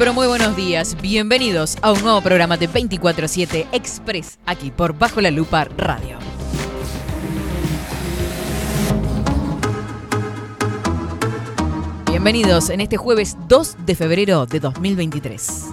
[0.00, 0.96] pero muy buenos días.
[1.02, 6.16] Bienvenidos a un nuevo programa de 24-7 Express aquí por Bajo la Lupa Radio.
[12.08, 15.64] Bienvenidos en este jueves 2 de febrero de 2023.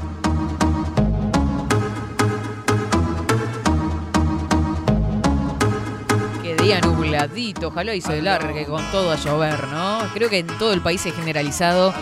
[6.43, 9.99] Qué día nubladito, ojalá y se largue con todo a llover, ¿no?
[10.13, 11.93] Creo que en todo el país es generalizado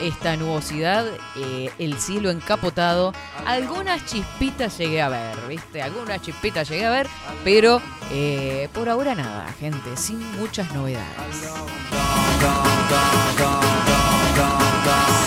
[0.00, 1.06] esta nubosidad,
[1.36, 3.12] eh, el cielo encapotado.
[3.46, 5.82] Algunas chispitas llegué a ver, ¿viste?
[5.82, 7.06] Algunas chispitas llegué a ver,
[7.44, 11.50] pero eh, por ahora nada, gente, sin muchas novedades.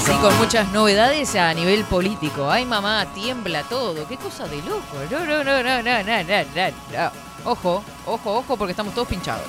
[0.05, 2.49] Sí, con muchas novedades a nivel político.
[2.49, 4.05] Ay, mamá, tiembla todo.
[4.07, 4.97] Qué cosa de loco.
[5.09, 7.11] No, no, no, no, no, no, no, no.
[7.45, 9.47] Ojo, ojo, ojo, porque estamos todos pinchados.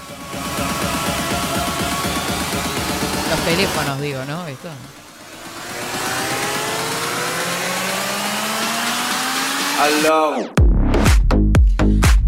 [3.30, 4.46] Los teléfonos, digo, ¿no?
[4.46, 4.68] Esto.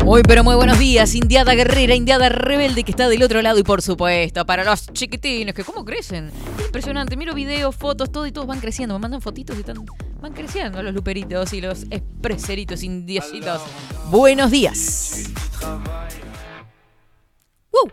[0.04, 3.62] Muy pero muy buenos días, Indiada Guerrera, Indiada Rebelde que está del otro lado y
[3.62, 6.30] por supuesto para los chiquitines que cómo crecen.
[6.64, 9.86] Impresionante, miro videos, fotos, todo y todos van creciendo, me mandan fotitos y están,
[10.20, 13.62] van creciendo los luperitos y los expreseritos indiecitos.
[14.10, 15.30] Buenos días.
[17.72, 17.90] Woo.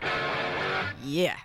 [1.06, 1.36] Yeah.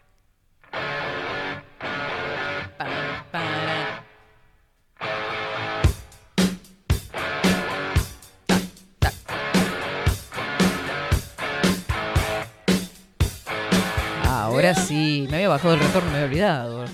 [14.76, 16.86] Sí, me había bajado el retorno, me había olvidado.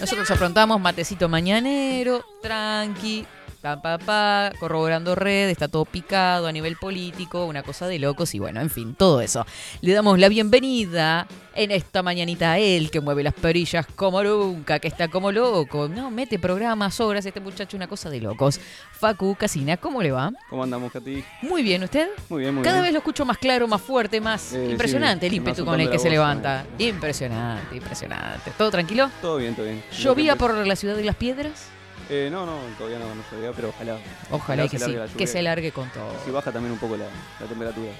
[0.00, 3.26] Nosotros afrontamos matecito mañanero, tranqui,
[3.62, 8.34] pa, pa, pa, corroborando red, está todo picado a nivel político, una cosa de locos
[8.34, 9.44] y bueno, en fin, todo eso.
[9.80, 14.78] Le damos la bienvenida en esta mañanita a él que mueve las perillas como nunca,
[14.78, 15.88] que está como loco.
[15.88, 18.60] No, mete programas, obras, este muchacho, una cosa de locos.
[18.92, 20.30] Facu Casina, ¿cómo le va?
[20.48, 21.24] ¿Cómo andamos, Katy?
[21.42, 22.08] Muy bien, ¿usted?
[22.28, 22.84] Muy bien, muy Cada bien.
[22.84, 25.90] vez lo escucho más claro, más fuerte, más Eh, impresionante sí, el ímpetu con el
[25.90, 26.64] que se levanta.
[26.78, 26.84] sí.
[26.88, 28.52] Impresionante, impresionante.
[28.56, 29.10] ¿Todo tranquilo?
[29.20, 29.82] Todo bien, todo bien.
[29.98, 31.70] ¿Llovía por la ciudad de las piedras?
[32.10, 33.98] Eh, no, no, todavía no, no llovía, pero ojalá.
[34.30, 36.10] Ojalá que se sí, que se largue con todo.
[36.24, 37.04] Si baja también un poco la,
[37.40, 37.90] la temperatura.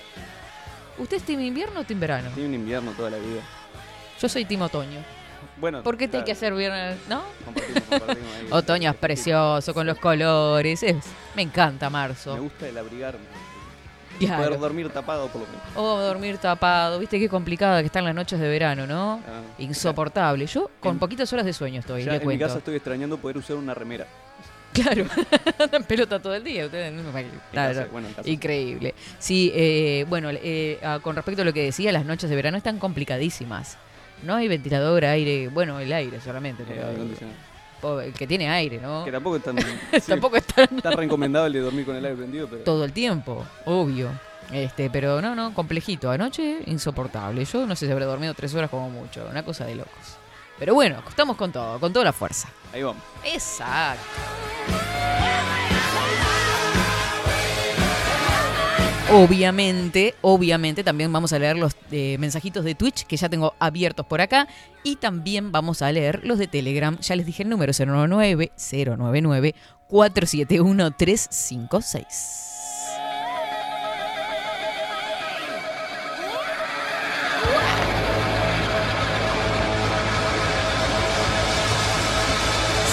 [0.97, 2.31] ¿Usted es team invierno o team verano?
[2.37, 3.41] Un invierno toda la vida.
[4.21, 5.01] Yo soy team otoño.
[5.61, 6.97] Bueno, ¿Por qué te hay claro, que hacer viernes?
[7.09, 7.23] ¿No?
[7.45, 8.47] compartimos, compartimos ahí.
[8.51, 10.83] Otoño es precioso, con los colores.
[10.83, 10.97] es-
[11.37, 12.37] me encanta Me marzo.
[12.37, 13.25] gusta el abrigarme.
[14.19, 14.45] Claro.
[14.45, 15.63] Poder dormir tapado por lo menos.
[15.77, 16.99] O dormir tapado.
[16.99, 19.21] Viste qué complicada que están las noches de verano, ¿no?
[19.27, 20.47] Ah, Insoportable.
[20.47, 23.17] Yo con En- poquitas horas de sueño estoy, Ya le en mi casa estoy extrañando
[23.19, 24.07] poder usar una remera.
[24.73, 25.07] Claro,
[25.59, 26.67] andan pelota todo el día.
[26.67, 27.87] Ustedes no me- En Claro.
[27.91, 28.09] bueno.
[28.25, 28.95] Increíble.
[29.19, 32.57] Sí, eh, bueno, eh, ah, con respecto a lo que decía, las noches de verano
[32.57, 33.77] están complicadísimas.
[34.23, 36.87] No hay ventilador, aire, bueno, el aire solamente, Eh, pero
[38.17, 39.05] que tiene aire, ¿no?
[39.05, 39.59] Que tampoco es tan.
[39.93, 42.63] sí, Tampoco está Está recomendable dormir con el aire prendido, pero.
[42.65, 44.11] todo el tiempo, obvio.
[44.53, 46.11] Este, pero no, no, complejito.
[46.11, 47.45] Anoche, insoportable.
[47.45, 49.27] Yo no sé si habré dormido tres horas como mucho.
[49.31, 50.17] Una cosa de locos.
[50.59, 52.49] Pero bueno, estamos con todo, con toda la fuerza.
[52.73, 53.03] Ahí vamos.
[53.25, 54.03] Exacto.
[59.11, 64.05] Obviamente, obviamente también vamos a leer los eh, mensajitos de Twitch que ya tengo abiertos
[64.05, 64.47] por acá
[64.85, 66.99] y también vamos a leer los de Telegram.
[66.99, 69.55] Ya les dije el número 099 099
[69.89, 72.48] 471 356.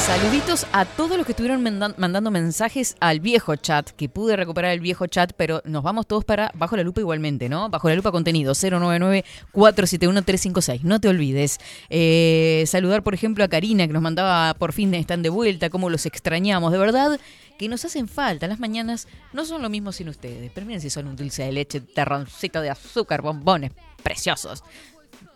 [0.05, 4.79] Saluditos a todos los que estuvieron mandando mensajes al viejo chat, que pude recuperar el
[4.79, 7.69] viejo chat, pero nos vamos todos para Bajo la Lupa igualmente, ¿no?
[7.69, 10.81] Bajo la Lupa contenido 099-471-356.
[10.83, 11.57] No te olvides.
[11.89, 15.89] Eh, saludar, por ejemplo, a Karina, que nos mandaba por fin están de vuelta, cómo
[15.89, 16.71] los extrañamos.
[16.71, 17.19] De verdad
[17.57, 18.47] que nos hacen falta.
[18.47, 20.51] Las mañanas no son lo mismo sin ustedes.
[20.53, 23.71] Pero miren si son un dulce de leche, terroncito de azúcar, bombones
[24.03, 24.63] preciosos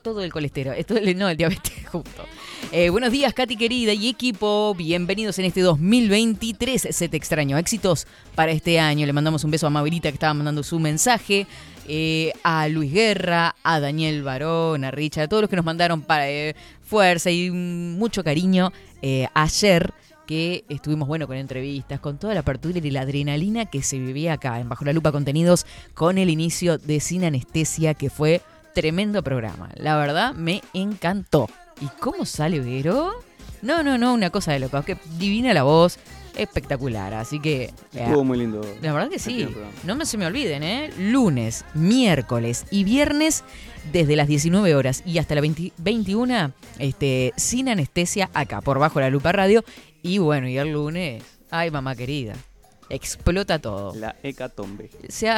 [0.02, 2.26] todo el colesterol, esto no, el diabetes junto.
[2.72, 4.74] Eh, buenos días, Katy querida y equipo.
[4.76, 6.88] Bienvenidos en este 2023.
[6.92, 7.58] Se te extraño.
[7.58, 9.06] Éxitos para este año.
[9.06, 11.48] Le mandamos un beso a Mabelita que estaba mandando su mensaje.
[11.88, 16.02] Eh, a Luis Guerra, a Daniel Barón, a Richard, a todos los que nos mandaron
[16.02, 18.72] para, eh, fuerza y mucho cariño
[19.34, 19.94] ayer
[20.28, 24.34] que estuvimos bueno con entrevistas, con toda la apertura y la adrenalina que se vivía
[24.34, 25.66] acá en Bajo la Lupa Contenidos
[25.96, 28.42] con el inicio de Sin Anestesia que fue
[28.80, 29.70] tremendo programa.
[29.76, 31.50] La verdad, me encantó.
[31.82, 33.12] ¿Y cómo sale Vero?
[33.62, 34.82] No, no, no, una cosa de loco.
[34.84, 36.00] Que divina la voz,
[36.38, 37.14] espectacular.
[37.14, 37.74] Así que.
[37.94, 38.62] Estuvo muy lindo.
[38.82, 39.50] La verdad que sí.
[39.84, 40.92] No me, se me olviden, ¿eh?
[40.98, 43.44] Lunes, miércoles y viernes
[43.92, 45.44] desde las 19 horas y hasta las
[45.78, 49.66] 21 este, sin anestesia acá, por bajo la lupa radio.
[50.02, 51.22] Y bueno, y el lunes,
[51.52, 52.34] ay mamá querida,
[52.90, 53.94] explota todo.
[53.94, 54.90] La hecatombe.
[55.10, 55.30] Se,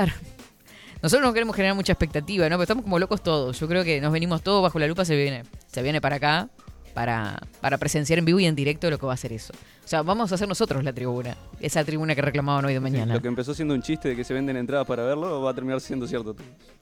[1.01, 2.55] nosotros no queremos generar mucha expectativa, ¿no?
[2.55, 3.59] Pero estamos como locos todos.
[3.59, 6.49] Yo creo que nos venimos todos bajo la lupa, se viene, se viene para acá
[6.93, 9.53] para, para presenciar en vivo y en directo lo que va a ser eso.
[9.83, 11.35] O sea, vamos a hacer nosotros la tribuna.
[11.59, 13.13] Esa tribuna que reclamaban hoy de mañana.
[13.15, 15.53] lo que empezó siendo un chiste de que se venden entradas para verlo va a
[15.53, 16.35] terminar siendo cierto.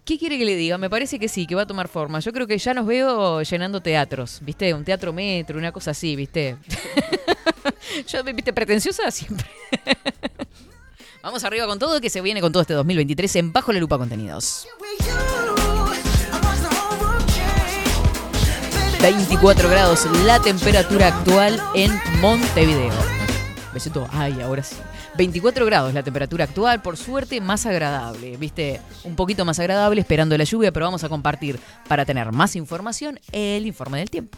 [0.05, 0.77] ¿Qué quiere que le diga?
[0.77, 2.19] Me parece que sí, que va a tomar forma.
[2.19, 4.73] Yo creo que ya nos veo llenando teatros, ¿viste?
[4.73, 6.57] Un teatro metro, una cosa así, ¿viste?
[8.07, 8.53] Yo, ¿viste?
[8.53, 9.47] Pretenciosa siempre.
[11.21, 13.97] Vamos arriba con todo, que se viene con todo este 2023 en Bajo la Lupa
[13.97, 14.67] Contenidos.
[19.01, 22.93] 24 grados la temperatura actual en Montevideo.
[23.73, 24.75] Besito, ay, ahora sí.
[25.17, 30.37] 24 grados la temperatura actual, por suerte más agradable, viste, un poquito más agradable esperando
[30.37, 34.37] la lluvia, pero vamos a compartir para tener más información el informe del tiempo.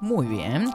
[0.00, 0.70] Muy bien.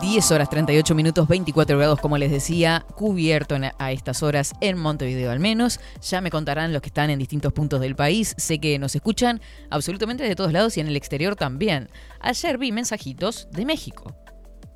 [0.00, 5.30] 10 horas 38 minutos, 24 grados, como les decía, cubierto a estas horas en Montevideo
[5.30, 5.80] al menos.
[6.08, 8.34] Ya me contarán los que están en distintos puntos del país.
[8.38, 11.90] Sé que nos escuchan absolutamente de todos lados y en el exterior también.
[12.20, 14.14] Ayer vi mensajitos de México.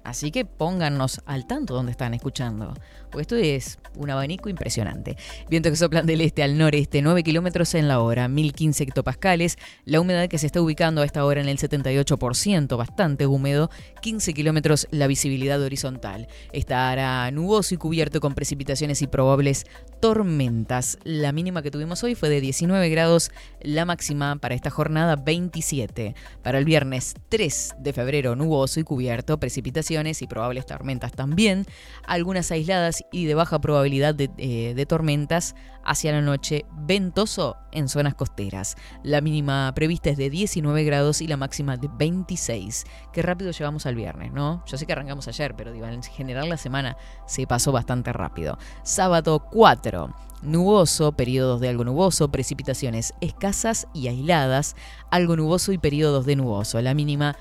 [0.05, 2.75] Así que póngannos al tanto donde están escuchando
[3.15, 5.17] porque esto es un abanico impresionante.
[5.49, 9.57] Vientos que soplan del este al noreste, 9 kilómetros en la hora, 1015 hectopascales.
[9.85, 13.71] La humedad que se está ubicando a esta hora en el 78%, bastante húmedo,
[14.03, 16.27] 15 kilómetros la visibilidad horizontal.
[16.53, 19.65] Estará nuboso y cubierto con precipitaciones y probables
[20.01, 20.99] tormentas.
[21.05, 23.31] La mínima que tuvimos hoy fue de 19 grados,
[23.61, 26.17] la máxima para esta jornada 27.
[26.43, 31.67] Para el viernes 3 de febrero, nuboso y cubierto, precipitaciones y probables tormentas también.
[32.05, 38.15] Algunas aisladas y de baja probabilidad eh, de, tormentas hacia la noche, ventoso en zonas
[38.15, 38.77] costeras.
[39.03, 42.85] La mínima prevista es de 19 grados y la máxima de 26.
[43.13, 44.65] Qué rápido llevamos al viernes, ¿no?
[44.67, 46.97] Yo sé que arrancamos ayer, pero digo, en general la semana
[47.27, 48.59] se pasó bastante rápido.
[48.83, 50.13] Sábado 4.
[50.43, 54.77] Nuboso, periodos de algo nuboso, precipitaciones escasas y aisladas,
[55.11, 56.83] algo nuboso y periodos de nuboso.
[56.83, 57.37] La mínima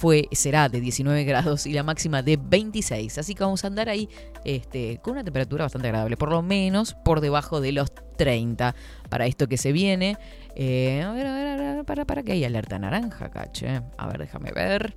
[0.00, 3.18] fue, será de 19 grados y la máxima de 26.
[3.18, 4.08] Así que vamos a andar ahí
[4.46, 8.74] este, con una temperatura bastante agradable, por lo menos por debajo de los 30
[9.10, 10.16] para esto que se viene.
[10.56, 13.82] Eh, a ver, a ver, a ver, para, para que hay alerta naranja, caché.
[13.98, 14.96] A ver, déjame ver.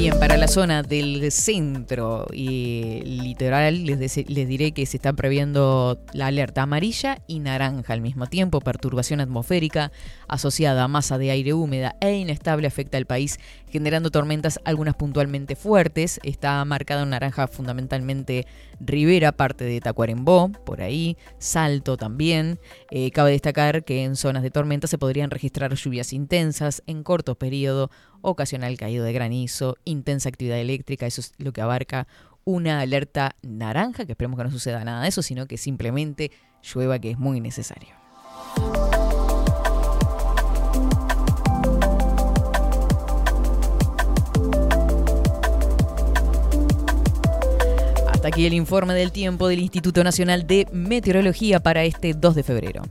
[0.00, 6.00] Bien, para la zona del centro y litoral les, les, diré que se está previendo
[6.14, 8.62] la alerta amarilla y naranja al mismo tiempo.
[8.62, 9.92] Perturbación atmosférica
[10.26, 13.40] asociada a masa de aire húmeda e inestable afecta al país,
[13.70, 16.20] generando tormentas, algunas puntualmente fuertes.
[16.22, 18.46] Está marcada en naranja fundamentalmente
[18.80, 22.58] Rivera, parte de Tacuarembó, por ahí, Salto también.
[22.90, 27.34] Eh, cabe destacar que en zonas de tormenta se podrían registrar lluvias intensas en corto
[27.36, 27.90] periodo
[28.22, 32.06] ocasional caído de granizo, intensa actividad eléctrica, eso es lo que abarca
[32.44, 36.30] una alerta naranja, que esperemos que no suceda nada de eso, sino que simplemente
[36.62, 37.99] llueva, que es muy necesario.
[48.20, 52.42] Hasta aquí el informe del tiempo del Instituto Nacional de Meteorología para este 2 de
[52.42, 52.82] febrero.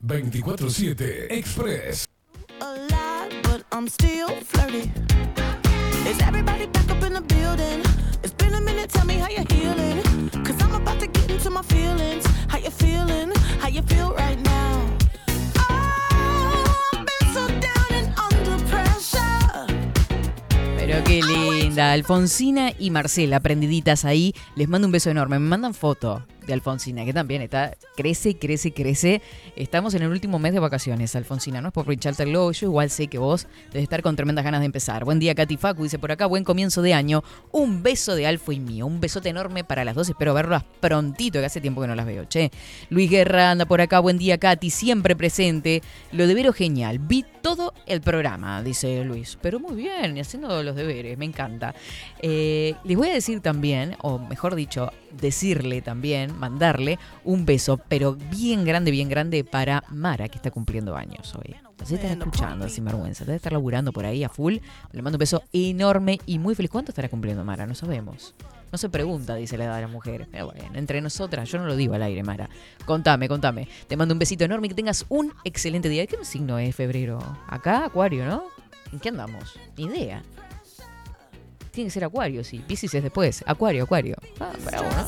[0.00, 2.06] ...24-7 Express.
[2.62, 4.90] alive, but I'm still flirty.
[6.08, 7.82] Is everybody back up in the building?
[8.22, 10.13] It's been a minute, tell me how you're healing.
[11.44, 12.24] Into my feelings.
[12.48, 13.32] How you feeling?
[13.60, 14.96] How you feel right now?
[15.56, 19.66] I've been so down and under pressure.
[20.76, 24.34] Pero qué linda, Alfonsina y Marcela, prendiditas ahí.
[24.56, 25.38] Les mando un beso enorme.
[25.38, 29.22] Me mandan foto de Alfonsina, que también está, crece, crece, crece.
[29.56, 32.90] Estamos en el último mes de vacaciones, Alfonsina, no es por pincharte el yo igual
[32.90, 35.04] sé que vos debes estar con tremendas ganas de empezar.
[35.04, 37.22] Buen día, Katy Facu, dice por acá, buen comienzo de año.
[37.52, 41.38] Un beso de Alfo y mío, un besote enorme para las dos, espero verlas prontito,
[41.38, 42.50] que hace tiempo que no las veo, che.
[42.90, 45.82] Luis Guerra anda por acá, buen día, Katy, siempre presente.
[46.12, 50.74] Lo de Vero genial, vi todo el programa, dice Luis, pero muy bien, haciendo los
[50.74, 51.74] deberes, me encanta.
[52.20, 58.14] Eh, les voy a decir también, o mejor dicho, decirle también, mandarle un beso, pero
[58.14, 61.54] bien grande, bien grande para Mara, que está cumpliendo años hoy.
[61.80, 63.24] Así está escuchando, sin vergüenza.
[63.24, 64.56] Debe estar laburando por ahí a full.
[64.92, 66.70] Le mando un beso enorme y muy feliz.
[66.70, 67.66] ¿Cuánto estará cumpliendo Mara?
[67.66, 68.34] No sabemos.
[68.72, 70.26] No se pregunta, dice la edad de la mujer.
[70.30, 72.48] Pero bueno, entre nosotras, yo no lo digo al aire, Mara.
[72.86, 73.68] Contame, contame.
[73.86, 76.06] Te mando un besito enorme y que tengas un excelente día.
[76.06, 77.18] ¿Qué signo es febrero?
[77.48, 78.44] Acá, Acuario, ¿no?
[78.92, 79.58] ¿En qué andamos?
[79.76, 80.22] Ni idea.
[81.74, 82.60] Tiene que ser Acuario, sí.
[82.66, 83.42] Piscis es después.
[83.46, 84.16] Acuario, Acuario.
[84.38, 85.04] Ah, bravo, ¿no?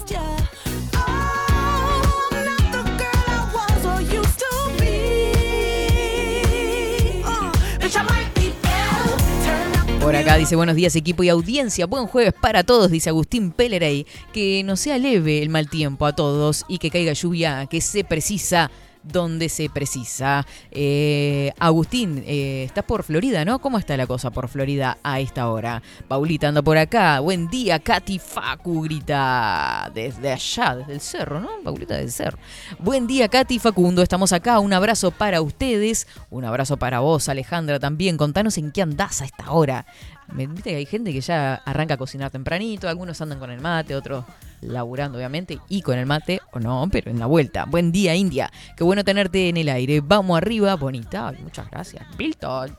[10.01, 14.07] Por acá dice buenos días equipo y audiencia, buen jueves para todos, dice Agustín Pellerey,
[14.33, 18.05] que no sea leve el mal tiempo a todos y que caiga lluvia que se
[18.05, 18.71] precisa
[19.07, 20.47] donde se precisa.
[20.71, 23.61] Eh, Agustín, eh, estás por Florida, ¿no?
[23.61, 25.83] ¿Cómo está la cosa por Florida a esta hora?
[26.09, 27.21] Paulita anda por acá.
[27.21, 31.49] Buen día, Katy Facu grita desde allá, desde el cerro, ¿no?
[31.63, 32.39] Paulita del cerro.
[32.79, 34.03] Buen día, Katy Facundo.
[34.03, 34.59] Estamos acá.
[34.61, 36.07] Un abrazo para ustedes.
[36.31, 38.17] Un abrazo para vos, Alejandra, también.
[38.17, 39.87] Contanos en qué andás a esta hora.
[40.33, 43.95] Viste que hay gente que ya arranca a cocinar tempranito, algunos andan con el mate,
[43.95, 44.25] otros
[44.61, 47.65] laburando obviamente y con el mate o no, pero en la vuelta.
[47.65, 50.01] Buen día India, qué bueno tenerte en el aire.
[50.01, 51.29] Vamos arriba, bonita.
[51.29, 52.05] Ay, muchas gracias.
[52.17, 52.77] Bilton.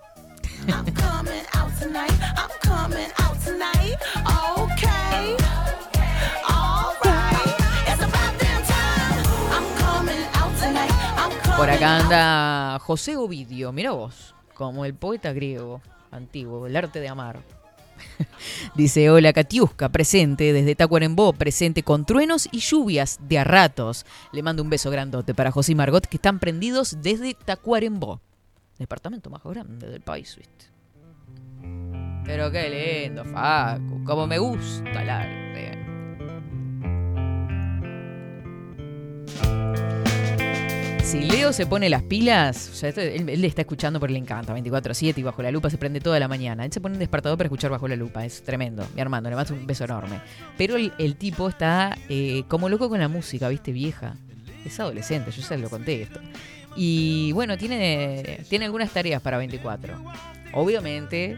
[11.57, 15.81] Por acá anda José Ovidio, mira vos, como el poeta griego
[16.11, 17.39] antiguo, el arte de amar.
[18.75, 24.05] Dice, hola Katiuska, presente desde Tacuarembó, presente con truenos y lluvias de a ratos.
[24.31, 28.21] Le mando un beso grandote para José y Margot que están prendidos desde Tacuarembó.
[28.77, 30.65] Departamento más grande del país, ¿viste?
[32.25, 35.47] Pero qué lindo, Facu, como me gusta el arte.
[41.09, 44.53] Si Leo se pone las pilas, esto- él, él le está escuchando porque le encanta,
[44.53, 46.65] 24-7 y bajo la lupa se prende toda la mañana.
[46.65, 48.85] Él se pone un despertador para escuchar bajo la lupa, es tremendo.
[48.93, 50.19] Mi hermano, le mando un beso enorme.
[50.57, 53.71] Pero el, el tipo está eh, como loco con la música, ¿viste?
[53.71, 54.15] Vieja.
[54.65, 56.19] Es adolescente, yo ya lo conté esto.
[56.77, 59.99] Y bueno, tiene, tiene algunas tareas para 24.
[60.53, 61.37] Obviamente,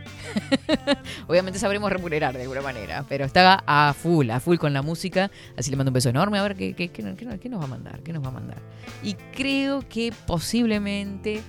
[1.27, 5.31] obviamente sabremos remunerar de alguna manera, pero está a full, a full con la música.
[5.57, 6.37] Así le mando un beso enorme.
[6.39, 8.57] A ver qué, qué- qué- qué- nos va a mandar, qué nos va a mandar.
[9.03, 11.41] Y creo que posiblemente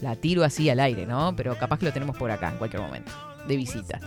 [0.00, 1.34] la tiro así al aire, ¿no?
[1.36, 3.10] Pero capaz que lo tenemos por acá en cualquier momento,
[3.46, 4.00] de visita.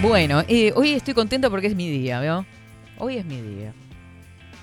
[0.00, 2.46] Bueno, eh, hoy estoy contenta porque es mi día, ¿veo?
[2.98, 3.72] Hoy es mi día.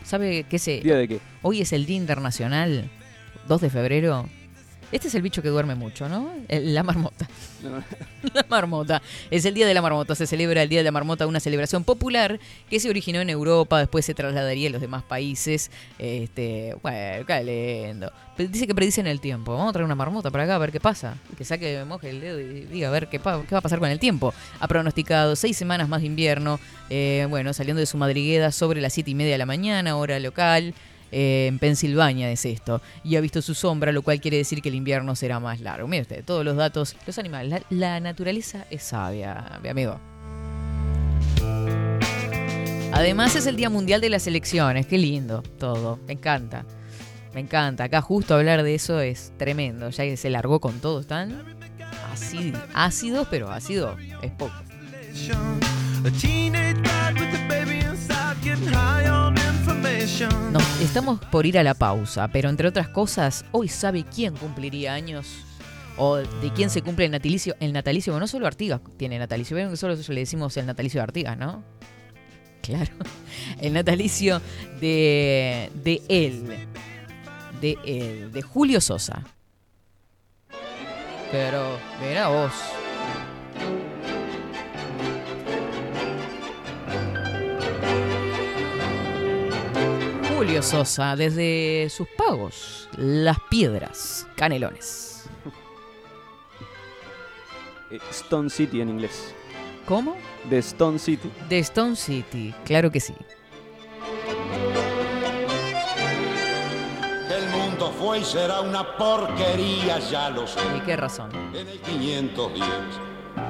[0.04, 0.80] ¿Sabe qué sé?
[0.82, 1.20] ¿Día de qué?
[1.42, 2.90] Hoy es el Día Internacional,
[3.48, 4.30] 2 de febrero.
[4.96, 6.32] Este es el bicho que duerme mucho, ¿no?
[6.48, 7.28] El- La marmota.
[7.62, 7.84] No,
[8.34, 9.02] La marmota.
[9.30, 10.16] Es el Día de la Marmota.
[10.16, 13.80] Se celebra el Día de la Marmota, una celebración popular que se originó en Europa,
[13.80, 15.70] después se trasladaría a los demás países.
[16.00, 17.44] Este, bueno, qué
[17.90, 18.12] lindo.
[18.38, 19.54] Pero Dice que predicen el tiempo.
[19.54, 21.16] Vamos a traer una marmota para acá a ver qué pasa.
[21.38, 23.80] Que saque, moje el dedo y diga a ver qué, pa- qué va a pasar
[23.80, 24.34] con el tiempo.
[24.60, 26.60] Ha pronosticado seis semanas más de invierno.
[26.90, 30.20] eh, bueno, saliendo de su madriguera sobre las siete y media de la mañana, hora
[30.20, 30.74] local.
[31.18, 32.82] Eh, en Pensilvania es esto.
[33.06, 35.88] Y ha visto su sombra, lo cual quiere decir que el invierno será más largo.
[35.88, 39.98] Mire usted, todos los datos, los animales, la, naturaleza es sabia, mi amigo.
[42.92, 46.66] Además es el Día Mundial de las Elecciones, qué lindo todo, me encanta.
[47.34, 51.00] Me encanta, acá justo hablar de eso es tremendo, ya que se largó con todo,
[51.00, 51.46] están
[52.12, 54.54] así, ácidos, pero ácido es poco.
[60.52, 64.94] Nos estamos por ir a la pausa, pero entre otras cosas, hoy sabe quién cumpliría
[64.94, 65.26] años
[65.98, 67.56] o de quién se cumple el natalicio.
[67.60, 71.00] El natalicio, bueno, no solo Artigas tiene natalicio, ven que solo le decimos el natalicio
[71.00, 71.64] de Artigas, ¿no?
[72.62, 72.92] Claro,
[73.60, 74.44] el natalicio
[74.80, 76.68] de, de él,
[77.60, 79.24] de él, de Julio Sosa.
[81.32, 82.54] Pero, mira vos.
[90.46, 95.28] Julio Sosa, desde sus pagos, Las Piedras, Canelones.
[97.90, 99.34] Eh, Stone City en inglés.
[99.88, 100.16] ¿Cómo?
[100.48, 101.32] De Stone City.
[101.50, 103.16] De Stone City, claro que sí.
[107.32, 110.60] El mundo fue y será una porquería, ya lo sé.
[110.78, 111.32] ¿Y qué razón?
[111.56, 112.66] En el 510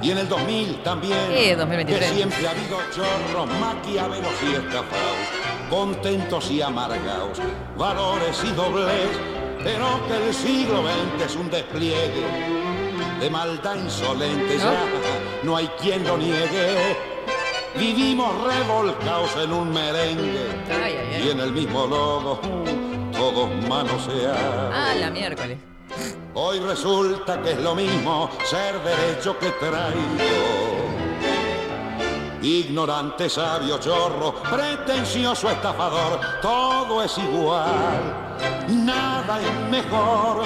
[0.01, 1.17] y en el 2000 también.
[1.31, 2.09] Eh, 2023.
[2.09, 7.39] Que siempre ha habido chorros, maquiavelos y estafados, contentos y amargados,
[7.77, 9.09] valores y doblez,
[9.63, 12.25] pero que el siglo XX es un despliegue
[13.19, 14.85] de maldad insolente, ya
[15.43, 16.97] no hay quien lo niegue.
[17.77, 20.47] Vivimos revolcados en un merengue
[21.23, 22.39] y en el mismo logo
[23.11, 24.73] todos manoseados.
[24.73, 25.57] Ah, la miércoles.
[26.33, 30.74] Hoy resulta que es lo mismo ser derecho que traído.
[32.41, 38.35] Ignorante, sabio, chorro, pretencioso, estafador, todo es igual,
[38.69, 40.43] nada es mejor.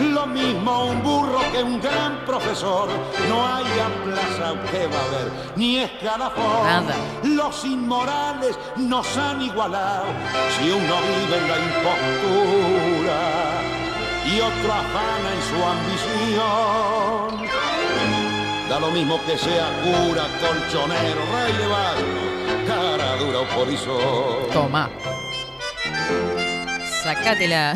[0.00, 2.88] Lo mismo un burro que un gran profesor,
[3.28, 3.64] no hay
[4.04, 6.66] plaza que va a haber, ni escalafón.
[6.66, 6.94] Nada.
[7.24, 10.04] Los inmorales nos han igualado,
[10.56, 13.18] si uno vive en la impostura
[14.26, 17.37] y otro afana en su ambición.
[18.68, 24.50] Da lo mismo que sea cura, colchonero, rey de barrio, cara dura o polizón.
[24.52, 24.90] Toma.
[27.02, 27.74] Sacátela.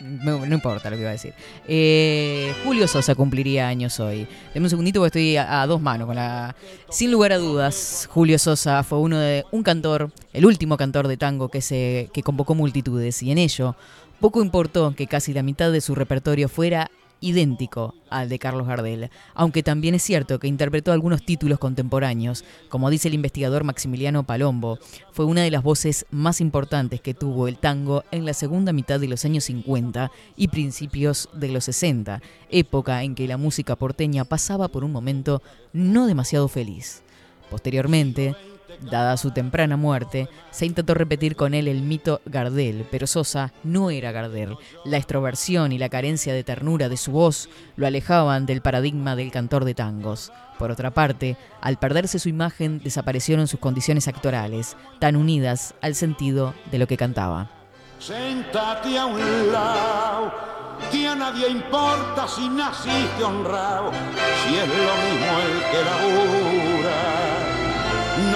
[0.00, 1.34] No, no importa lo que iba a decir.
[1.66, 4.28] Eh, Julio Sosa cumpliría años hoy.
[4.54, 6.54] Deme un segundito porque estoy a, a dos manos con la.
[6.88, 11.16] Sin lugar a dudas, Julio Sosa fue uno de un cantor, el último cantor de
[11.16, 13.74] tango que se que convocó multitudes y en ello
[14.20, 19.10] poco importó que casi la mitad de su repertorio fuera idéntico al de Carlos Gardel,
[19.34, 24.78] aunque también es cierto que interpretó algunos títulos contemporáneos, como dice el investigador Maximiliano Palombo,
[25.12, 29.00] fue una de las voces más importantes que tuvo el tango en la segunda mitad
[29.00, 34.24] de los años 50 y principios de los 60, época en que la música porteña
[34.24, 37.02] pasaba por un momento no demasiado feliz.
[37.50, 38.34] Posteriormente,
[38.80, 43.90] dada su temprana muerte, se intentó repetir con él el mito Gardel, pero Sosa no
[43.90, 44.56] era Gardel.
[44.84, 49.30] La extroversión y la carencia de ternura de su voz lo alejaban del paradigma del
[49.30, 50.32] cantor de tangos.
[50.58, 56.54] Por otra parte, al perderse su imagen, desaparecieron sus condiciones actorales, tan unidas al sentido
[56.70, 57.50] de lo que cantaba.
[57.98, 60.32] Sentate a un lado,
[60.90, 67.17] que a nadie importa si naciste honrado, si es lo mismo el que labura,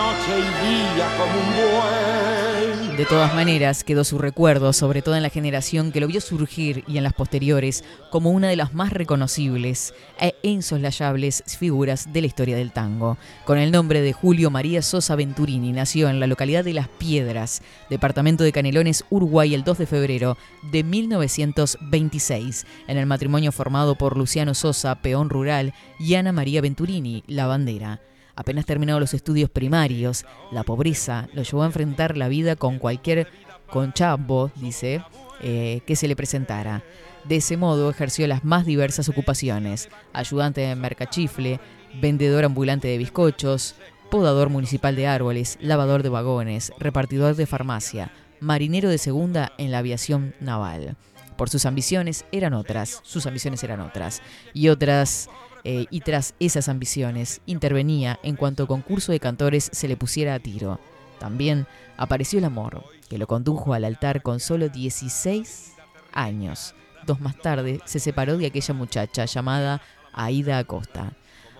[0.03, 2.97] noche y día como un buey.
[2.97, 6.85] De todas maneras, quedó su recuerdo, sobre todo en la generación que lo vio surgir
[6.87, 12.27] y en las posteriores, como una de las más reconocibles e insoslayables figuras de la
[12.27, 13.17] historia del tango.
[13.45, 17.63] Con el nombre de Julio María Sosa Venturini, nació en la localidad de Las Piedras,
[17.89, 20.37] departamento de Canelones, Uruguay, el 2 de febrero
[20.71, 27.25] de 1926, en el matrimonio formado por Luciano Sosa, peón rural, y Ana María Venturini,
[27.27, 28.01] la bandera.
[28.43, 33.29] Apenas terminado los estudios primarios, la pobreza lo llevó a enfrentar la vida con cualquier
[33.69, 35.01] conchambo, dice,
[35.43, 36.83] eh, que se le presentara.
[37.23, 41.61] De ese modo ejerció las más diversas ocupaciones, ayudante de mercachifle,
[42.01, 43.77] vendedor ambulante de bizcochos,
[44.11, 49.79] podador municipal de árboles, lavador de vagones, repartidor de farmacia, marinero de segunda en la
[49.79, 50.97] aviación naval.
[51.37, 54.21] Por sus ambiciones eran otras, sus ambiciones eran otras,
[54.53, 55.29] y otras
[55.65, 60.41] eh, y tras esas ambiciones intervenía en cuanto concurso de cantores se le pusiera a
[60.41, 60.81] tiro.
[61.19, 65.75] También apareció el amor, que lo condujo al altar con solo 16
[66.13, 66.75] años.
[67.07, 71.13] Dos más tarde se separó de aquella muchacha llamada Aida Acosta.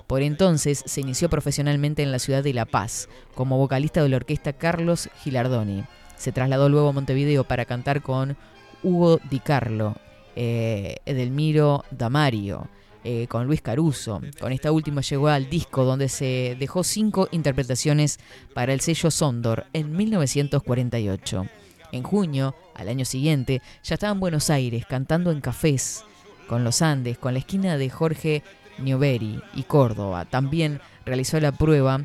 [0.07, 4.17] Por entonces se inició profesionalmente en la ciudad de La Paz, como vocalista de la
[4.17, 5.85] orquesta Carlos Gilardoni.
[6.17, 8.37] Se trasladó luego a Montevideo para cantar con
[8.83, 9.97] Hugo Di Carlo,
[10.37, 12.69] eh, Edelmiro Damario,
[13.05, 14.21] eh, con Luis Caruso.
[14.41, 18.19] Con esta última llegó al disco donde se dejó cinco interpretaciones
[18.55, 21.47] para el sello Sondor en 1948.
[21.93, 26.05] En junio, al año siguiente, ya estaba en Buenos Aires cantando en cafés
[26.47, 28.43] con los Andes, con la esquina de Jorge
[28.79, 30.25] Newbery y Córdoba.
[30.25, 32.05] También realizó la prueba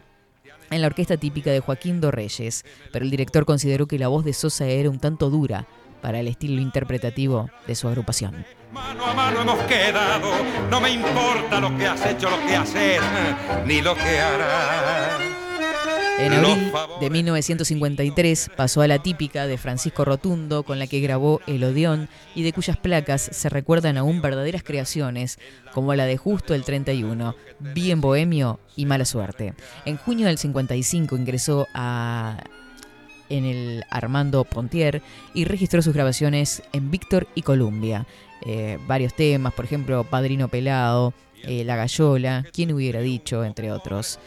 [0.69, 4.33] en la orquesta típica de Joaquín Dorreyes, pero el director consideró que la voz de
[4.33, 5.67] Sosa era un tanto dura
[6.01, 8.45] para el estilo interpretativo de su agrupación.
[8.73, 10.29] Mano a mano hemos quedado,
[10.69, 13.01] no me importa lo que has hecho, lo que haces,
[13.65, 15.37] ni lo que harás.
[16.19, 21.41] En abril de 1953 pasó a la típica de Francisco Rotundo, con la que grabó
[21.45, 25.37] El Odeón y de cuyas placas se recuerdan aún verdaderas creaciones,
[25.73, 29.53] como la de Justo el 31, Bien Bohemio y Mala Suerte.
[29.85, 32.43] En junio del 55 ingresó a
[33.29, 35.01] en el Armando Pontier
[35.33, 38.05] y registró sus grabaciones en Víctor y Columbia.
[38.45, 41.13] Eh, varios temas, por ejemplo, Padrino Pelado,
[41.43, 44.19] eh, La Gallola, ¿Quién hubiera dicho?, entre otros.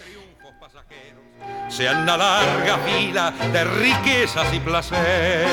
[1.68, 5.46] Sean una larga fila de riquezas y placer.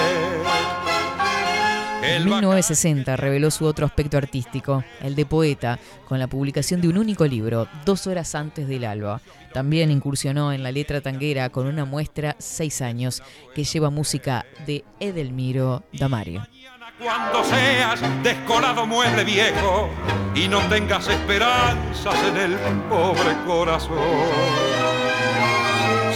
[2.07, 6.97] En 1960 reveló su otro aspecto artístico, el de poeta, con la publicación de un
[6.97, 9.21] único libro, dos horas antes del alba.
[9.53, 13.21] También incursionó en la letra tanguera con una muestra seis años
[13.53, 16.47] que lleva música de Edelmiro Damario.
[16.99, 19.89] Cuando seas descolado mueble viejo
[20.33, 22.55] y no tengas esperanzas en el
[22.89, 24.96] pobre corazón.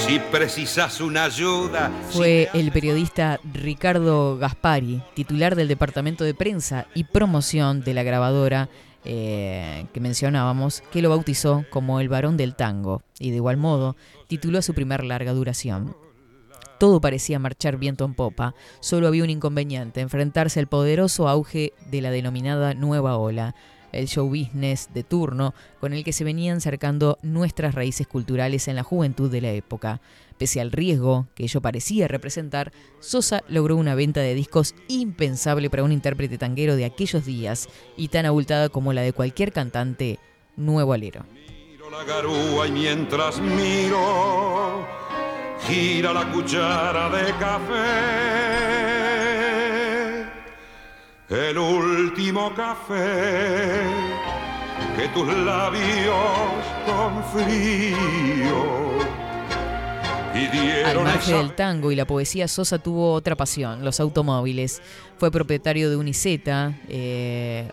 [0.06, 1.92] Si precisas una ayuda.
[2.10, 8.68] Fue el periodista Ricardo Gaspari, titular del Departamento de Prensa y Promoción de la grabadora
[9.06, 13.96] eh, que mencionábamos, que lo bautizó como el varón del tango y de igual modo
[14.28, 15.96] tituló su primer larga duración.
[16.80, 22.02] Todo parecía marchar viento en popa, solo había un inconveniente, enfrentarse al poderoso auge de
[22.02, 23.56] la denominada nueva ola,
[23.92, 28.76] el show business de turno con el que se venían cercando nuestras raíces culturales en
[28.76, 30.02] la juventud de la época.
[30.38, 35.84] Pese al riesgo que ello parecía representar, Sosa logró una venta de discos impensable para
[35.84, 40.18] un intérprete tanguero de aquellos días y tan abultada como la de cualquier cantante
[40.58, 41.26] nuevo alero.
[41.70, 44.86] Miro la garúa y mientras miro,
[45.68, 48.51] gira la cuchara de café
[51.32, 53.84] el último café
[54.98, 56.16] que tus labios
[56.86, 58.92] con frío
[60.86, 64.82] Al margen del tango y la poesía, Sosa tuvo otra pasión, los automóviles.
[65.18, 67.70] Fue propietario de Uniceta, eh,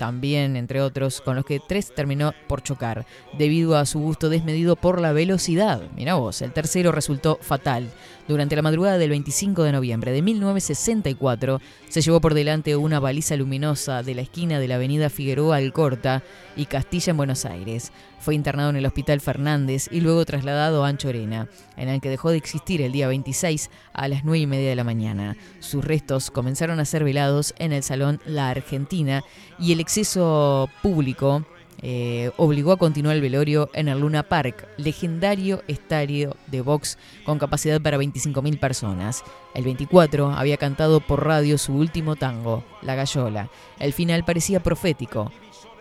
[0.00, 3.04] también, entre otros, con los que tres terminó por chocar,
[3.36, 5.82] debido a su gusto desmedido por la velocidad.
[5.94, 7.90] Mira vos, el tercero resultó fatal.
[8.30, 13.34] Durante la madrugada del 25 de noviembre de 1964, se llevó por delante una baliza
[13.34, 16.22] luminosa de la esquina de la avenida Figueroa Alcorta
[16.54, 17.90] y Castilla en Buenos Aires.
[18.20, 22.30] Fue internado en el Hospital Fernández y luego trasladado a Anchorena, en el que dejó
[22.30, 25.36] de existir el día 26 a las 9 y media de la mañana.
[25.58, 29.24] Sus restos comenzaron a ser velados en el Salón La Argentina
[29.58, 31.44] y el exceso público
[31.82, 37.38] eh, obligó a continuar el velorio en el Luna Park, legendario estadio de box con
[37.38, 39.24] capacidad para 25.000 personas.
[39.54, 43.50] El 24 había cantado por radio su último tango, La Gallola.
[43.78, 45.32] El final parecía profético.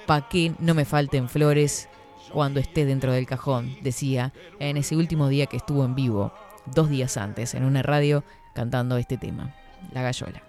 [0.06, 1.90] Pa' que no me falten flores
[2.32, 6.34] cuando esté dentro del cajón, decía en ese último día que estuvo en vivo,
[6.66, 9.56] dos días antes, en una radio cantando este tema,
[9.92, 10.49] La Gallola.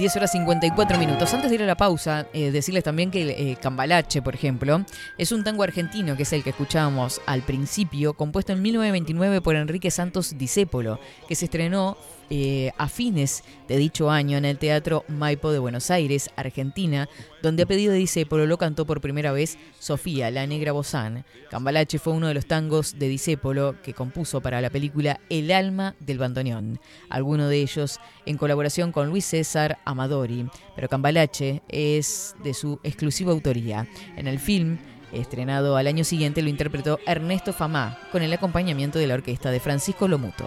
[0.00, 1.34] 10 horas 54 minutos.
[1.34, 4.82] Antes de ir a la pausa, eh, decirles también que eh, Cambalache, por ejemplo,
[5.18, 9.56] es un tango argentino, que es el que escuchábamos al principio, compuesto en 1929 por
[9.56, 11.98] Enrique Santos Discépolo, que se estrenó
[12.30, 17.08] eh, a fines de dicho año en el Teatro Maipo de Buenos Aires, Argentina,
[17.42, 21.24] donde a pedido de Disépolo lo cantó por primera vez Sofía, la negra Bozán.
[21.50, 25.96] Cambalache fue uno de los tangos de Disépolo que compuso para la película El alma
[26.00, 32.54] del bandoneón, alguno de ellos en colaboración con Luis César Amadori, pero Cambalache es de
[32.54, 33.86] su exclusiva autoría.
[34.16, 34.78] En el film
[35.12, 39.58] Estrenado al año siguiente lo interpretó Ernesto Famá con el acompañamiento de la orquesta de
[39.58, 40.46] Francisco Lomuto.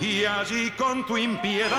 [0.00, 1.70] Y allí con tu impiedad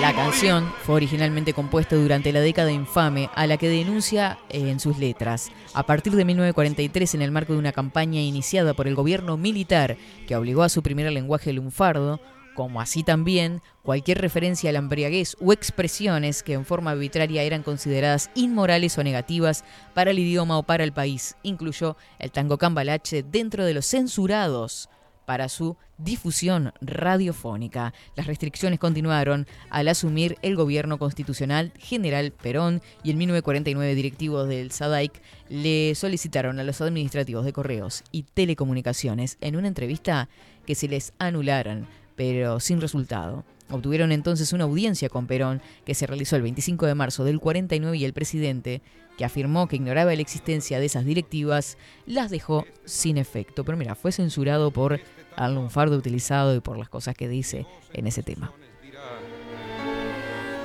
[0.00, 4.80] La canción fue originalmente compuesta durante la década infame a la que denuncia eh, en
[4.80, 5.50] sus letras.
[5.74, 9.96] A partir de 1943, en el marco de una campaña iniciada por el gobierno militar
[10.26, 12.20] que obligó a suprimir el lenguaje lunfardo,
[12.54, 17.62] como así también cualquier referencia a la embriaguez u expresiones que en forma arbitraria eran
[17.62, 23.22] consideradas inmorales o negativas para el idioma o para el país, incluyó el tango cambalache
[23.22, 24.88] dentro de los censurados
[25.26, 27.92] para su difusión radiofónica.
[28.16, 34.70] Las restricciones continuaron al asumir el gobierno constitucional general Perón y en 1949 directivos del
[34.70, 35.12] SADAIC
[35.48, 40.28] le solicitaron a los administrativos de correos y telecomunicaciones en una entrevista
[40.66, 41.86] que se les anularan,
[42.16, 43.44] pero sin resultado.
[43.70, 47.96] Obtuvieron entonces una audiencia con Perón que se realizó el 25 de marzo del 49
[47.96, 48.82] y el presidente,
[49.16, 53.64] que afirmó que ignoraba la existencia de esas directivas, las dejó sin efecto.
[53.64, 55.00] Pero mira, fue censurado por
[55.40, 58.52] al lunfardo utilizado y por las cosas que dice en ese tema.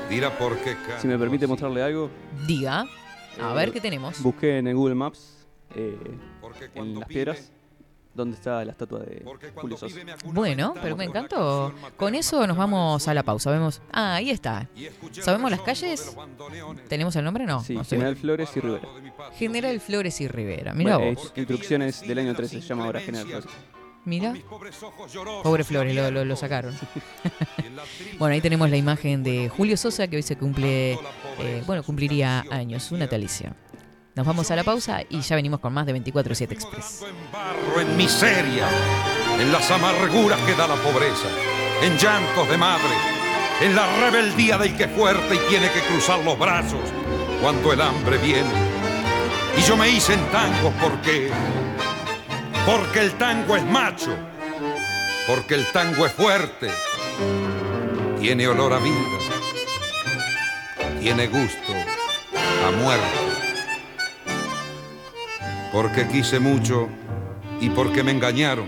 [0.10, 2.10] Dirá por qué Si me permite mostrarle algo,
[2.46, 2.82] Diga,
[3.42, 4.22] a Eh, ver qué tenemos.
[4.22, 5.98] busqué en el Google Maps eh,
[6.76, 7.52] en las pide- piedras
[8.14, 9.98] dónde está la estatua de Julio Sosa.
[10.26, 11.74] Bueno, pero me encantó.
[11.98, 13.52] Con eso nos vamos a la pausa.
[13.52, 13.82] Vemos.
[13.92, 14.70] Ah, ahí está.
[15.12, 16.16] ¿Sabemos las calles?
[16.88, 17.46] ¿Tenemos el nombre?
[17.46, 17.62] No.
[17.62, 17.96] Sí, no sé.
[17.98, 18.88] General Flores y Rivera.
[19.38, 20.74] General Flores y Rivera.
[20.74, 21.26] Mira Bueno, vos.
[21.34, 23.48] es instrucciones del año 13, se llama ahora General Flores.
[24.06, 24.34] Mira.
[25.44, 26.78] Pobre Flores, lo, lo- lo sacaron.
[28.18, 30.94] Bueno, ahí tenemos la imagen de Julio Sosa que hoy se cumple,
[31.40, 33.50] eh, bueno, cumpliría años, su natalicio.
[34.16, 37.02] Nos vamos a la pausa y ya venimos con más de 24-7 Express.
[37.04, 38.68] En barro, en miseria,
[39.40, 41.28] en las amarguras que da la pobreza,
[41.84, 42.94] en llantos de madre,
[43.62, 46.80] en la rebeldía del que es fuerte y tiene que cruzar los brazos
[47.42, 48.50] cuando el hambre viene.
[49.58, 51.30] Y yo me hice en tangos porque,
[52.66, 54.16] porque el tango es macho,
[55.28, 56.70] porque el tango es fuerte,
[58.20, 59.20] tiene olor a vida,
[61.00, 61.74] tiene gusto
[62.68, 63.26] a muerte
[65.76, 66.88] porque quise mucho
[67.60, 68.66] y porque me engañaron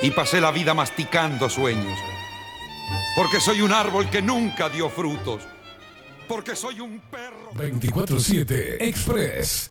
[0.00, 1.98] y pasé la vida masticando sueños,
[3.14, 5.42] porque soy un árbol que nunca dio frutos,
[6.26, 7.52] porque soy un perro.
[7.52, 9.70] 24-7 Express.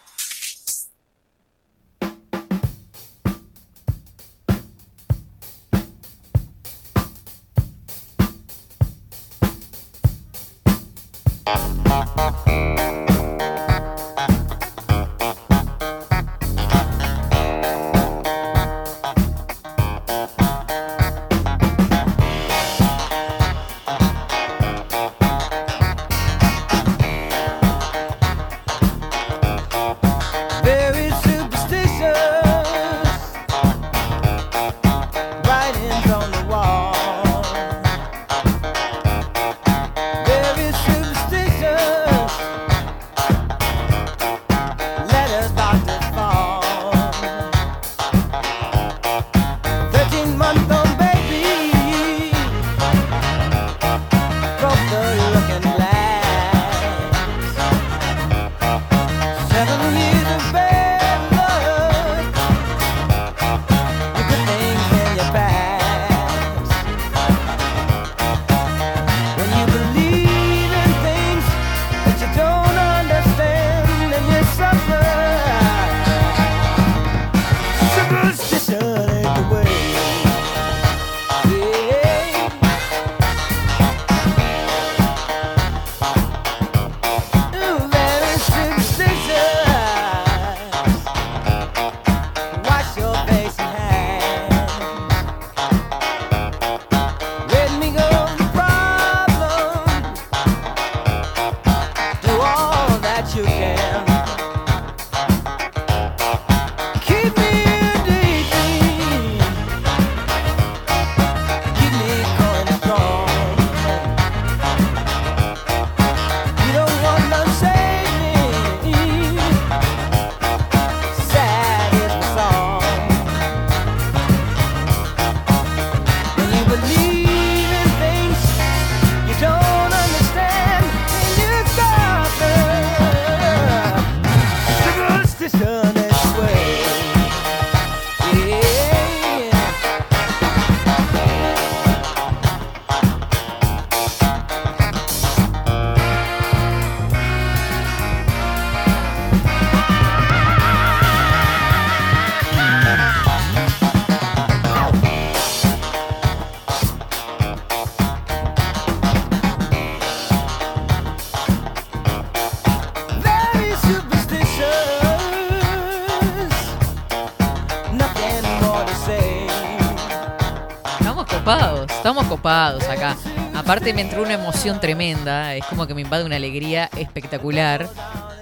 [173.71, 177.87] Aparte me entró una emoción tremenda, es como que me invade una alegría espectacular,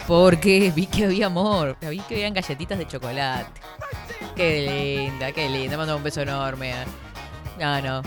[0.08, 3.62] porque vi que había amor, vi que habían galletitas de chocolate.
[4.36, 6.74] Qué linda, qué linda, mando un beso enorme.
[7.60, 8.02] No, no,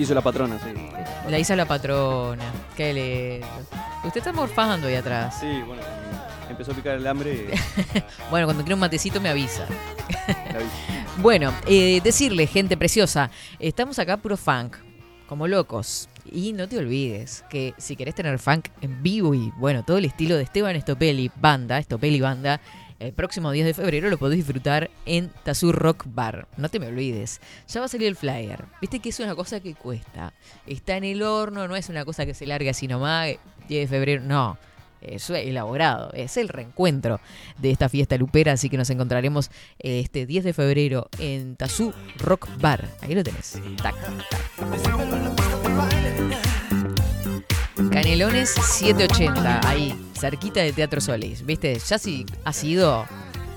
[0.00, 0.74] Hizo la patrona, sí.
[1.30, 2.42] la hizo la patrona,
[2.76, 3.46] qué lindo.
[4.02, 5.38] Usted está morfando ahí atrás.
[5.38, 5.82] Sí, bueno,
[6.50, 7.50] empezó a picar el hambre.
[8.30, 9.64] Bueno, cuando quiera un matecito me avisa.
[11.18, 14.76] Bueno, eh, decirle, gente preciosa, estamos acá puro funk,
[15.28, 16.08] como locos.
[16.36, 20.04] Y no te olvides que si querés tener funk en vivo y bueno, todo el
[20.04, 22.60] estilo de Esteban Estopelli, banda, Estopelli Banda,
[22.98, 26.46] el próximo 10 de febrero lo podés disfrutar en Tazur Rock Bar.
[26.58, 27.40] No te me olvides.
[27.68, 28.66] Ya va a salir el flyer.
[28.82, 30.34] Viste que es una cosa que cuesta.
[30.66, 33.30] Está en el horno, no es una cosa que se larga así nomás.
[33.68, 34.58] 10 de febrero, no.
[35.00, 37.18] Es elaborado, es el reencuentro
[37.56, 42.48] de esta fiesta lupera, así que nos encontraremos este 10 de febrero en Tazú Rock
[42.60, 42.86] Bar.
[43.00, 43.58] Ahí lo tenés.
[43.82, 43.94] Tac,
[47.96, 51.46] Canelones 780, ahí, cerquita de Teatro Solís.
[51.46, 51.78] ¿Viste?
[51.78, 53.06] Ya si ha sido.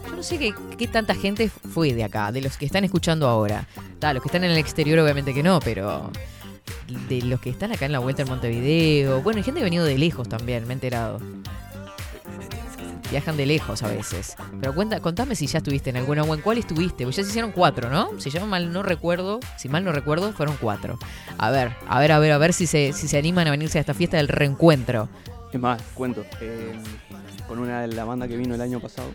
[0.07, 3.27] Yo no sé qué, qué tanta gente fue de acá, de los que están escuchando
[3.27, 3.67] ahora.
[3.99, 6.09] Ta, los que están en el exterior, obviamente que no, pero.
[7.09, 9.21] De los que están acá en la vuelta en Montevideo.
[9.21, 11.19] Bueno, hay gente que venido de lejos también, me he enterado.
[13.11, 14.35] Viajan de lejos a veces.
[14.61, 17.03] Pero cuenta, contame si ya estuviste en alguna o en cuál estuviste.
[17.05, 18.19] Pues ya se hicieron cuatro, ¿no?
[18.19, 20.99] Si yo mal no recuerdo, si mal no recuerdo, fueron cuatro.
[21.37, 23.77] A ver, a ver, a ver, a ver si se, si se animan a venirse
[23.77, 25.09] a esta fiesta del reencuentro.
[25.51, 26.23] Es más, cuento.
[26.41, 26.73] eh,
[27.47, 29.09] con una de la banda que vino el año pasado,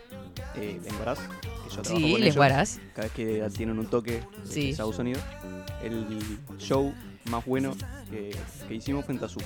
[0.55, 4.51] eh, Lenguaraz, que yo trabajo Sí, con ellos, Cada vez que tienen un toque de
[4.51, 4.73] Sí.
[4.73, 5.21] Saúl Sonido.
[5.81, 6.05] El
[6.57, 6.93] show
[7.29, 7.73] más bueno
[8.09, 8.35] que,
[8.67, 9.39] que hicimos fue en Tazú.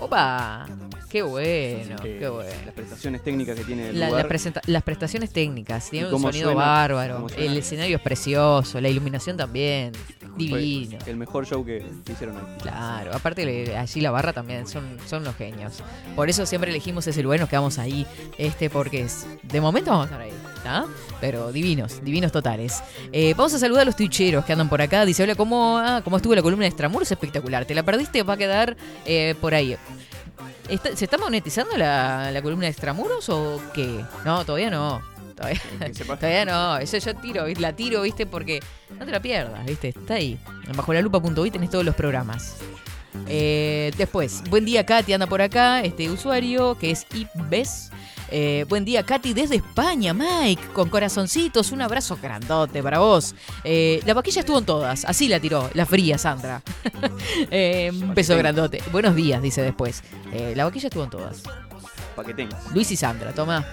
[0.00, 0.66] ¡Opa!
[1.08, 1.96] ¡Qué bueno!
[2.04, 2.50] Eh, ¡Qué bueno!
[2.66, 4.28] Las prestaciones técnicas que tiene el La- la lugar.
[4.28, 9.36] presenta- las prestaciones técnicas, tiene un sonido suena, bárbaro, el escenario es precioso, la iluminación
[9.36, 10.98] también, fue divino.
[11.06, 12.42] el mejor show que, hicieron ahí.
[12.62, 15.82] Claro, aparte allí la barra también son, son los genios.
[16.14, 19.90] Por eso siempre elegimos ese lugar y nos quedamos ahí, este, porque es, de momento
[19.90, 20.32] vamos a estar ahí,
[21.20, 22.82] Pero divinos, divinos totales.
[23.12, 25.04] Eh, vamos a saludar a los tuicheros que andan por acá.
[25.04, 27.10] Dice, hola, ¿cómo, ah, ¿cómo estuvo la columna de Extramuros?
[27.10, 27.64] Espectacular.
[27.64, 28.22] ¿Te la perdiste?
[28.22, 29.76] Va a quedar eh, por ahí.
[30.68, 34.04] Está- ¿Se está monetizando la, la columna de Extramuros o qué?
[34.24, 35.00] No, todavía no.
[35.34, 35.60] Todavía,
[36.46, 36.78] no.
[36.78, 38.26] Eso yo tiro, la tiro, ¿viste?
[38.26, 38.60] Porque
[38.98, 39.88] no te la pierdas, ¿viste?
[39.88, 40.38] Está ahí.
[40.68, 42.56] En bajo la lupa.uy tenés todos los programas.
[43.26, 47.90] Eh, después, buen día Katy, anda por acá, este usuario que es Ibes.
[48.30, 53.34] Eh, buen día Katy desde España, Mike, con corazoncitos, un abrazo grandote para vos.
[53.64, 56.62] Eh, la vaquilla estuvo en todas, así la tiró, la fría Sandra.
[57.50, 58.82] Eh, un beso grandote.
[58.90, 60.02] Buenos días, dice después.
[60.54, 61.42] La vaquilla estuvo en todas.
[62.14, 62.72] Para que tengas.
[62.74, 63.64] Luis y Sandra, toma.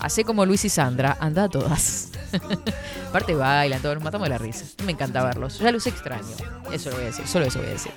[0.00, 2.10] Hacé como Luis y Sandra, anda a todas.
[3.08, 4.64] Aparte bailan, todos nos matamos de la risa.
[4.84, 5.58] Me encanta verlos.
[5.58, 6.22] Ya los extraño.
[6.72, 7.92] Eso lo voy a decir, solo eso voy a decir.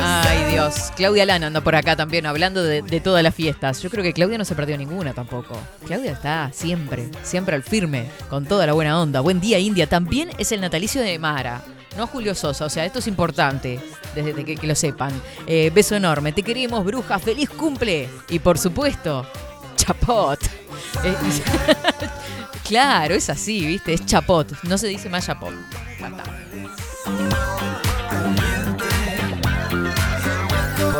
[0.00, 3.82] Ay Dios, Claudia Lana anda por acá también hablando de, de todas las fiestas.
[3.82, 5.56] Yo creo que Claudia no se perdió ninguna tampoco.
[5.86, 9.20] Claudia está siempre, siempre al firme, con toda la buena onda.
[9.20, 11.62] Buen día India, también es el natalicio de Mara.
[11.96, 13.80] No Julio Sosa, o sea, esto es importante,
[14.14, 15.12] desde que, lo sepan.
[15.46, 18.08] Eh, beso enorme, te queremos, bruja, feliz cumple.
[18.28, 19.26] Y por supuesto,
[19.76, 20.40] chapot.
[21.04, 21.14] Eh,
[22.68, 23.94] claro, es así, ¿viste?
[23.94, 25.54] Es chapot, no se dice más chapot.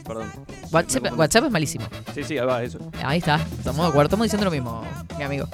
[0.05, 0.31] Perdón.
[0.71, 1.17] WhatsApp.
[1.17, 1.85] WhatsApp es malísimo.
[2.15, 2.79] Sí, sí, ahí va, eso.
[3.03, 3.35] Ahí está.
[3.59, 4.03] Estamos de acuerdo.
[4.07, 4.83] Estamos diciendo lo mismo,
[5.17, 5.47] mi amigo.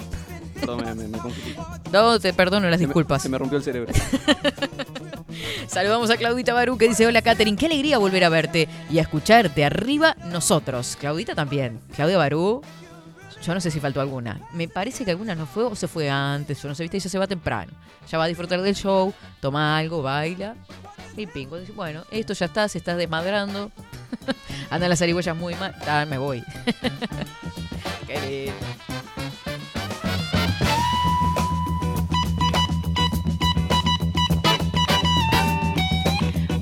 [0.65, 1.55] Perdón, me, me- me confundí.
[1.91, 3.21] No, te perdono las Se me- disculpas.
[3.21, 3.93] Se me rompió el cerebro.
[5.67, 9.01] Saludamos a Claudita Barú que dice: Hola, Katherine, qué alegría volver a verte y a
[9.01, 9.65] escucharte.
[9.65, 10.95] Arriba nosotros.
[10.99, 11.79] Claudita también.
[11.95, 12.61] Claudia Barú.
[13.45, 14.39] Yo no sé si faltó alguna.
[14.53, 17.09] Me parece que alguna no fue o se fue antes, o no sé, viste, ella
[17.09, 17.73] se va temprano.
[18.09, 20.55] Ya va a disfrutar del show, toma algo, baila.
[21.17, 21.57] Y pingo.
[21.59, 23.69] Dice, bueno, esto ya está, se está desmadrando.
[24.69, 25.75] Andan las zarigüeyas muy mal.
[25.85, 26.41] Ah, me voy.
[28.07, 28.53] qué lindo.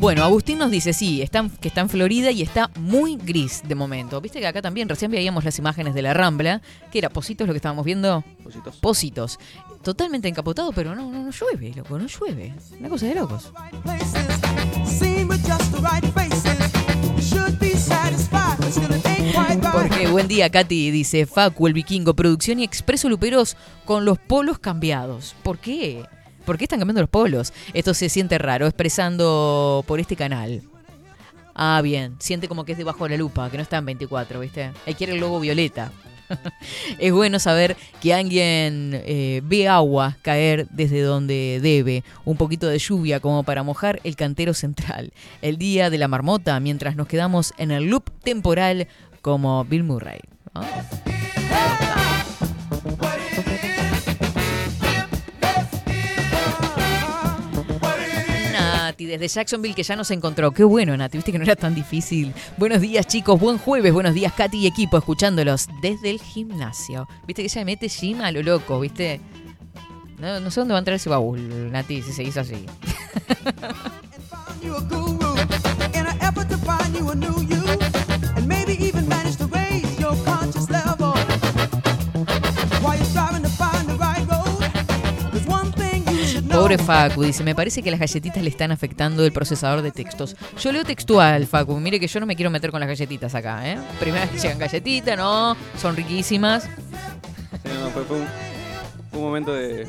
[0.02, 3.76] Bueno, Agustín nos dice, sí, está, que está en Florida y está muy gris de
[3.76, 4.20] momento.
[4.20, 6.60] Viste que acá también recién veíamos las imágenes de la Rambla,
[6.92, 8.24] que era Positos lo que estábamos viendo.
[8.44, 8.78] Positos.
[8.78, 9.40] Positos.
[9.84, 12.52] Totalmente encapotado, pero no, no, no llueve, loco, no llueve.
[12.80, 13.52] Una cosa de locos.
[19.72, 24.58] Porque buen día, Katy, dice Facu, el vikingo, producción y expreso luperos con los polos
[24.58, 25.36] cambiados.
[25.44, 26.04] ¿Por qué?
[26.46, 27.54] ¿Por qué están cambiando los polos?
[27.74, 30.62] Esto se siente raro, expresando por este canal.
[31.54, 34.40] Ah, bien, siente como que es debajo de la lupa, que no está en 24,
[34.40, 34.72] ¿viste?
[34.86, 35.92] Ahí quiere el logo violeta.
[37.00, 42.80] es bueno saber que alguien eh, ve agua caer desde donde debe, un poquito de
[42.80, 45.12] lluvia como para mojar el cantero central,
[45.42, 48.88] el día de la marmota, mientras nos quedamos en el loop temporal
[49.22, 50.20] como Bill Murray.
[59.02, 60.52] Nati, desde Jacksonville que ya nos encontró.
[60.52, 62.34] Qué bueno, Nati, viste que no era tan difícil.
[62.58, 67.08] Buenos días, chicos, buen jueves, buenos días, Katy y equipo, escuchándolos desde el gimnasio.
[67.28, 69.22] Viste que ella mete gym a lo loco, viste.
[70.20, 72.66] No, sé dónde va a entrar ese baúl, Nati, si seguís así.
[86.52, 90.36] Pobre Facu, dice, me parece que las galletitas le están afectando el procesador de textos.
[90.62, 93.68] Yo leo textual, Facu, mire que yo no me quiero meter con las galletitas acá,
[93.70, 93.78] ¿eh?
[94.00, 96.64] Primera vez que llegan galletitas, no, son riquísimas.
[96.64, 98.26] Sí, no, fue, fue un,
[99.10, 99.88] fue un momento de.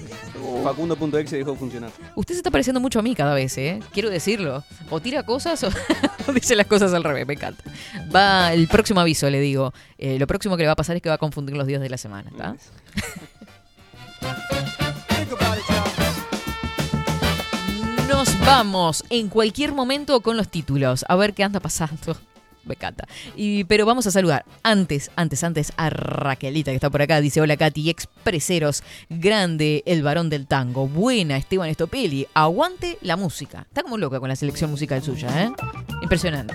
[0.63, 1.91] Facundo.exe dejó de funcionar.
[2.15, 3.81] Usted se está pareciendo mucho a mí cada vez, ¿eh?
[3.93, 4.65] Quiero decirlo.
[4.91, 5.69] O tira cosas o,
[6.29, 7.63] o dice las cosas al revés, me encanta.
[8.15, 9.73] Va el próximo aviso, le digo.
[9.99, 11.81] Eh, lo próximo que le va a pasar es que va a confundir los días
[11.81, 12.57] de la semana, ¿está?
[18.23, 21.05] Nos vamos en cualquier momento con los títulos.
[21.09, 22.17] A ver qué anda pasando.
[22.65, 23.09] Me encanta.
[23.35, 27.21] Y, pero vamos a saludar antes, antes, antes a Raquelita que está por acá.
[27.21, 30.87] Dice, hola Katy, expreseros, grande el varón del tango.
[30.87, 32.29] Buena Esteban Estopelli.
[32.33, 33.67] Aguante la música.
[33.67, 35.53] Está como loca con la selección musical suya, ¿eh?
[36.01, 36.55] Impresionante.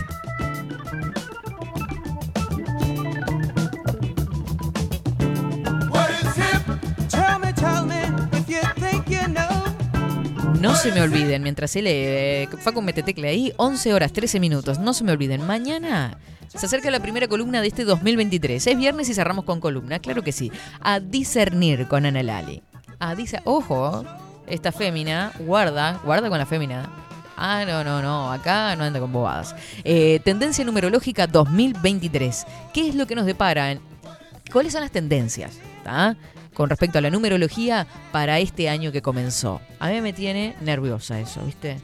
[10.60, 14.80] No se me olviden, mientras lee, eh, Facu mete ahí, 11 horas 13 minutos.
[14.80, 18.66] No se me olviden, mañana se acerca la primera columna de este 2023.
[18.66, 20.52] Es viernes y cerramos con columna, claro que sí.
[20.82, 22.64] A discernir con Ana Lali.
[23.00, 23.48] A discernir.
[23.48, 24.04] Ojo,
[24.48, 26.90] esta fémina, guarda, guarda con la fémina.
[27.36, 29.56] Ah, no, no, no, acá no anda con bobadas.
[29.84, 32.48] Eh, tendencia numerológica 2023.
[32.74, 33.78] ¿Qué es lo que nos depara?
[34.52, 35.60] ¿Cuáles son las tendencias?
[35.84, 36.18] ¿tá?
[36.58, 39.62] Con respecto a la numerología para este año que comenzó.
[39.78, 41.78] A mí me tiene nerviosa eso, ¿viste?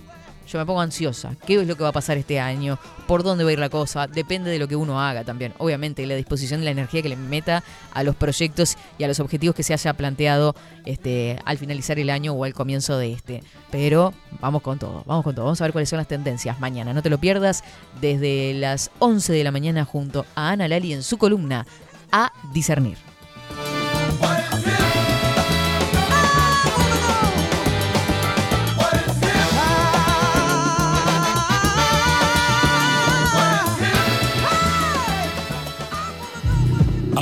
[0.47, 1.35] Yo me pongo ansiosa.
[1.45, 2.79] ¿Qué es lo que va a pasar este año?
[3.05, 4.07] ¿Por dónde va a ir la cosa?
[4.07, 5.53] Depende de lo que uno haga también.
[5.59, 7.63] Obviamente, la disposición y la energía que le meta
[7.93, 10.55] a los proyectos y a los objetivos que se haya planteado
[10.85, 13.43] este, al finalizar el año o al comienzo de este.
[13.69, 14.11] Pero
[14.41, 15.45] vamos con todo, vamos con todo.
[15.45, 16.95] Vamos a ver cuáles son las tendencias mañana.
[16.95, 17.63] No te lo pierdas
[18.01, 21.67] desde las 11 de la mañana junto a Ana Lali en su columna
[22.11, 23.12] A Discernir.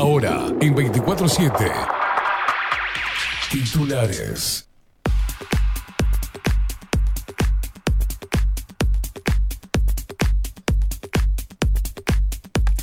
[0.01, 1.51] Ahora, en 24-7.
[3.51, 4.67] Titulares.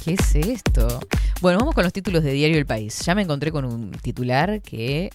[0.05, 1.01] ¿Qué es esto?
[1.41, 3.01] Bueno, vamos con los títulos de Diario El País.
[3.05, 5.11] Ya me encontré con un titular que...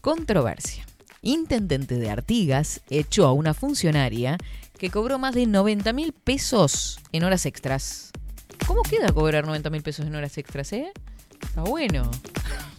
[0.00, 0.84] Controversia.
[1.22, 4.38] Intendente de Artigas echó a una funcionaria
[4.76, 8.10] que cobró más de 90 mil pesos en horas extras.
[8.66, 10.90] ¿Cómo queda cobrar 90 mil pesos en horas extras, eh?
[11.54, 12.10] Está bueno.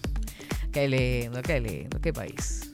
[0.73, 2.73] Qué lindo, qué lindo, qué país.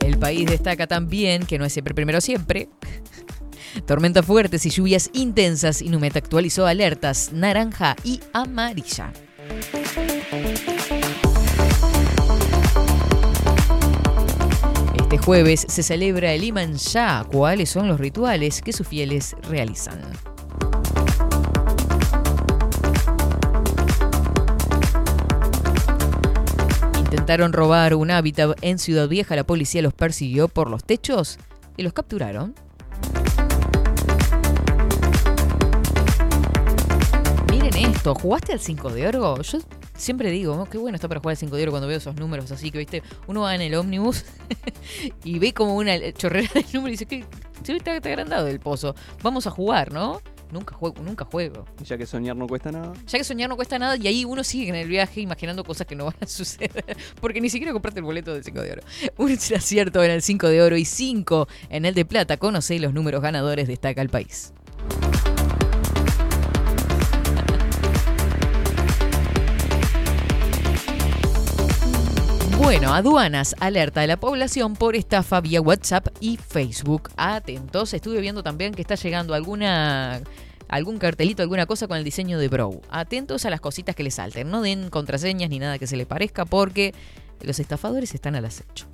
[0.00, 2.68] El país destaca también, que no es siempre primero siempre,
[3.86, 5.80] Tormentas fuertes y lluvias intensas.
[5.80, 9.12] Inumet actualizó alertas naranja y amarilla.
[14.96, 17.22] Este jueves se celebra el Iman Shah.
[17.30, 20.00] ¿Cuáles son los rituales que sus fieles realizan?
[27.12, 29.36] Intentaron robar un hábitat en Ciudad Vieja.
[29.36, 31.38] La policía los persiguió por los techos
[31.76, 32.54] y los capturaron.
[37.50, 39.42] Miren esto, ¿jugaste al 5 de oro?
[39.42, 39.58] Yo
[39.94, 42.16] Siempre digo, "Oh, qué bueno está para jugar al 5 de oro cuando veo esos
[42.16, 44.24] números así que, viste, uno va en el ómnibus
[45.22, 47.26] y ve como una chorrera de números y dice, que
[47.62, 48.94] se ve está, está agrandado el pozo.
[49.22, 50.22] Vamos a jugar, ¿no?
[50.52, 51.64] Nunca juego, nunca juego.
[51.80, 52.92] Y ya que soñar no cuesta nada.
[53.06, 55.86] Ya que soñar no cuesta nada y ahí uno sigue en el viaje imaginando cosas
[55.86, 56.94] que no van a suceder.
[57.22, 58.82] Porque ni siquiera compraste el boleto del 5 de oro.
[59.16, 62.36] Un acierto en el 5 de oro y 5 en el de plata.
[62.36, 64.52] Conoce los números ganadores, destaca el país.
[72.62, 77.10] Bueno, aduanas alerta a la población por estafa vía WhatsApp y Facebook.
[77.16, 80.22] Atentos, estuve viendo también que está llegando alguna
[80.68, 82.80] algún cartelito, alguna cosa con el diseño de Bro.
[82.88, 84.48] Atentos a las cositas que les salten.
[84.48, 86.94] No den contraseñas ni nada que se les parezca porque
[87.40, 88.86] los estafadores están al acecho.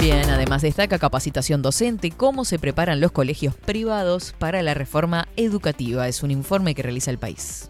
[0.00, 6.06] Bien, además destaca capacitación docente, cómo se preparan los colegios privados para la reforma educativa.
[6.06, 7.68] Es un informe que realiza el país.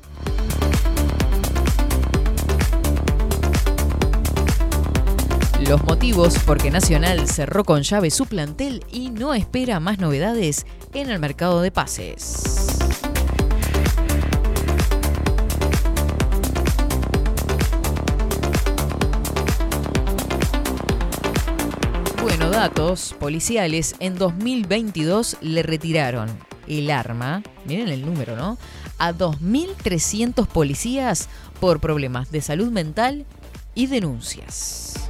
[5.66, 11.10] Los motivos porque Nacional cerró con llave su plantel y no espera más novedades en
[11.10, 12.78] el mercado de pases.
[22.50, 23.94] Datos policiales.
[24.00, 26.28] En 2022 le retiraron
[26.66, 28.58] el arma, miren el número, ¿no?
[28.98, 31.28] A 2.300 policías
[31.60, 33.26] por problemas de salud mental
[33.74, 35.07] y denuncias.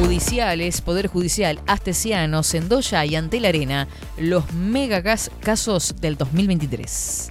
[0.00, 3.86] Judiciales, Poder Judicial, Astesiano, Sendoya y Ante la Arena,
[4.18, 7.28] los mega casos del 2023.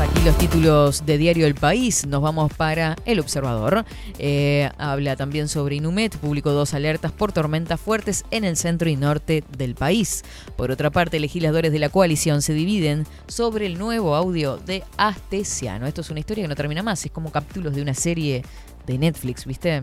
[0.00, 2.06] Aquí los títulos de Diario El País.
[2.06, 3.84] Nos vamos para El Observador.
[4.18, 6.16] Eh, habla también sobre Inumet.
[6.18, 10.24] Publicó dos alertas por tormentas fuertes en el centro y norte del país.
[10.56, 15.86] Por otra parte, legisladores de la coalición se dividen sobre el nuevo audio de Astesiano.
[15.86, 17.04] Esto es una historia que no termina más.
[17.06, 18.44] Es como capítulos de una serie
[18.86, 19.82] de Netflix, ¿viste?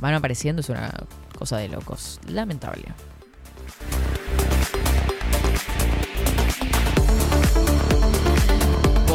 [0.00, 0.92] Van apareciendo, es una
[1.38, 2.20] cosa de locos.
[2.28, 2.84] Lamentable.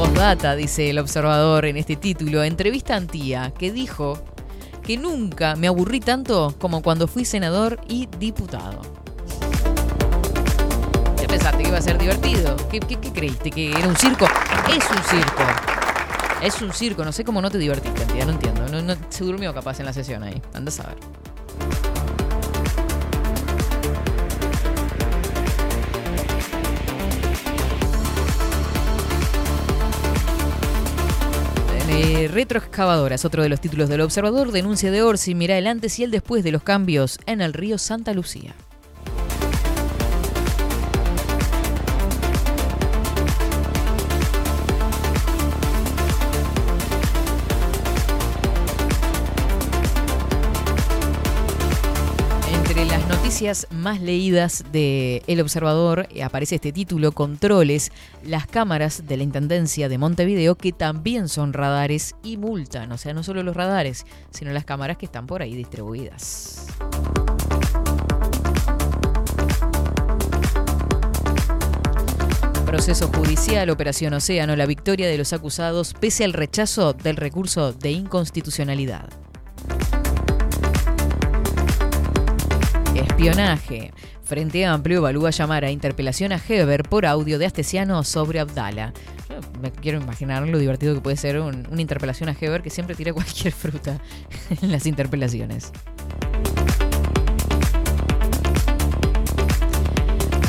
[0.01, 4.17] Postdata, dice el observador en este título, entrevista a Antía, que dijo
[4.81, 8.81] que nunca me aburrí tanto como cuando fui senador y diputado.
[11.19, 12.55] ¿Qué pensaste que iba a ser divertido?
[12.71, 13.51] ¿Qué, creíste?
[13.51, 14.25] ¿Que era un circo?
[14.69, 15.43] Es un circo.
[16.41, 18.81] Es un circo, no sé cómo no te divertiste, Antía, no entiendo.
[18.81, 20.41] No, se durmió capaz en la sesión ahí.
[20.55, 20.97] Andás a ver.
[32.31, 34.51] Retroexcavadora es otro de los títulos del observador.
[34.51, 37.77] Denuncia de Orsi, mira el antes y el después de los cambios en el río
[37.77, 38.55] Santa Lucía.
[53.71, 57.91] Más leídas de El Observador aparece este título, Controles,
[58.23, 63.15] las cámaras de la Intendencia de Montevideo que también son radares y multan, o sea,
[63.15, 66.67] no solo los radares, sino las cámaras que están por ahí distribuidas.
[72.67, 77.89] Proceso judicial, Operación Océano, la victoria de los acusados pese al rechazo del recurso de
[77.89, 79.20] inconstitucionalidad.
[82.95, 83.93] Espionaje.
[84.23, 88.93] Frente Amplio evalúa llamar a interpelación a Heber por audio de Astesiano sobre Abdala.
[89.61, 92.95] Me quiero imaginar lo divertido que puede ser un- una interpelación a Heber que siempre
[92.95, 93.97] tira cualquier fruta
[94.61, 95.71] en las interpelaciones.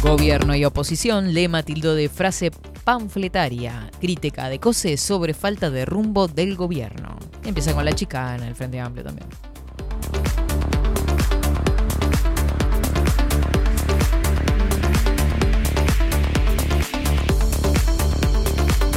[0.03, 2.51] Gobierno y oposición, lema tildo de frase
[2.85, 7.17] panfletaria, crítica de COSE sobre falta de rumbo del gobierno.
[7.45, 9.29] Empieza con la chicana, el Frente Amplio también.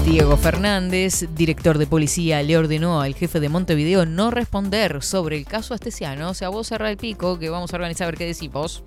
[0.06, 5.46] Diego Fernández, director de policía, le ordenó al jefe de Montevideo no responder sobre el
[5.46, 6.30] caso Astesiano.
[6.30, 8.84] O sea, vos cerrá el pico que vamos a organizar a ver qué decís vos.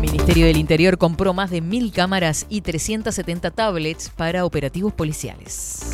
[0.00, 5.92] Ministerio del Interior compró más de mil cámaras y 370 tablets para operativos policiales.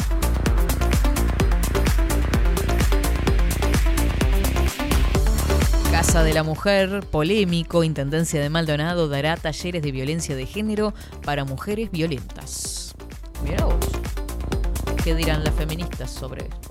[5.99, 10.95] Casa de la Mujer, polémico, Intendencia de Maldonado dará talleres de violencia de género
[11.25, 12.95] para mujeres violentas.
[13.43, 13.75] Mira vos.
[15.03, 16.71] ¿Qué dirán las feministas sobre esto?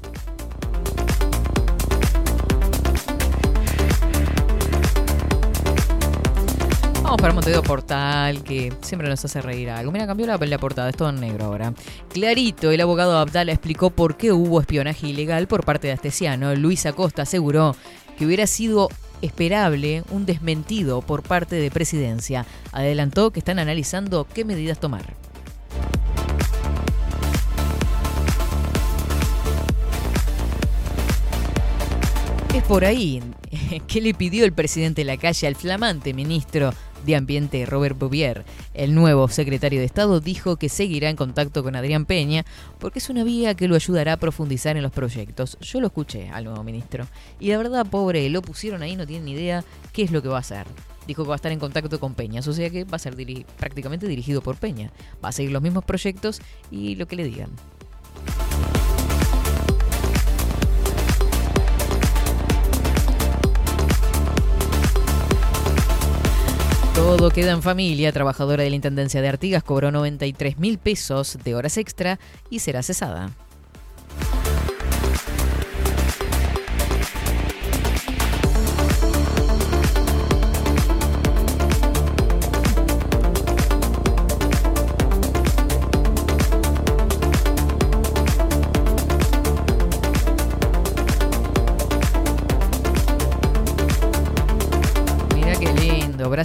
[7.03, 9.91] Vamos para Montevideo Portal, que siempre nos hace reír algo.
[9.91, 11.73] Mira, cambió la, la portada, es todo en negro ahora.
[12.13, 16.55] Clarito, el abogado Abdala explicó por qué hubo espionaje ilegal por parte de Astesiano.
[16.55, 17.75] Luis Acosta aseguró
[18.17, 18.87] que hubiera sido
[19.21, 22.45] esperable un desmentido por parte de presidencia.
[22.71, 25.15] Adelantó que están analizando qué medidas tomar.
[32.53, 33.21] Es por ahí
[33.87, 36.73] que le pidió el presidente de la calle al flamante ministro
[37.05, 38.45] de Ambiente Robert Bouvier.
[38.73, 42.45] El nuevo secretario de Estado dijo que seguirá en contacto con Adrián Peña
[42.79, 45.57] porque es una vía que lo ayudará a profundizar en los proyectos.
[45.61, 47.07] Yo lo escuché al nuevo ministro
[47.39, 50.29] y la verdad, pobre, lo pusieron ahí, no tienen ni idea qué es lo que
[50.29, 50.67] va a hacer.
[51.07, 53.15] Dijo que va a estar en contacto con Peñas, o sea que va a ser
[53.57, 54.91] prácticamente dirigido por Peña.
[55.23, 57.49] Va a seguir los mismos proyectos y lo que le digan.
[66.97, 68.11] Todo queda en familia.
[68.11, 72.19] Trabajadora de la Intendencia de Artigas cobró 93 mil pesos de horas extra
[72.49, 73.29] y será cesada.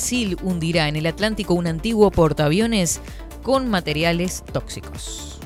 [0.02, 3.00] Brasil hundirá en el Atlántico un antiguo portaaviones
[3.40, 5.38] con materiales tóxicos.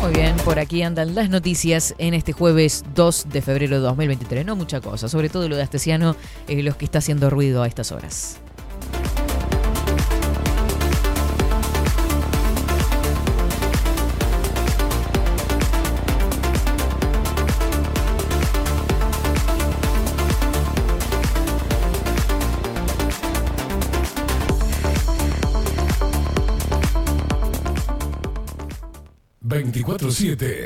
[0.00, 4.46] Muy bien, por aquí andan las noticias en este jueves 2 de febrero de 2023.
[4.46, 6.16] No mucha cosa, sobre todo lo de Astesiano,
[6.48, 8.40] eh, los que está haciendo ruido a estas horas.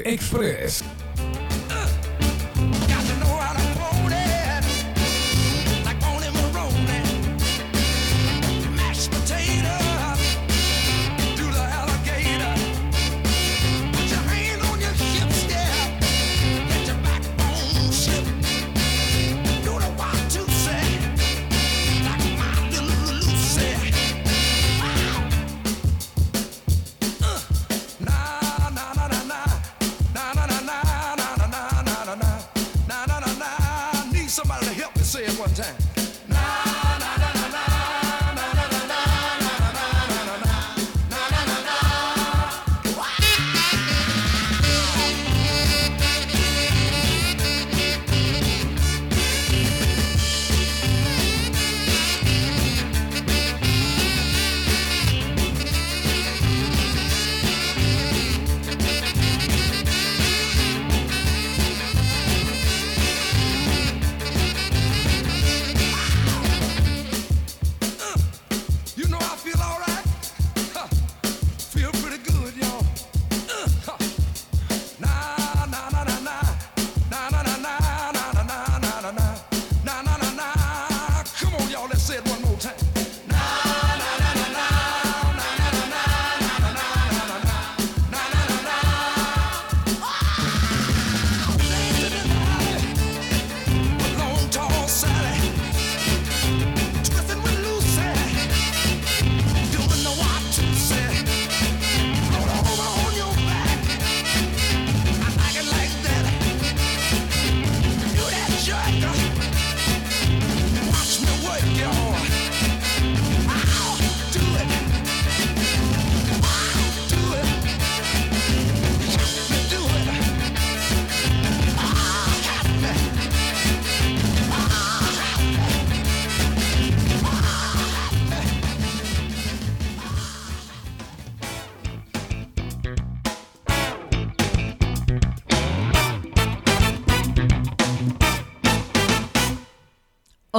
[0.07, 1.00] Express.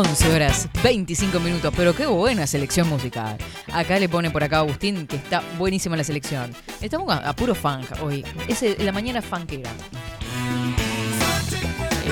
[0.01, 3.37] 11 horas 25 minutos, pero qué buena selección musical.
[3.71, 6.51] Acá le pone por acá Agustín que está buenísima la selección.
[6.81, 8.25] Estamos a, puro funk hoy.
[8.47, 9.69] Es el- la mañana funkera.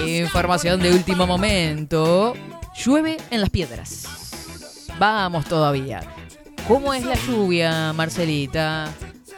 [0.05, 2.35] Información de último momento.
[2.85, 4.05] Llueve en las piedras.
[4.99, 6.01] Vamos todavía.
[6.67, 8.89] ¿Cómo es la lluvia, Marcelita?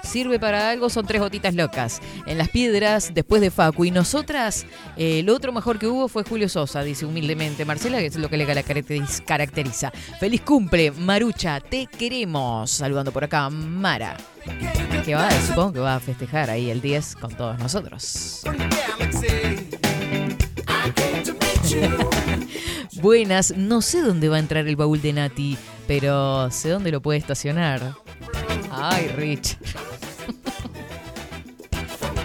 [0.03, 0.89] ¿Sirve para algo?
[0.89, 2.01] Son tres gotitas locas.
[2.25, 3.85] En las piedras, después de Facu.
[3.85, 4.65] Y nosotras,
[4.97, 8.29] eh, lo otro mejor que hubo fue Julio Sosa, dice humildemente Marcela, que es lo
[8.29, 9.91] que le caracteriz- caracteriza.
[10.19, 12.71] Feliz cumple, Marucha, te queremos.
[12.71, 14.17] Saludando por acá, Mara.
[15.05, 18.41] Que va, supongo que va a festejar ahí el 10 con todos nosotros.
[23.01, 27.01] Buenas, no sé dónde va a entrar el baúl de Nati, pero sé dónde lo
[27.01, 27.95] puede estacionar.
[28.71, 29.57] Ay, Rich.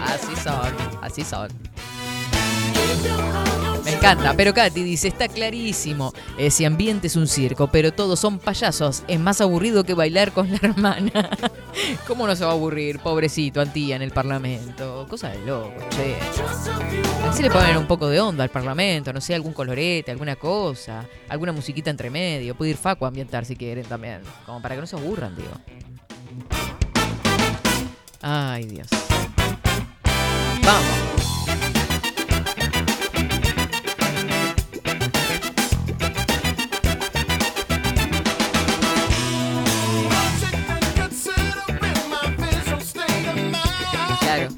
[0.01, 1.49] así son, así son.
[3.83, 8.37] Me encanta, pero Katy dice, está clarísimo, ese ambiente es un circo, pero todos son
[8.37, 11.29] payasos, es más aburrido que bailar con la hermana.
[12.07, 15.05] ¿Cómo no se va a aburrir, pobrecito Antía en el Parlamento?
[15.09, 16.17] Cosa de loco, che.
[17.29, 21.05] Así le ponen un poco de onda al Parlamento, no sé, algún colorete, alguna cosa,
[21.29, 22.55] alguna musiquita entre medio.
[22.55, 25.51] Puede ir Facu a ambientar si quieren también, como para que no se aburran, digo.
[28.29, 28.89] Ay, Dios.
[30.61, 30.83] Vamos.
[44.19, 44.49] Claro.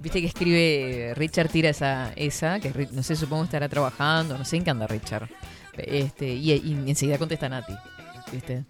[0.00, 4.56] Viste que escribe Richard tira esa, esa que no sé, supongo estará trabajando, no sé
[4.56, 5.28] en qué anda Richard.
[5.76, 7.74] Este, y, y enseguida contesta Nati.
[8.32, 8.64] ¿Viste?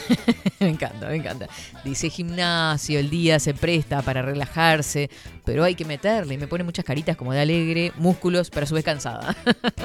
[0.60, 1.48] me encanta, me encanta.
[1.84, 5.10] Dice gimnasio, el día se presta para relajarse,
[5.44, 6.34] pero hay que meterle.
[6.34, 9.36] Y me pone muchas caritas como de alegre, músculos, pero a su vez cansada.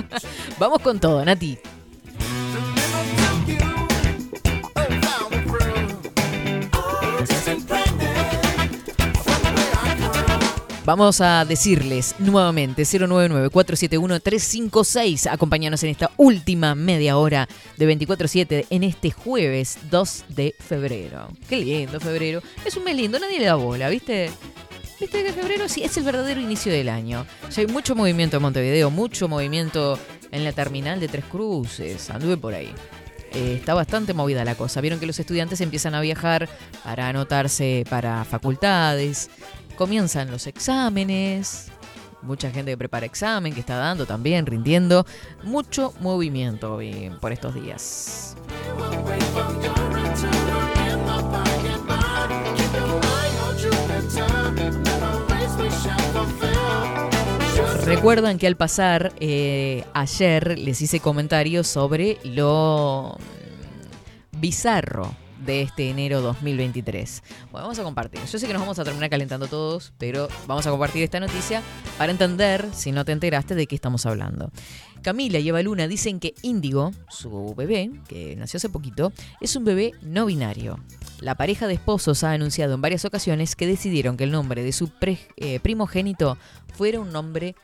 [0.59, 1.57] Vamos con todo, Nati.
[10.86, 15.32] Vamos a decirles nuevamente 099-471-356.
[15.32, 21.27] Acompáñanos en esta última media hora de 24-7 en este jueves 2 de febrero.
[21.47, 22.41] Qué lindo febrero.
[22.65, 24.32] Es un mes lindo, nadie le da bola, ¿viste?
[24.99, 27.25] ¿Viste que febrero sí es el verdadero inicio del año?
[27.51, 29.99] Ya hay mucho movimiento en Montevideo, mucho movimiento
[30.32, 32.09] en la terminal de Tres Cruces.
[32.09, 32.73] Anduve por ahí.
[33.34, 34.82] Eh, está bastante movida la cosa.
[34.82, 36.49] Vieron que los estudiantes empiezan a viajar
[36.84, 39.30] para anotarse para facultades.
[39.80, 41.71] Comienzan los exámenes.
[42.21, 45.05] Mucha gente que prepara examen, que está dando también, rindiendo.
[45.43, 46.82] Mucho movimiento
[47.21, 48.36] por estos días.
[57.86, 65.90] Recuerdan que al pasar eh, ayer les hice comentarios sobre lo mm, bizarro de este
[65.90, 67.24] enero 2023.
[67.52, 68.20] Bueno, vamos a compartir.
[68.32, 71.62] Yo sé que nos vamos a terminar calentando todos, pero vamos a compartir esta noticia
[71.98, 74.52] para entender, si no te enteraste, de qué estamos hablando.
[75.02, 79.64] Camila y Eva Luna dicen que Índigo, su bebé, que nació hace poquito, es un
[79.64, 80.80] bebé no binario.
[81.22, 84.74] La pareja de esposos ha anunciado en varias ocasiones que decidieron que el nombre de
[84.74, 86.38] su pre- eh, primogénito
[86.76, 87.56] fuera un nombre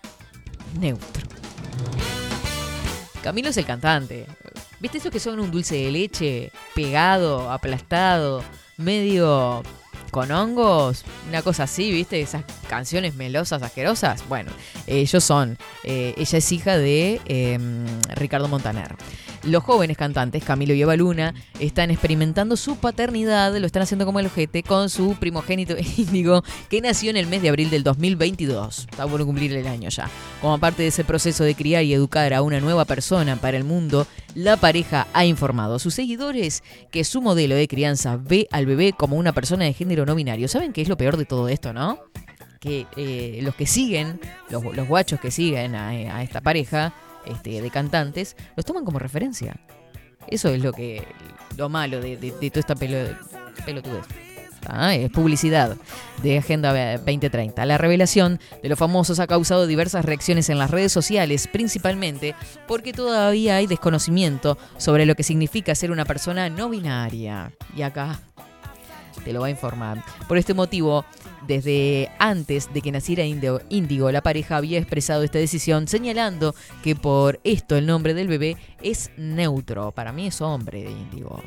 [0.79, 1.27] neutro.
[3.21, 4.27] Camilo es el cantante.
[4.79, 8.43] ¿Viste esos que son un dulce de leche pegado, aplastado,
[8.77, 9.63] medio
[10.11, 11.03] con hongos?
[11.29, 12.19] Una cosa así, ¿viste?
[12.21, 14.27] Esas canciones melosas, asquerosas.
[14.27, 14.51] Bueno,
[14.87, 15.57] ellos son.
[15.83, 17.59] eh, ella es hija de eh,
[18.15, 18.95] Ricardo Montaner.
[19.43, 24.19] Los jóvenes cantantes, Camilo y Eva Luna, están experimentando su paternidad, lo están haciendo como
[24.19, 28.87] el ojete, con su primogénito Índigo, que nació en el mes de abril del 2022.
[28.89, 30.09] Está por cumplir el año ya.
[30.41, 33.63] Como parte de ese proceso de criar y educar a una nueva persona para el
[33.65, 36.61] mundo, la pareja ha informado a sus seguidores
[36.91, 40.47] que su modelo de crianza ve al bebé como una persona de género no binario.
[40.47, 41.99] ¿Saben qué es lo peor de todo esto, no?
[42.59, 44.19] Que eh, los que siguen,
[44.49, 46.93] los, guachos que siguen a, esta pareja
[47.25, 49.55] este, de cantantes, los toman como referencia.
[50.27, 51.03] Eso es lo que
[51.57, 52.97] lo malo de, de- toda esta pelo,
[53.65, 54.05] pelotudez.
[54.67, 55.77] Ah, es publicidad
[56.21, 57.65] de Agenda 2030.
[57.65, 62.35] La revelación de los famosos ha causado diversas reacciones en las redes sociales, principalmente
[62.67, 67.51] porque todavía hay desconocimiento sobre lo que significa ser una persona no binaria.
[67.75, 68.19] Y acá
[69.23, 70.03] te lo va a informar.
[70.27, 71.05] Por este motivo,
[71.47, 77.39] desde antes de que naciera Índigo, la pareja había expresado esta decisión señalando que por
[77.43, 79.91] esto el nombre del bebé es neutro.
[79.91, 81.41] Para mí es hombre de Índigo.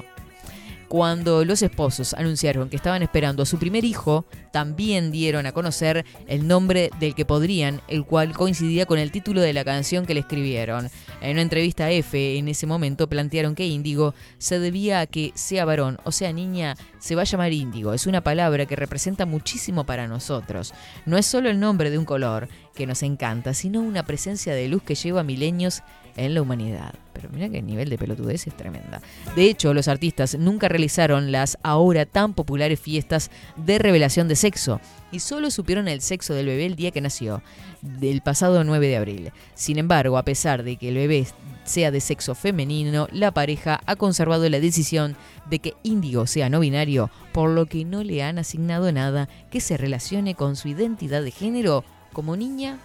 [0.88, 6.06] Cuando los esposos anunciaron que estaban esperando a su primer hijo, también dieron a conocer
[6.26, 10.14] el nombre del que podrían, el cual coincidía con el título de la canción que
[10.14, 10.88] le escribieron.
[11.20, 15.32] En una entrevista a F, en ese momento plantearon que Índigo se debía a que
[15.34, 17.92] sea varón o sea niña, se va a llamar Índigo.
[17.92, 20.72] Es una palabra que representa muchísimo para nosotros.
[21.04, 22.48] No es solo el nombre de un color
[22.78, 25.82] que nos encanta, sino una presencia de luz que lleva milenios
[26.16, 26.94] en la humanidad.
[27.12, 29.02] Pero mira que el nivel de pelotudez es tremenda.
[29.34, 34.80] De hecho, los artistas nunca realizaron las ahora tan populares fiestas de revelación de sexo
[35.10, 37.42] y solo supieron el sexo del bebé el día que nació,
[37.82, 39.32] del pasado 9 de abril.
[39.54, 41.26] Sin embargo, a pesar de que el bebé
[41.64, 45.16] sea de sexo femenino, la pareja ha conservado la decisión
[45.50, 49.60] de que Índigo sea no binario, por lo que no le han asignado nada que
[49.60, 51.84] se relacione con su identidad de género
[52.18, 52.80] como niña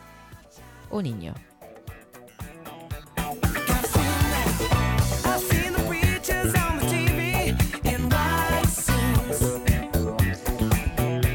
[0.92, 1.34] o niño.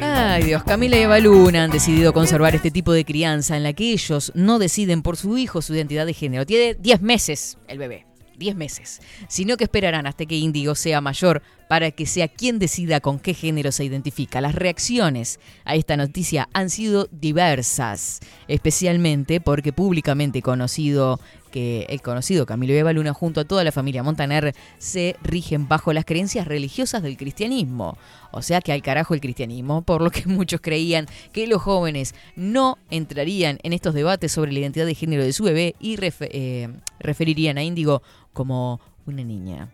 [0.01, 3.73] Ay Dios, Camila y Eva Luna han decidido conservar este tipo de crianza en la
[3.73, 6.45] que ellos no deciden por su hijo su identidad de género.
[6.45, 8.05] Tiene 10 meses el bebé,
[8.37, 9.01] 10 meses.
[9.27, 13.35] Sino que esperarán hasta que Índigo sea mayor para que sea quien decida con qué
[13.35, 14.41] género se identifica.
[14.41, 21.19] Las reacciones a esta noticia han sido diversas, especialmente porque públicamente conocido
[21.51, 25.93] que el conocido Camilo Eva Luna junto a toda la familia Montaner se rigen bajo
[25.93, 27.99] las creencias religiosas del cristianismo.
[28.31, 32.15] O sea que al carajo el cristianismo, por lo que muchos creían que los jóvenes
[32.35, 36.67] no entrarían en estos debates sobre la identidad de género de su bebé y eh,
[36.99, 38.01] referirían a Índigo
[38.33, 39.69] como una niña.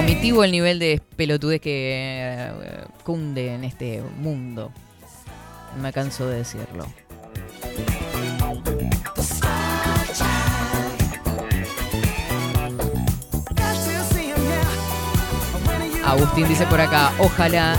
[0.00, 4.72] Vomitivo el nivel de pelotudez que eh, cunde en este mundo.
[5.78, 6.86] Me canso de decirlo.
[16.02, 17.78] Agustín dice por acá, ojalá,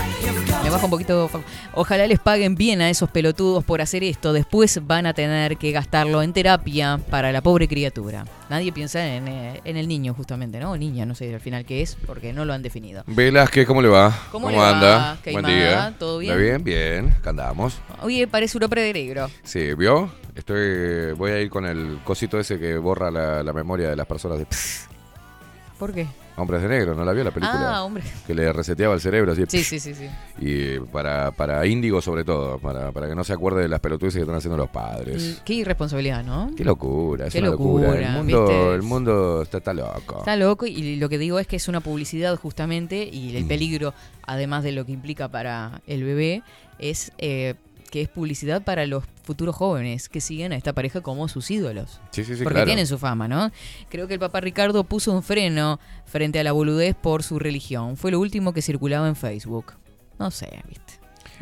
[0.62, 1.28] me baja un poquito,
[1.74, 5.72] ojalá les paguen bien a esos pelotudos por hacer esto, después van a tener que
[5.72, 8.24] gastarlo en terapia para la pobre criatura.
[8.48, 10.72] Nadie piensa en, eh, en el niño justamente, ¿no?
[10.72, 13.02] O niña, no sé al final qué es, porque no lo han definido.
[13.06, 14.16] Velázquez, ¿cómo le va?
[14.30, 14.70] ¿Cómo le va?
[14.70, 15.18] anda?
[15.22, 15.94] Queimada, Buen día.
[15.98, 16.62] ¿todo ¿Está bien?
[16.62, 17.02] bien?
[17.04, 17.78] Bien, acá andamos.
[18.02, 19.28] Oye, parece un de negro.
[19.42, 20.10] Sí, ¿vio?
[20.34, 24.06] Estoy, voy a ir con el cosito ese que borra la, la memoria de las
[24.06, 24.46] personas de
[25.78, 26.06] ¿Por qué?
[26.36, 27.76] Hombres de Negro, ¿no la vio la película?
[27.76, 28.02] Ah, hombre.
[28.26, 29.44] Que le reseteaba el cerebro así.
[29.48, 30.08] Sí, sí, sí, sí.
[30.40, 34.16] Y para, para Índigo sobre todo, para, para que no se acuerde de las pelotudeces
[34.16, 35.22] que están haciendo los padres.
[35.40, 36.50] Mm, Qué irresponsabilidad, ¿no?
[36.56, 37.88] Qué locura, es Qué una locura.
[37.88, 38.74] locura, El mundo, ¿viste?
[38.74, 40.18] el mundo está, está loco.
[40.20, 43.48] Está loco y lo que digo es que es una publicidad justamente y el Mm.
[43.48, 43.94] peligro,
[44.26, 46.42] además de lo que implica para el bebé,
[46.78, 47.54] es eh,
[47.92, 52.00] que es publicidad para los futuros jóvenes que siguen a esta pareja como sus ídolos.
[52.10, 52.66] Sí, sí, sí, Porque claro.
[52.66, 53.52] tienen su fama, ¿no?
[53.90, 57.96] Creo que el papá Ricardo puso un freno frente a la boludez por su religión.
[57.98, 59.74] Fue lo último que circulaba en Facebook.
[60.18, 60.94] No sé, ¿viste?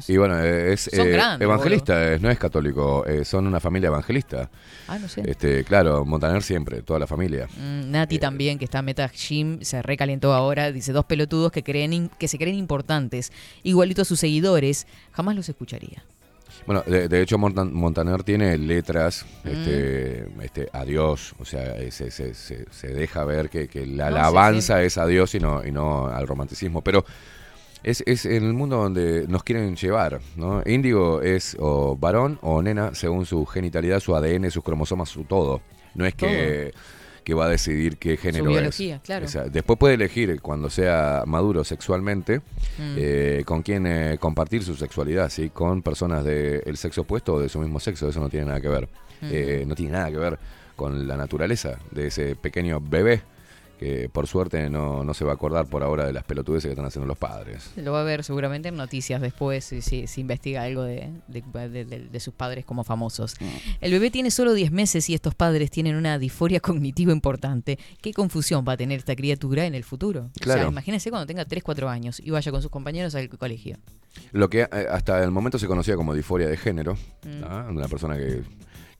[0.08, 3.88] Y bueno, eh, es eh, grandes, evangelista, eh, no es católico, eh, son una familia
[3.88, 4.50] evangelista.
[4.88, 5.22] Ah, no sé.
[5.26, 7.46] Este, claro, Montaner siempre, toda la familia.
[7.58, 10.72] Mm, Nati también, que está meta gym, se recalentó ahora.
[10.72, 13.30] Dice, dos pelotudos que, creen in- que se creen importantes,
[13.62, 16.02] igualito a sus seguidores, jamás los escucharía.
[16.66, 19.48] Bueno, de, de hecho Montan- Montaner tiene letras, Mm.
[19.48, 23.86] este, este, a Dios, o sea, eh, se, se- se- se deja ver que, que
[23.86, 27.04] la No, sí, alabanza es a Dios y no, y no al romanticismo, pero
[27.82, 30.62] es, es en el mundo donde nos quieren llevar, ¿no?
[30.66, 35.62] Índigo es o varón o nena según su genitalidad, su ADN, sus cromosomas, su todo.
[35.94, 36.72] No es que,
[37.30, 39.02] que va a decidir qué género biología, es.
[39.02, 39.24] claro.
[39.24, 42.40] O sea, después puede elegir cuando sea maduro sexualmente
[42.78, 42.94] Mm.
[42.96, 45.50] eh, con quién eh, compartir su sexualidad, ¿sí?
[45.50, 48.68] Con personas del sexo opuesto o de su mismo sexo, eso no tiene nada que
[48.68, 48.88] ver.
[49.22, 50.38] Eh, no tiene nada que ver
[50.76, 53.20] con la naturaleza de ese pequeño bebé
[53.80, 56.72] que por suerte no, no se va a acordar por ahora de las pelotudeces que
[56.72, 57.70] están haciendo los padres.
[57.76, 61.42] Lo va a ver seguramente en noticias después si, si- si investiga algo de, de-
[61.70, 63.36] de- de- de sus padres como famosos.
[63.40, 63.44] Mm.
[63.80, 67.78] El bebé tiene solo 10 meses y estos padres tienen una disforia cognitiva importante.
[68.02, 70.24] ¿Qué confusión va a tener esta criatura en el futuro?
[70.36, 70.60] O Claro.
[70.60, 73.78] sea, imagínense cuando tenga 3, 4 años y vaya con sus compañeros al colegio.
[74.32, 77.76] Lo que eh, hasta el momento se conocía como disforia de género, Mm.
[77.76, 78.42] una persona que,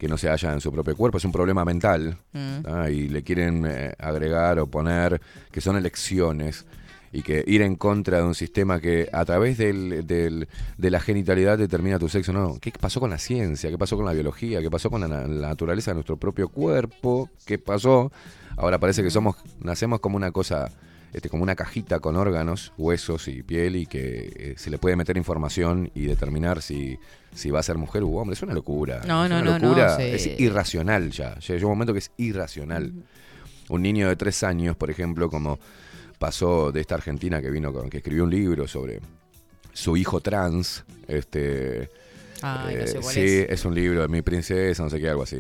[0.01, 2.89] que no se halla en su propio cuerpo, es un problema mental, Mm.
[2.91, 5.21] y le quieren eh, agregar o poner
[5.53, 6.65] que son elecciones
[7.13, 10.49] y que ir en contra de un sistema que a través del, del-
[10.79, 12.33] de la genitalidad determina tu sexo.
[12.33, 13.69] No, ¿qué pasó con la ciencia?
[13.69, 14.63] ¿Qué pasó con la biología?
[14.63, 17.29] ¿Qué pasó con la, la naturaleza de nuestro propio cuerpo?
[17.45, 18.11] ¿Qué pasó?
[18.57, 20.71] Ahora parece que somos nacemos como una cosa
[21.13, 24.97] este, como una cajita con órganos, huesos y piel y que eh, se le puede
[24.97, 26.99] meter información y determinar si,
[27.35, 28.35] si va a ser mujer u hombre.
[28.35, 29.03] Es una locura.
[29.07, 30.03] No, es no, una no, locura.
[30.03, 31.39] Es irracional ya.
[31.39, 32.93] Llega un momento que es irracional.
[33.69, 35.59] Un niño de tres años, por ejemplo, como
[36.19, 39.01] pasó de esta argentina que vino con, que escribió un libro sobre
[39.73, 41.89] su hijo trans, este
[42.43, 45.09] Ay, no sé eh, cuál sí, es un libro de mi princesa, no sé qué,
[45.09, 45.39] algo así.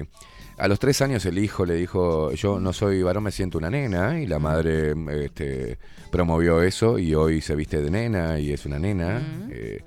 [0.60, 3.70] A los tres años el hijo le dijo, yo no soy varón, me siento una
[3.70, 4.94] nena, y la madre
[5.24, 5.78] este,
[6.10, 9.22] promovió eso y hoy se viste de nena y es una nena.
[9.50, 9.80] Eh,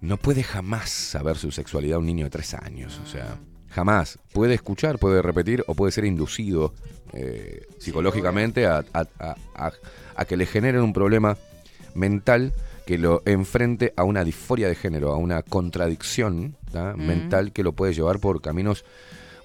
[0.00, 3.38] no puede jamás saber su sexualidad un niño de tres años, o sea,
[3.70, 4.18] jamás.
[4.32, 6.72] Puede escuchar, puede repetir o puede ser inducido
[7.12, 9.72] eh, psicológicamente a, a- a- a-
[10.14, 11.36] a que le generen un problema
[11.94, 12.52] mental
[12.86, 16.56] que lo enfrente a una disforia de género, a una contradicción
[16.96, 18.84] mental que lo puede llevar por caminos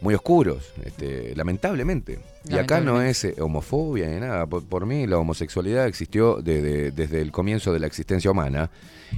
[0.02, 2.20] muy oscuros, este, lamentablemente.
[2.48, 4.46] Y acá no es eh, homofobia ni nada.
[4.46, 8.70] Por, por mí la homosexualidad existió de- de- desde el comienzo de la existencia humana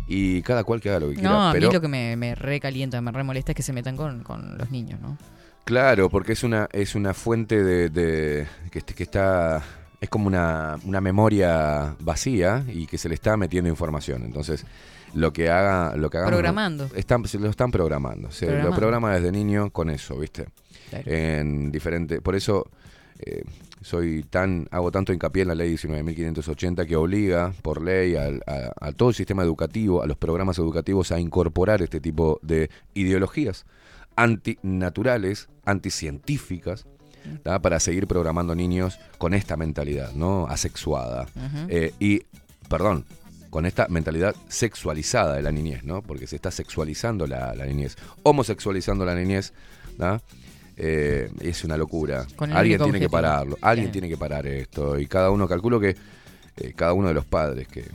[0.07, 1.29] y cada cual que haga lo que quiera.
[1.29, 3.95] No, a pero, mí lo que me, me recalienta, me remolesta es que se metan
[3.95, 5.17] con, con los niños, ¿no?
[5.65, 9.61] Claro, porque es una, es una fuente de, de- que, que está
[10.01, 14.23] es como una, una memoria vacía y que se le está metiendo información.
[14.23, 14.65] Entonces,
[15.13, 16.89] lo que haga, lo que hagamos Programando.
[16.95, 18.31] están, se lo están programando.
[18.31, 20.47] Se lo programa desde niño con eso, ¿viste?
[20.91, 21.11] Claro.
[21.11, 22.69] En diferente, por eso
[23.19, 23.43] eh,
[23.81, 28.29] soy tan hago tanto hincapié en la ley 19.580 que obliga por ley a,
[28.79, 33.65] a todo el sistema educativo, a los programas educativos a incorporar este tipo de ideologías
[34.15, 36.85] antinaturales, anticientíficas,
[37.61, 40.47] para seguir programando niños con esta mentalidad, ¿no?
[40.47, 41.27] Asexuada.
[41.69, 42.23] Eh, y,
[42.67, 43.05] perdón,
[43.49, 46.01] con esta mentalidad sexualizada de la niñez, ¿no?
[46.01, 49.53] Porque se está sexualizando la, la niñez, homosexualizando la niñez.
[50.83, 52.25] Eh, es una locura.
[52.39, 54.97] Alguien tiene que pararlo, alguien tiene que parar esto.
[54.97, 55.95] Y cada uno, calculo que
[56.57, 57.85] eh, cada uno de los padres que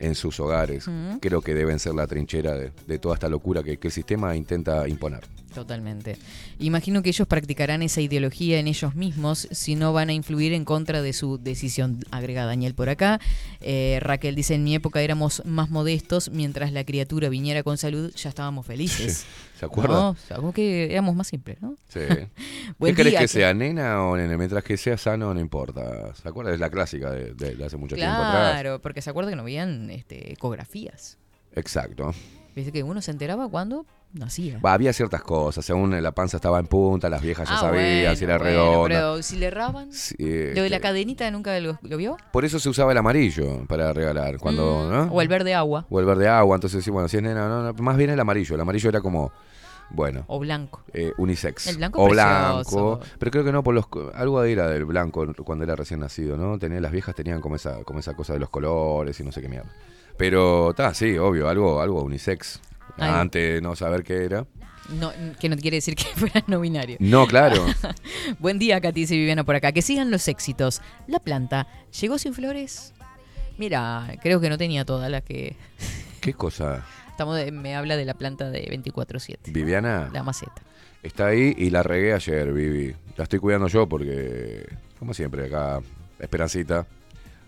[0.00, 0.86] en sus hogares
[1.20, 4.34] creo que deben ser la trinchera de, de toda esta locura que, que el sistema
[4.34, 5.20] intenta imponer.
[5.54, 6.16] Totalmente.
[6.58, 10.64] Imagino que ellos practicarán esa ideología en ellos mismos si no van a influir en
[10.64, 12.00] contra de su decisión.
[12.10, 13.20] Agrega Daniel por acá.
[13.60, 18.12] Eh, Raquel dice, en mi época éramos más modestos, mientras la criatura viniera con salud
[18.14, 19.24] ya estábamos felices.
[19.58, 19.94] ¿Se acuerda?
[19.94, 21.76] No, o sea, como que éramos más simples, ¿no?
[21.88, 22.00] Sí.
[22.80, 24.36] ¿Qué día, que que- sea, nena o nene?
[24.36, 26.14] Mientras que sea sano, no importa.
[26.14, 26.52] ¿Se acuerda?
[26.52, 28.52] Es la clásica de, de- de hace mucho tiempo atrás.
[28.52, 31.18] Claro, porque se acuerda que no veían este, ecografías.
[31.54, 32.12] Exacto.
[32.56, 33.86] Viste que uno se enteraba cuando
[34.62, 35.64] había ciertas cosas.
[35.64, 38.50] Según la panza estaba en punta, las viejas ya Ah, sabían bueno, si era bueno,
[38.50, 38.88] redonda.
[38.88, 39.92] Pero si le erraban.
[39.92, 42.16] Sí, Lo de la este, cadenita nunca lo, lo vio.
[42.32, 44.38] Por eso se usaba el amarillo para regalar.
[44.38, 45.06] cuando ¿no?
[45.06, 45.86] Mm, O el verde agua.
[45.90, 46.56] O el verde agua.
[46.56, 48.54] Entonces, sí, bueno, si es nena, no, no, más bien el amarillo.
[48.54, 49.32] El amarillo era como,
[49.90, 50.82] bueno, O blanco.
[50.92, 51.66] eh, unisex.
[51.68, 52.96] El blanco o precioso.
[52.96, 53.00] blanco.
[53.18, 56.58] Pero creo que no por los algo era del blanco cuando era recién nacido, ¿no?
[56.58, 59.40] Tenía, las viejas tenían como esa, como esa cosa de los colores y no sé
[59.42, 59.70] qué mierda.
[60.16, 62.60] Pero está, sí, obvio, algo, algo unisex.
[62.98, 63.10] Ay.
[63.14, 64.46] Antes de no saber qué era.
[64.88, 66.96] No, que no quiere decir que fuera no binario.
[67.00, 67.64] No, claro.
[68.38, 69.72] Buen día, Katy y Viviana por acá.
[69.72, 70.82] Que sigan los éxitos.
[71.06, 71.66] La planta
[72.00, 72.92] llegó sin flores.
[73.58, 75.56] Mira, creo que no tenía todas las que.
[76.20, 76.84] ¿Qué cosa?
[77.10, 79.52] Estamos de- me habla de la planta de 24-7.
[79.52, 80.62] Viviana La maceta.
[81.02, 82.94] está ahí y la regué ayer, Vivi.
[83.16, 84.66] La estoy cuidando yo porque,
[84.98, 85.80] como siempre, acá,
[86.18, 86.86] Esperancita,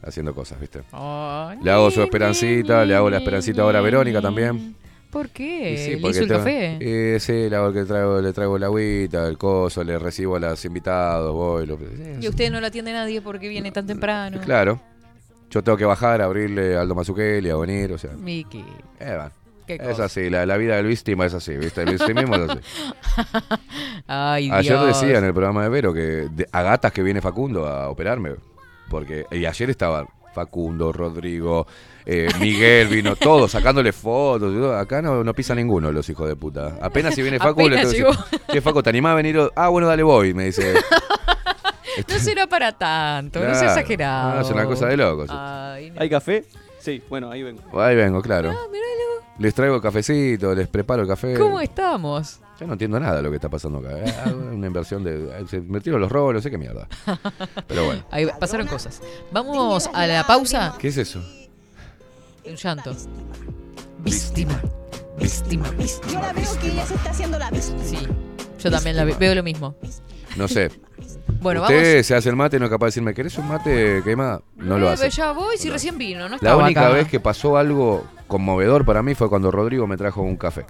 [0.02, 0.80] haciendo cosas, ¿viste?
[1.62, 4.76] Le hago su esperancita, le hago la esperancita ahora a Verónica también.
[5.14, 5.76] ¿Por qué?
[5.78, 6.76] Sí, ¿Le hizo el café?
[6.80, 10.62] Eh, sí, hago que traigo, le traigo la agüita, el coso, le recibo a los
[10.64, 11.64] invitados, voy.
[11.66, 14.40] lo- eh, Y usted no la atiende nadie porque viene tan temprano.
[14.44, 14.80] Claro.
[15.50, 18.10] Yo tengo que bajar, abrirle a Aldo Mazzucchelli, a venir, o sea.
[18.12, 18.64] Miki.
[19.00, 19.30] eh, va.
[19.66, 21.82] Es así, la, la vida del víctima es así, ¿viste?
[21.84, 22.60] El victimismo es así.
[24.06, 24.86] Ay, Ayer Dios.
[25.00, 26.00] decía en el programa de Vero que
[26.30, 28.32] de- a gatas que viene Facundo a operarme.
[28.90, 31.66] Porque y ayer estaban Facundo, Rodrigo,
[32.05, 34.74] eh, Miguel, vino todos sacándole fotos.
[34.77, 36.77] Acá no, no pisa ninguno los hijos de puta.
[36.82, 38.06] Apenas si viene Facu, le tengo que decir,
[38.51, 39.39] che, Facu, ¿te animás a venir?
[39.39, 39.51] hoy?".
[39.55, 40.74] Ah, bueno, dale, voy, me dice.
[42.09, 44.35] No será para tanto, no sea exagerado.
[44.35, 45.28] No, es una cosa de locos.
[45.31, 46.01] Ay, no.
[46.01, 46.44] ¿Hay café?
[46.81, 47.62] Sí, bueno, ahí vengo.
[47.81, 48.51] Ahí vengo, claro.
[48.51, 49.24] Ah, míralo.
[49.39, 51.39] Les traigo cafecito, les preparo el café.
[51.39, 52.40] ¿Cómo estamos?
[52.60, 53.90] Yo no entiendo nada de lo que está pasando acá.
[53.98, 54.32] ¿eh?
[54.32, 55.44] Una inversión de.
[55.48, 56.86] Se metieron los robos, no sé qué mierda.
[57.66, 58.05] Pero bueno.
[58.10, 59.02] Ahí pasaron cosas.
[59.32, 60.74] Vamos a la pausa.
[60.78, 61.18] ¿Qué es eso?
[62.47, 62.94] Un llanto.
[63.98, 64.60] Víctima.
[65.18, 65.66] Víctima.
[66.12, 67.82] Yo la veo que ella se está haciendo la víctima.
[67.85, 67.98] Sí.
[68.59, 69.74] Yo también la ve- veo lo mismo.
[70.36, 70.70] No sé.
[71.40, 72.06] Bueno, Usted vamos.
[72.06, 74.43] se hace el mate y no es capaz de decirme, ¿querés un mate quemado?
[74.56, 75.10] No lo Eh, hace.
[75.10, 76.94] Ya voy si recién vino, no La única acá.
[76.94, 80.64] vez que pasó algo conmovedor para mí fue cuando Rodrigo me trajo un café.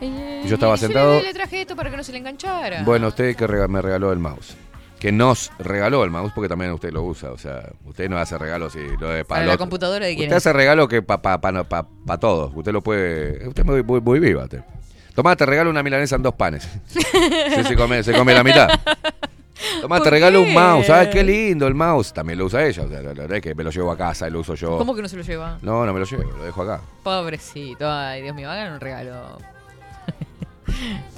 [0.00, 2.82] Eh, yo estaba sentado- Le, traje esto para que no se le enganchara.
[2.82, 4.56] Bueno, usted que rega- me regaló el mouse.
[4.98, 7.30] que nos regaló el mouse porque también usted lo usa.
[7.30, 10.36] O sea, usted no hace regalos y lo de Para la computadora de quién Usted
[10.38, 10.46] es.
[10.46, 12.50] hace regalo que para pa, pa, pa- pa todos.
[12.54, 13.46] Usted lo puede.
[13.46, 14.44] Usted es muy, muy, muy viva.
[14.44, 14.62] Usted.
[15.14, 16.66] Tomá, te regalo una milanesa en dos panes.
[16.88, 18.68] Sí, se come, se come la mitad.
[19.80, 20.48] Tomá, te ¿Por regalo qué?
[20.48, 20.90] un mouse.
[20.90, 22.12] Ay, qué lindo el mouse.
[22.12, 22.82] También lo usa ella.
[22.82, 24.78] O sea, la verdad es que me lo llevo a casa y lo uso yo.
[24.78, 25.58] ¿Cómo que no se lo lleva?
[25.62, 26.80] No, no me lo llevo, lo dejo acá.
[27.02, 27.88] Pobrecito.
[27.90, 29.38] Ay, Dios mío, hagan un regalo.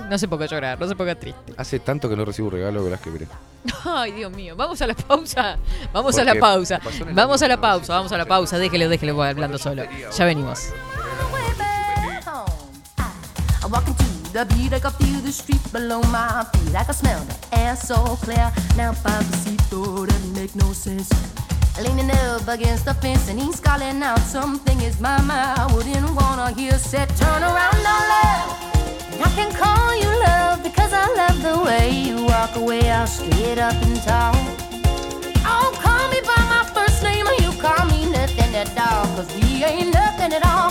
[0.08, 1.54] No se ponga a llorar, no se ponga triste.
[1.56, 3.26] Hace tanto que no recibo un regalo, verás que mire.
[3.84, 4.56] Ay, Dios mío.
[4.56, 5.58] Vamos a la pausa.
[5.92, 6.80] Vamos a la pausa.
[7.12, 8.58] Vamos a la pausa, vamos a la pausa.
[8.58, 9.82] Déjelo, déjelo voy hablando solo.
[10.16, 10.72] Ya venimos.
[13.60, 16.74] I walk into the beat, I can feel the street below my feet.
[16.74, 18.52] I can smell the air so clear.
[18.76, 21.10] Now Papacito doesn't make no sense.
[21.82, 25.72] Leaning up against the fence and he's calling out something is my mind.
[25.74, 28.77] Wouldn't wanna hear said turn around now, love.
[29.20, 32.90] I can call you love because I love the way you walk away.
[32.90, 34.34] I'll straight up and tall.
[35.44, 39.06] Oh, call me by my first name or you call me nothing at all.
[39.16, 40.70] Cause we ain't nothing at all.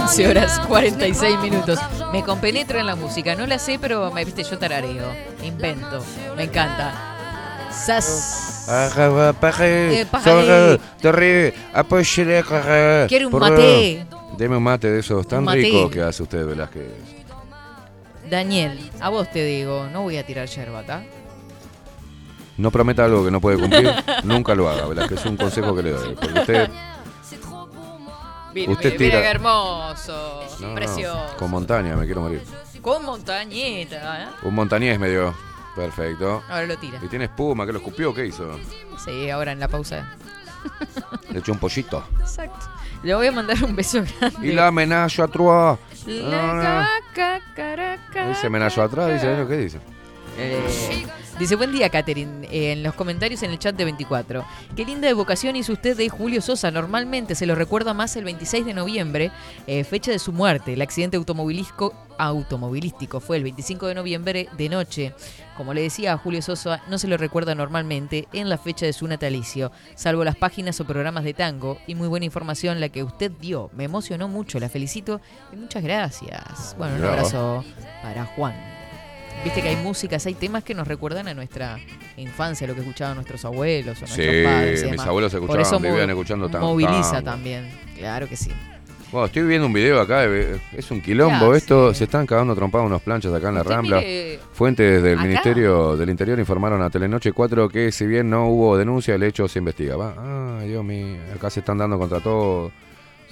[0.00, 1.78] 11 horas 46 minutos.
[2.12, 3.34] Me compenetro en la música.
[3.34, 5.06] No la sé, pero me viste, yo tarareo.
[5.42, 6.02] Invento.
[6.36, 7.68] Me encanta.
[7.70, 8.64] Sas.
[13.08, 14.06] Quiero un mate.
[14.38, 16.88] Deme un mate de esos tan ricos que hace usted, Velázquez.
[18.30, 21.02] Daniel, a vos te digo, no voy a tirar yerba, ¿tá?
[22.56, 25.20] No prometa algo que no puede cumplir, nunca lo haga, Velázquez.
[25.20, 26.14] Es un consejo que le doy.
[26.14, 26.70] Porque usted,
[28.54, 30.44] Mira, Usted tira- qué hermoso.
[30.60, 31.36] no, no, Precioso.
[31.38, 32.42] con montaña me quiero morir.
[32.82, 34.26] Con montañita, ¿eh?
[34.42, 35.34] Un montañés me dio.
[35.76, 36.42] Perfecto.
[36.48, 36.98] Ahora lo tira.
[37.02, 37.64] ¿Y tiene espuma?
[37.64, 38.12] ¿Qué lo escupió?
[38.12, 38.58] ¿Qué hizo?
[39.04, 40.16] Sí, ahora en la pausa.
[41.30, 42.04] Le echó un pollito.
[42.20, 42.66] Exacto.
[43.02, 44.46] Le voy a mandar un beso grande.
[44.46, 45.78] Y la amenazo a trois.
[46.06, 48.28] La ca- caraca.
[48.28, 49.80] Dice amenazo atrás, dice, ¿qué dice?
[50.38, 51.06] Eh,
[51.38, 52.46] dice, buen día, Catherine.
[52.50, 54.44] Eh, en los comentarios en el chat de 24.
[54.76, 56.70] Qué linda evocación hizo usted de Julio Sosa.
[56.70, 59.30] Normalmente se lo recuerda más el 26 de noviembre,
[59.66, 60.74] eh, fecha de su muerte.
[60.74, 65.14] El accidente automovilístico, automovilístico fue el 25 de noviembre de noche.
[65.56, 68.94] Como le decía a Julio Sosa, no se lo recuerda normalmente en la fecha de
[68.94, 71.78] su natalicio, salvo las páginas o programas de tango.
[71.86, 73.70] Y muy buena información la que usted dio.
[73.74, 75.20] Me emocionó mucho, la felicito
[75.52, 76.74] y muchas gracias.
[76.78, 77.64] Bueno, un abrazo
[78.02, 78.54] para Juan.
[79.44, 81.78] Viste que hay músicas, hay temas que nos recuerdan a nuestra
[82.18, 84.82] infancia, lo que escuchaban nuestros abuelos o nuestros Sí, padres.
[84.82, 85.06] mis demás.
[85.06, 87.24] abuelos Por escuchaban, eso vivían mo- escuchando tan- Moviliza tango.
[87.30, 88.50] también, claro que sí.
[89.10, 92.54] Bueno, estoy viendo un video acá, eh, es un quilombo ¿Qué esto, se están cagando
[92.54, 93.96] trompadas unas planchas acá en la Rambla.
[93.96, 95.22] mire, Fuentes del acá.
[95.26, 99.48] Ministerio del Interior informaron a Telenoche 4 que si bien no hubo denuncia, el hecho
[99.48, 99.96] se investiga.
[99.96, 102.89] Va, ay, Dios mío, acá se están dando contra todos, se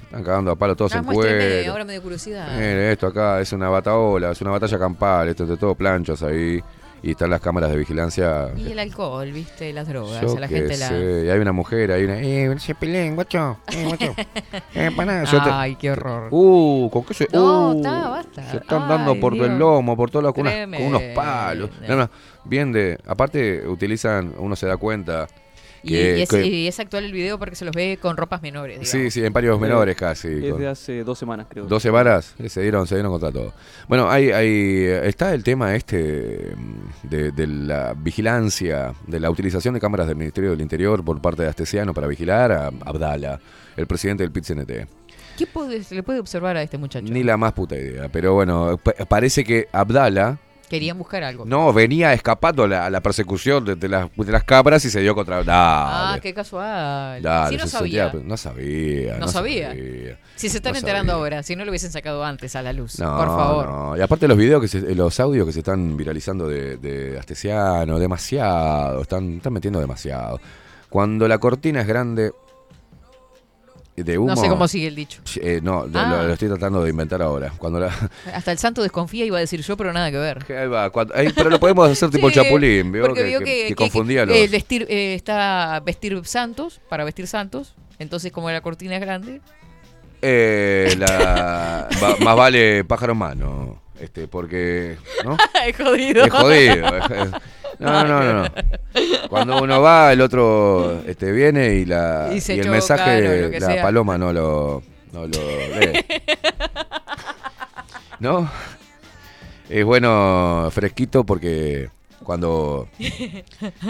[0.09, 1.71] están cagando a palo todos Ah, en cuero.
[1.73, 2.49] ahora me dio curiosidad.
[2.55, 6.23] Mire, esto acá es una bataola, es una batalla campal, esto es de todo planchos
[6.23, 6.63] ahí.
[7.01, 8.49] Y están las cámaras de vigilancia.
[8.57, 10.89] Y el alcohol, viste, las drogas, Yo la gente la...
[10.89, 12.21] sé, y hay una mujer, hay una.
[12.21, 13.59] Eh, se peleen, guacho.
[13.71, 14.15] Eh, guacho.
[14.75, 14.91] Eh,
[15.31, 16.27] yo te- Ay, qué horror.
[16.33, 17.29] Uh, ¿con qué se.?
[17.33, 18.51] No, uh, está, basta.
[18.51, 19.47] Se están Ay, dando por Dios.
[19.47, 21.71] el lomo, por todos lados, con, unos palos.
[21.87, 22.11] No, no,
[22.45, 22.99] bien de.
[23.07, 25.29] Aparte, utilizan, uno se da cuenta.
[25.83, 28.17] Y, Que, y es, que- y es actual el video porque se los ve con
[28.17, 28.89] ropas menores, digamos.
[28.91, 30.29] sí, sí, en varios menores casi.
[30.29, 31.67] Es con- de hace dos semanas, creo.
[31.67, 33.53] 12 varas, eh, se dieron, se dieron contra todo.
[33.89, 39.75] Bueno, hay, hay, está el tema este mm, de, de la vigilancia, de la utilización
[39.75, 43.41] de cámaras del Ministerio del Interior por parte de Astesiano para vigilar a Abdala,
[43.77, 44.87] el presidente del PIT-CNT.
[45.39, 47.07] ¿Qué puede- se le puede observar a este muchacho?
[47.13, 50.39] Ni la más puta idea, pero bueno, pa- parece que Abdala
[50.69, 51.45] Querían buscar algo.
[51.47, 55.15] no venía escapando a la, persecución de, de las, de las cámaras y se dio
[55.15, 55.39] contra...
[55.47, 57.23] Ah, Dale, qué casual.
[57.23, 58.11] dale, si no sabía.
[58.11, 59.19] sentía- no sabía.
[59.19, 59.75] No sabía.
[60.37, 61.23] Si se están No enterando sabía.
[61.23, 62.99] ahora, si no lo hubiesen sacado antes a la luz.
[63.01, 63.67] No, por favor.
[63.69, 63.97] no.
[63.97, 67.99] Y aparte los videos, que se- los audios que se están viralizando de, de Astesiano,
[67.99, 70.41] demasiado, están, están metiendo demasiado.
[70.91, 72.33] Cuando la cortina es grande
[74.03, 74.29] de humo...
[74.35, 75.21] No sé cómo sigue el dicho.
[75.41, 76.09] eh, no, Ah.
[76.23, 77.53] lo, lo estoy tratando de inventar ahora.
[77.59, 77.89] Cuando la,
[78.35, 80.45] Hasta el santo desconfía iba a decir yo, pero nada que ver.
[80.53, 83.13] ahí va, cuando- ahí, pero lo podemos hacer tipo Sí, el chapulín, ¿vio?
[83.15, 84.37] Que, vio que- que, que confundía los...
[84.51, 87.75] vestir, eh, está vestir santos, para vestir santos.
[87.99, 89.41] Entonces, como la cortina es grande.
[90.23, 94.97] Eh, la, va- más vale pájaro en mano, este, porque...
[95.25, 95.37] ¿no?
[95.67, 96.25] es jodido.
[96.25, 96.87] Es jodido.
[97.81, 98.49] no, no, no, no.
[99.29, 103.83] Cuando uno va, el otro este, viene y, la, Y se el mensaje, la sea.
[103.83, 104.83] paloma no lo,
[105.13, 106.05] No lo lee.
[108.21, 108.51] ¿No?
[109.69, 111.91] Es bueno fresquito porque
[112.25, 112.89] cuando,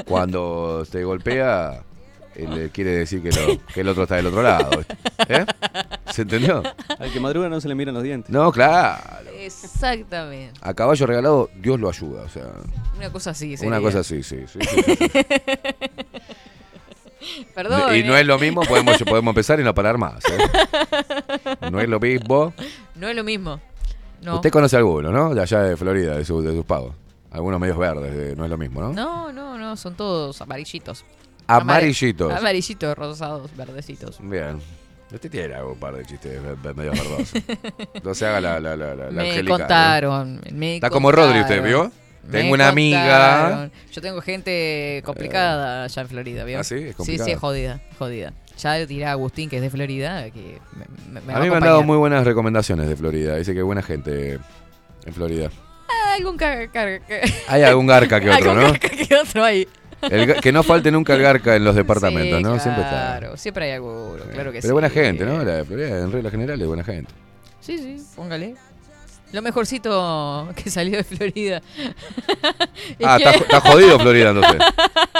[0.04, 1.82] cuando te golpea,
[2.44, 4.82] él quiere decir que, lo- que el otro está del otro lado.
[5.28, 5.44] ¿Eh?
[6.12, 6.62] ¿Se entendió?
[6.98, 8.30] Al que madruga no se le miran los dientes.
[8.30, 9.28] No, claro.
[9.38, 10.58] Exactamente.
[10.62, 12.22] A caballo regalado, Dios lo ayuda.
[12.22, 12.44] O sea,
[12.96, 13.50] Una cosa así.
[13.50, 13.80] una sería.
[13.80, 14.44] cosa así, sí.
[14.46, 15.08] sí, sí, sí, sí.
[17.54, 17.94] Perdón.
[17.96, 18.20] Y no ¿eh?
[18.20, 20.22] es lo mismo, podemos, podemos empezar y no parar más.
[20.26, 21.56] ¿eh?
[21.70, 22.54] No es lo mismo.
[22.94, 23.60] No es lo mismo.
[24.22, 24.36] No.
[24.36, 25.34] Usted conoce alguno, ¿no?
[25.34, 26.94] De allá de Florida, de, su- de sus pagos.
[27.30, 28.92] Algunos medios verdes, de- no es lo mismo, ¿no?
[28.92, 31.04] No, no, no, son todos amarillitos.
[31.48, 32.28] Amarillitos.
[32.30, 34.18] Amar- amarillitos, rosados, verdecitos.
[34.20, 34.60] Bien.
[35.12, 37.32] Usted tiene algún par de chistes ve- medio verdosos.
[38.04, 39.48] No se haga la, la, la, la, me angelical, ¿eh?
[39.48, 40.40] contaron.
[40.52, 41.90] me Está como Rodri usted, contaron.
[41.90, 41.92] ¿vio?
[42.30, 43.40] Tengo una amiga.
[43.40, 43.72] contaron.
[43.90, 46.60] Yo tengo gente complicada allá en Florida, ¿vio?
[46.60, 46.74] ¿Ah, sí?
[46.74, 47.24] ¿Es Sí, complicada?
[47.24, 48.32] sí, es jodida, jodida.
[48.58, 51.56] Ya a Agustín, que es de Florida, que me, me- me va A mí me
[51.56, 53.36] han dado muy buenas recomendaciones de Florida.
[53.36, 54.38] Dice que buena gente
[55.06, 55.48] en Florida.
[55.88, 58.70] Ah, algún car- car- car- Hay algún garca que otro, algún ¿no?
[58.72, 59.66] garca que otro ahí.
[60.02, 62.58] El que no falte nunca el garca en los departamentos, Sí, ¿no?
[62.58, 63.18] Siempre está.
[63.18, 64.66] Claro, siempre hay alguno, claro que sí.
[64.66, 65.42] Pero buena gente, ¿no?
[65.44, 67.12] La Florida, en regla general, es buena gente.
[67.60, 68.54] Sí, sí, póngale.
[69.30, 71.60] Lo mejorcito que salió de Florida.
[73.04, 74.56] Ah, está, está jodido Florida, entonces.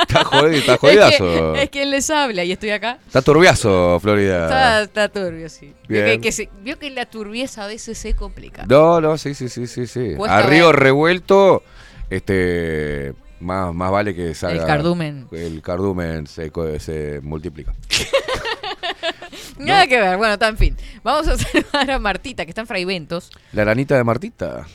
[0.09, 1.53] Está jodido, está Es jodidazo.
[1.55, 2.99] que, es quien les habla y estoy acá.
[3.07, 4.45] Está turbiazo Florida.
[4.45, 5.75] Está, está turbio, sí.
[5.89, 8.65] Vio que, que se- vio que la turbieza a veces se complica.
[8.67, 10.15] No, no, sí, sí, sí, sí, sí.
[10.27, 10.77] A río ver.
[10.77, 11.63] revuelto,
[12.11, 14.63] este, más, más vale que salga.
[14.63, 15.27] El cardumen.
[15.33, 17.75] El cardumen se, se multiplica.
[19.59, 20.17] Nada que ver.
[20.17, 20.77] Bueno, está en fin.
[21.03, 23.31] Vamos a saludar a Martita, que está en Fraiventos.
[23.53, 24.67] La aranita de Martita.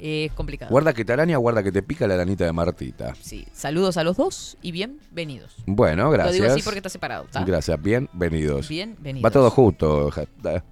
[0.00, 0.70] Es complicado.
[0.70, 3.14] Guarda que te araña, guarda que te pica la aranita de Martita.
[3.20, 3.46] Sí.
[3.52, 5.56] Saludos a los dos y bienvenidos.
[5.66, 6.36] Bueno, gracias.
[6.36, 7.26] Lo digo así porque está separado.
[7.30, 7.42] ¿tá?
[7.44, 8.68] Gracias, bienvenidos.
[8.68, 9.26] Bienvenidos.
[9.26, 10.10] Va todo justo.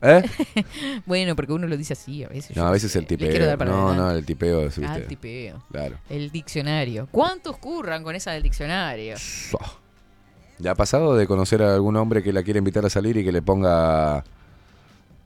[0.02, 0.22] ¿Eh?
[1.06, 2.56] Bueno, porque uno lo dice así a veces.
[2.56, 3.30] No, a veces el tipeo.
[3.30, 5.62] quiero dar para No, no, el tipeo es, Ah, el tipeo.
[5.72, 5.96] Claro.
[6.08, 7.08] El diccionario.
[7.10, 9.16] ¿Cuántos curran con esa del diccionario?
[10.58, 13.24] ¿Le ha pasado de conocer a algún hombre que la quiere invitar a salir y
[13.24, 14.24] que le ponga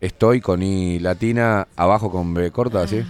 [0.01, 3.05] estoy con I latina abajo con B corta, así?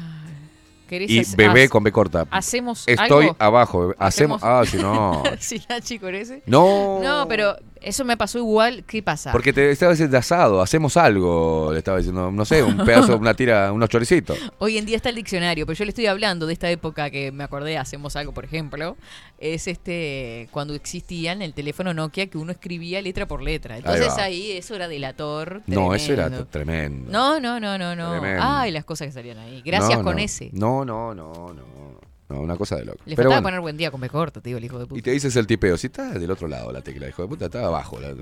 [0.90, 2.26] ¿Querés Y bebé con B corta.
[2.32, 3.36] ¿Hacemos Estoy algo?
[3.38, 3.80] abajo.
[3.82, 3.94] bebé.
[4.00, 4.42] Hacemos.
[4.42, 5.22] Ah, si no.
[5.38, 6.42] ¿Sí, Nachi, con ese?
[6.46, 6.98] No.
[7.00, 8.84] No, pero eso me pasó igual.
[8.86, 9.32] ¿Qué pasa?
[9.32, 13.34] Porque te estaba diciendo asado, hacemos algo, le estaba diciendo, no sé, un pedazo, una
[13.34, 14.38] tira, unos choricitos.
[14.58, 17.32] Hoy en día está el diccionario, pero yo le estoy hablando de esta época que
[17.32, 18.96] me acordé, hacemos algo, por ejemplo,
[19.38, 23.78] es este cuando existía en el teléfono Nokia que uno escribía letra por letra.
[23.78, 25.62] Entonces ahí, eso era delator.
[25.66, 26.46] No, eso era tremendo.
[26.46, 27.10] tremendo.
[27.12, 28.10] No, no, no, no, no.
[28.12, 28.42] Tremendo.
[28.44, 29.62] Ay, las cosas que salían ahí.
[29.64, 30.50] Gracias No, con ese.
[30.52, 31.99] No, no, no, no.
[32.30, 32.98] No, una cosa de loco.
[33.04, 34.86] Le Pero faltaba bueno, poner buen día con B corta, te digo, el hijo de
[34.86, 34.98] puta.
[34.98, 37.44] y te dices el tipeo, si está del otro lado la tecla, hijo de puta,
[37.46, 37.98] está abajo.
[38.00, 38.14] la-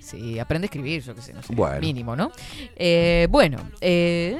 [0.00, 1.54] Sí, aprende a escribir, yo qué sé, no sé.
[1.54, 1.78] Bueno.
[1.80, 2.32] Mínimo, ¿no?
[2.76, 4.34] Eh, bueno, eh,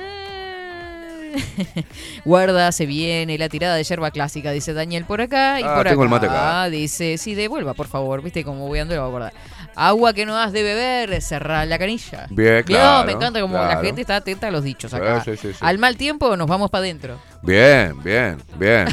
[2.25, 5.61] Guarda, se viene la tirada de yerba clásica, dice Daniel por acá.
[5.61, 6.69] Y Ah, por tengo acá el mate acá.
[6.71, 8.23] dice, sí, devuelva, por favor.
[8.23, 9.43] Viste como voy andando, lo voy a acordar.
[9.77, 12.27] Agua que no has de beber, cerrar la canilla.
[12.31, 15.23] Bien, claro, Me encanta como la gente está atenta a los dichos acá.
[15.25, 15.59] sí, sí, sí.
[15.61, 17.19] Al mal tiempo nos vamos para adentro.
[17.43, 18.89] Bien, bien, bien.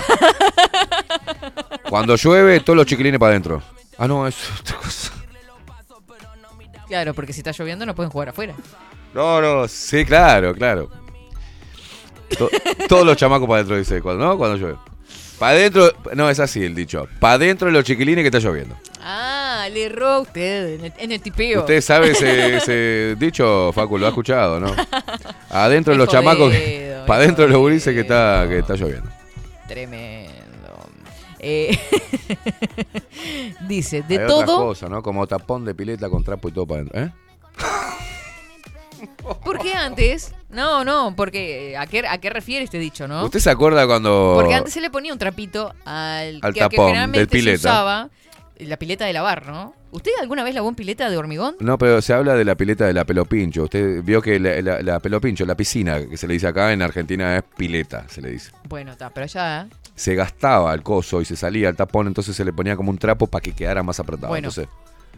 [1.90, 3.62] Cuando llueve, todos los chiquilines para adentro.
[3.98, 5.12] Ah, no, es otra cosa.
[6.88, 8.54] Claro, porque si está lloviendo no pueden jugar afuera.
[9.14, 10.90] No, no, sí, claro, claro.
[12.38, 12.50] To-
[12.88, 14.38] todos los chamacos para adentro, dice, cuando, ¿no?
[14.38, 14.78] Cuando llueve.
[15.40, 17.08] Para adentro, no, es así el dicho.
[17.20, 18.76] Para adentro de los chiquilines que está lloviendo.
[19.02, 19.37] Ah,
[19.70, 21.62] le erró usted en el, en el tipeo.
[21.62, 24.74] Usted sabe ese, ese dicho, Facu, lo ha escuchado, ¿no?
[25.50, 29.10] Adentro de los chamacos, jodido, para adentro de los gurises que está, que está lloviendo.
[29.68, 30.34] Tremendo.
[31.40, 31.78] Eh,
[33.68, 34.58] dice, de Hay todo.
[34.58, 35.02] cosas, ¿no?
[35.04, 37.02] Como tapón de pileta con trapo y todo para adentro.
[37.02, 37.12] ¿Eh?
[39.44, 40.34] Porque antes.
[40.50, 41.76] No, no, porque.
[41.78, 43.26] ¿A qué, a qué refiere este dicho, no?
[43.26, 44.34] ¿Usted se acuerda cuando...
[44.36, 47.58] Porque antes se le ponía un trapito al, Al que, que tapón generalmente del pileta.
[47.58, 48.10] se usaba.
[48.60, 49.74] La pileta de lavar, ¿no?
[49.92, 51.56] ¿Usted alguna vez lavó en pileta de hormigón?
[51.60, 53.64] No, pero se habla de la pileta de la pelopincho.
[53.64, 56.82] Usted vio que la, la, la pelopincho, la piscina, que se le dice acá en
[56.82, 58.52] Argentina es pileta, se le dice.
[58.68, 59.68] Bueno, está, pero allá.
[59.96, 62.98] Se gastaba el coso y se salía el tapón, entonces se le ponía como un
[62.98, 64.30] trapo para que quedara más apretado.
[64.30, 64.68] Bueno, Entonces,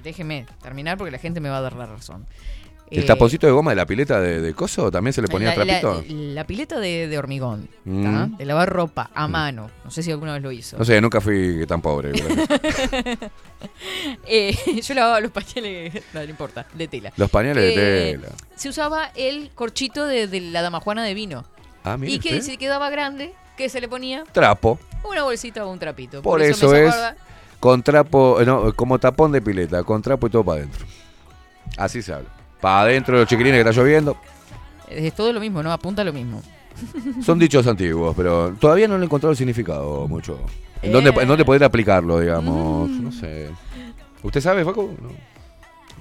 [0.04, 2.26] déjeme terminar porque la gente me va a dar la razón.
[2.92, 5.50] ¿El Eh, taponcito de goma de la pileta de, de coso también se le ponía
[5.50, 6.04] la, trapito?
[6.10, 8.38] la pileta de, de hormigón, Mm.
[8.38, 9.70] de lavar ropa a mano.
[9.86, 10.78] No sé si alguna vez lo hizo.
[10.78, 12.12] No sé, nunca fui tan pobre.
[14.26, 17.12] Eh, yo lavaba los pañales, no, no importa, de tela.
[17.18, 18.30] Los pañales de Eh, tela.
[18.56, 21.46] Se usaba el corchito de, de la damajuana de vino.
[21.84, 24.24] Ah, mire y que si quedaba grande, ¿qué se le ponía?
[24.32, 24.80] Trapo.
[25.04, 26.22] Una bolsita o un trapito.
[26.22, 26.96] Por, eso, se es
[27.60, 30.86] con trapo, eh, no, como tapón de pileta, con trapo y todo para adentro.
[31.78, 32.30] Así se habla.
[32.62, 34.18] Para adentro de los chiquilines que está lloviendo,
[34.90, 35.72] Es todo lo mismo, ¿no?
[35.72, 36.42] Apunta lo mismo.
[37.24, 40.40] Son dichos antiguos, pero todavía no le he encontrado el significado mucho.
[40.82, 41.14] ¿En, dónde, Eh.
[41.22, 42.90] ¿En dónde poder aplicarlo, digamos?
[42.90, 43.04] Mm.
[43.04, 43.50] No sé.
[44.24, 44.96] ¿Usted sabe, Facu?
[45.02, 45.10] No,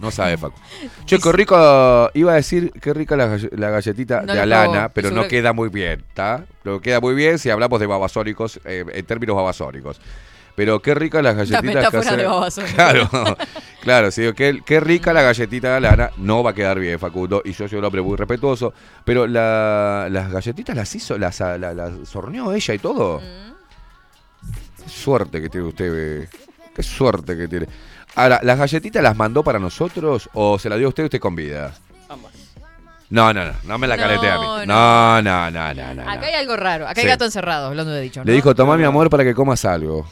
[0.00, 0.56] no sabe, Facu.
[1.04, 2.10] Che, qué rico.
[2.14, 5.52] Iba a decir qué rica la, galle- la galletita No de Alana, pero no queda
[5.52, 6.44] muy bien, ¿está?
[6.64, 10.00] Lo queda muy bien si hablamos de babasónicos, eh, en términos babasónicos.
[10.58, 12.68] Pero qué rica las galletitas que metáfora hace- de.
[12.74, 13.08] Claro,
[13.80, 16.10] claro, sí, qué, qué rica la galletita de Alana.
[16.16, 18.74] No va a quedar bien, Facundo, y yo soy un hombre muy respetuoso.
[19.04, 23.20] Pero la- las galletitas las hizo, las, las, las horneó ella y todo.
[24.82, 25.92] Qué suerte que tiene usted,
[26.24, 26.28] eh.
[26.74, 27.66] Qué suerte que tiene.
[28.16, 31.36] Ahora, ¿las galletitas las mandó para nosotros o se las dio usted y usted con
[31.36, 31.72] vida?
[32.08, 32.32] Ambas.
[33.10, 34.44] No, no, no, no me la No, caretea a mí.
[34.44, 34.66] no.
[34.66, 36.02] No, no, no, no, no.
[36.10, 36.84] Acá hay algo raro.
[36.86, 37.02] Acá Sí.
[37.02, 38.24] hay gato encerrado, hablando de dicho.
[38.24, 38.34] Le ¿no?
[38.34, 40.04] dijo, tomá mi amor para que comas algo.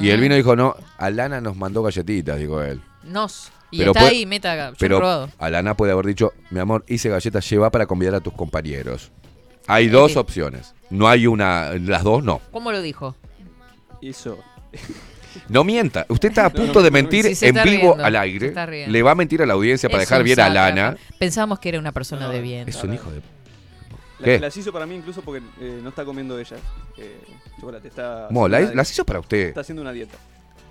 [0.00, 0.14] Y Ah.
[0.14, 2.80] él vino y dijo, no, Alana nos mandó galletitas, dijo él.
[3.02, 3.50] Nos.
[3.70, 4.54] Y Pero está puede- ahí, meta.
[4.54, 5.30] Yo he Pero probado.
[5.38, 9.10] Alana puede haber dicho, mi amor, hice galletas, lleva para convidar a tus compañeros.
[9.66, 10.74] Hay dos opciones.
[10.90, 12.40] No hay una, las dos no.
[12.50, 13.16] ¿Cómo lo dijo?
[14.00, 14.38] Hizo.
[15.48, 16.04] No mienta.
[16.08, 17.64] Usted está a punto no, de mentir sí, en vivo
[17.94, 18.86] riendo, al aire.
[18.88, 20.46] Le va a mentir a la audiencia para Es dejar bien a.
[20.46, 20.96] Alana.
[21.18, 22.68] Pensábamos que era una persona de bien.
[22.68, 23.22] Es un hijo de...
[24.26, 26.56] Las hizo para mí incluso porque eh, no está comiendo ella.
[26.96, 27.20] Eh,
[27.60, 28.28] chocolate, está.
[28.30, 29.48] Mo, la- las hizo para usted.
[29.48, 30.16] Está haciendo una dieta.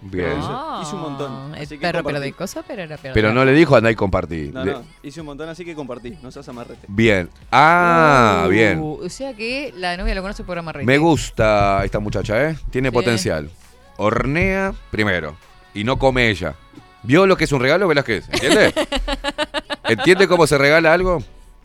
[0.03, 0.33] Bien.
[0.37, 1.53] Ah, Hice un montón.
[1.53, 3.13] el así que perro, pero de cosa, pero era perro.
[3.13, 4.49] Pero no le dijo andá y compartí.
[4.51, 6.17] No, no, hice un montón, así que compartí.
[6.23, 6.87] No seas amarrete.
[6.87, 7.29] Bien.
[7.51, 8.79] Ah, Uh, bien.
[8.83, 10.87] O sea que la novia lo conoce por amarrete.
[10.87, 12.57] Me gusta esta muchacha, ¿eh?
[12.71, 12.93] Tiene Sí.
[12.93, 13.51] potencial.
[13.97, 15.35] Hornea primero.
[15.75, 16.55] Y no come ella.
[17.03, 18.27] ¿Vio lo que es un regalo, Velázquez?
[18.29, 18.73] ¿Entiende?
[19.83, 21.21] ¿Entiende cómo se regala algo?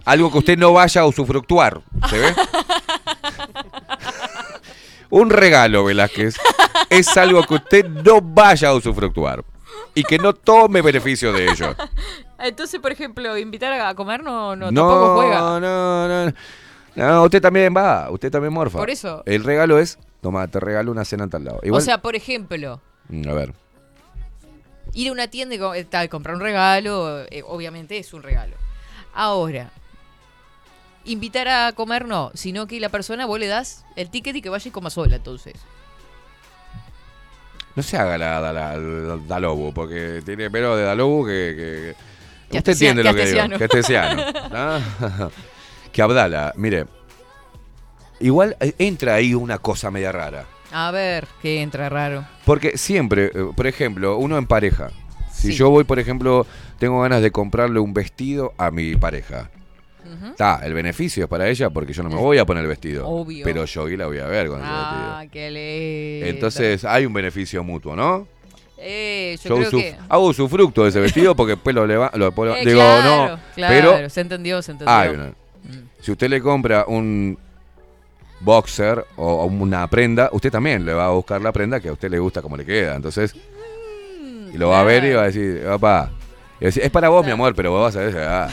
[0.06, 1.82] Algo que usted no vaya a usufructuar.
[2.08, 2.34] ¿Se ve?
[5.10, 6.36] Un regalo, Velázquez,
[6.90, 9.44] es algo que usted no vaya a usufructuar.
[9.94, 11.74] Y que no tome beneficio de ello.
[12.38, 15.38] Entonces, por ejemplo, invitar a comer no, no, tampoco juega.
[15.38, 16.32] no, no, no.
[16.96, 18.78] No, usted también va, usted también morfa.
[18.78, 19.22] Por eso.
[19.26, 21.60] El regalo es, toma, te regalo una cena en tal lado.
[21.62, 23.52] Igual, O sea, por ejemplo, Mm, a ver.
[24.94, 28.56] ir a una tienda y tal, comprar un regalo, eh, obviamente es un regalo.
[29.14, 29.70] Ahora,
[31.06, 34.48] invitar a comer no, sino que la persona vos le das el ticket y que
[34.48, 35.54] vaya y coma sola, entonces.
[37.74, 41.54] No se haga la, la, la- la- Dalobu, porque tiene pelo de Dalobu que...
[41.56, 41.94] que-
[42.50, 43.40] Que usted entiende que lo que digo.
[43.42, 43.58] artesiano.
[43.58, 44.80] Que artesiano.
[45.20, 45.30] ¿no?
[45.92, 46.86] que Abdala, mire.
[48.20, 50.46] Igual eh, entra ahí una cosa media rara.
[50.72, 52.24] A ver, que entra raro.
[52.46, 54.90] Porque siempre, eh, por ejemplo, uno en pareja.
[55.32, 55.54] Si Sí.
[55.54, 56.46] yo voy, por ejemplo,
[56.78, 59.50] tengo ganas de comprarle un vestido a mi pareja.
[60.30, 63.06] Está, el beneficio es para ella porque yo no me voy a poner el vestido.
[63.08, 63.44] Obvio.
[63.44, 66.26] Pero yo y la voy a ver con el Ah, qué lindo.
[66.26, 68.26] Entonces hay un beneficio mutuo, ¿no?
[68.78, 69.96] Eh, yo, Yo creo que...
[70.08, 73.40] hago usufructo de ese vestido porque después lo, leva- lo Eh, digo, claro, no.
[73.54, 75.12] claro, pero se entendió, se entendió.
[75.14, 75.32] una-
[76.02, 77.38] si usted le compra un
[78.40, 81.92] boxer o o una prenda, usted también le va a buscar la prenda que a
[81.92, 82.94] usted le gusta como le queda.
[82.96, 83.34] Entonces,
[84.52, 86.10] y lo va a ver y va a decir, papá,
[86.60, 88.48] y va a decir, es para vos, mi amor, pero vos vas a ver, ah,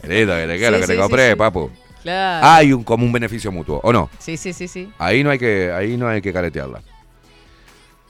[0.00, 1.36] qué lindo que lo que sí, te sí, compré, sí.
[1.36, 1.70] papu.
[2.02, 2.46] Claro.
[2.46, 4.08] Hay un como un beneficio mutuo, ¿o no?
[4.18, 4.92] Sí, sí, sí, sí.
[4.98, 6.82] Ahí no hay que, ahí no hay que caretearla.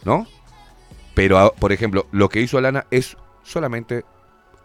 [0.04, 0.26] ¿No?
[1.14, 4.04] Pero, por ejemplo, lo que hizo Alana es solamente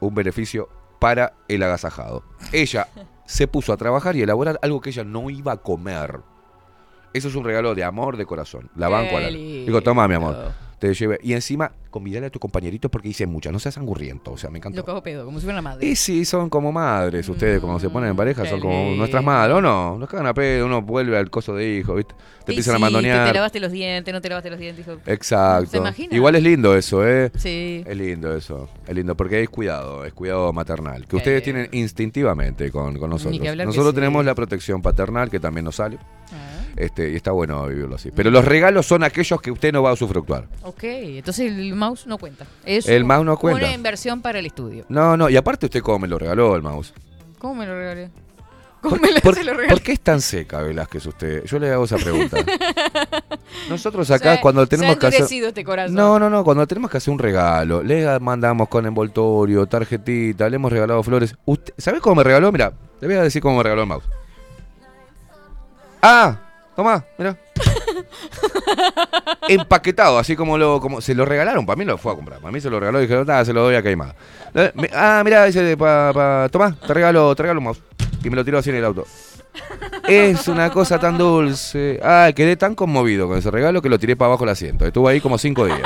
[0.02, 0.68] un beneficio
[0.99, 2.23] para el agasajado.
[2.52, 2.88] Ella
[3.26, 6.19] se puso a trabajar y elaborar algo que ella no iba a comer.
[7.14, 8.69] Eso es un regalo de amor de corazón.
[8.76, 9.38] La banco Alana.
[9.38, 10.52] Digo, toma, mi amor.
[10.82, 11.20] Te lleve.
[11.22, 13.53] Y encima, convidale a tu compañerito porque dice muchas.
[13.53, 14.32] No seas angurriento.
[14.32, 14.78] O sea, me encantó.
[14.80, 15.86] Lo cago pedo, como si fuera una madre.
[15.86, 17.30] Y sí, son como madres.
[17.30, 19.58] Ustedes, cuando se ponen en pareja, Mm, qué son como nuestras madres.
[19.58, 19.99] ¿O no?
[19.99, 20.66] Nos cagan a pedo.
[20.66, 22.16] Uno vuelve al coso de hijo, ¿viste?
[22.45, 23.26] Te empiezan a sí, mandonear.
[23.26, 24.88] que te lavaste los dientes, no te lavaste los dientes.
[24.88, 24.98] hijo.
[25.06, 25.70] Exacto.
[25.70, 26.16] ¿Se imagina?
[26.16, 27.32] Igual es lindo eso, ¿eh?
[27.38, 27.84] Sí.
[27.86, 28.68] Es lindo eso.
[28.88, 31.06] Es lindo porque es cuidado, es cuidado maternal.
[31.06, 33.40] Que ustedes tienen instintivamente con, con nosotros.
[33.40, 33.95] que hablar que Nosotros sí.
[33.95, 35.99] tenemos la protección paternal que también nos sale.
[36.34, 36.61] Ah.
[36.76, 38.11] Este, y está bueno vivirlo así.
[38.15, 40.48] Pero los regalos son aquellos que usted no va a usufructuar.
[40.64, 42.45] Ok, entonces el mouse no cuenta.
[42.65, 43.65] Es El mouse no cuenta.
[43.65, 44.85] Una inversión para el estudio.
[44.89, 46.93] No, no, y aparte usted cómo me lo regaló el mouse.
[47.39, 48.10] ¿Cómo me lo regalé?
[48.81, 49.69] ¿Cómo ¿Por, me lo, por- se lo regalé?
[49.69, 51.45] por qué es tan seca, Velázquez, usted?
[51.45, 52.38] Yo le hago esa pregunta.
[53.69, 55.23] Nosotros acá, cuando tenemos que hacer.
[55.43, 55.93] este corazón.
[55.95, 60.56] No, no, no, cuando tenemos que hacer un regalo, le mandamos con envoltorio, tarjetita, le
[60.56, 61.35] hemos regalado flores.
[61.45, 62.52] Usted, ¿Sabes cómo me regaló?
[62.52, 64.03] Mira, le voy a decir cómo me regaló el mouse.
[66.02, 66.38] Ah,
[66.76, 67.35] toma, mira.
[69.48, 72.39] Empaquetado, así como lo como se lo regalaron, para mí lo fue a comprar.
[72.39, 74.15] Para mí se lo regaló y dije, "Ah, se lo doy a Caimada.
[74.93, 77.81] Ah, mira, dice, pa, pa, toma, te regalo, te regalo un mouse.
[78.23, 79.06] Y me lo tiró así en el auto.
[80.07, 81.99] Es una cosa tan dulce.
[82.03, 84.85] Ah, quedé tan conmovido con ese regalo que lo tiré para abajo el asiento.
[84.85, 85.81] Estuvo ahí como cinco días.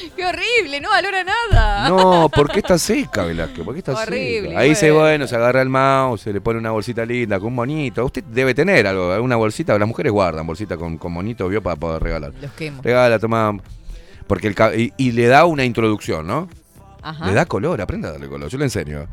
[0.00, 0.80] Qué ¡Qué horrible!
[0.80, 1.88] No valora nada.
[1.88, 3.64] No, ¿por qué está seca, Velázquez?
[3.64, 4.60] ¿Por qué está Horrible, seca?
[4.60, 4.94] Ahí bueno.
[4.98, 8.04] bueno, se agarra el mouse, se le pone una bolsita linda con un monito.
[8.04, 9.78] Usted debe tener algo, alguna bolsita.
[9.78, 12.32] Las mujeres guardan bolsita con, con monito, vio, para poder regalar.
[12.40, 12.82] Los quemo.
[12.82, 13.58] Regala, toma.
[14.26, 16.48] Porque el y, y le da una introducción, ¿no?
[17.02, 17.26] Ajá.
[17.26, 19.08] Le da color, aprenda a darle color, yo le enseño.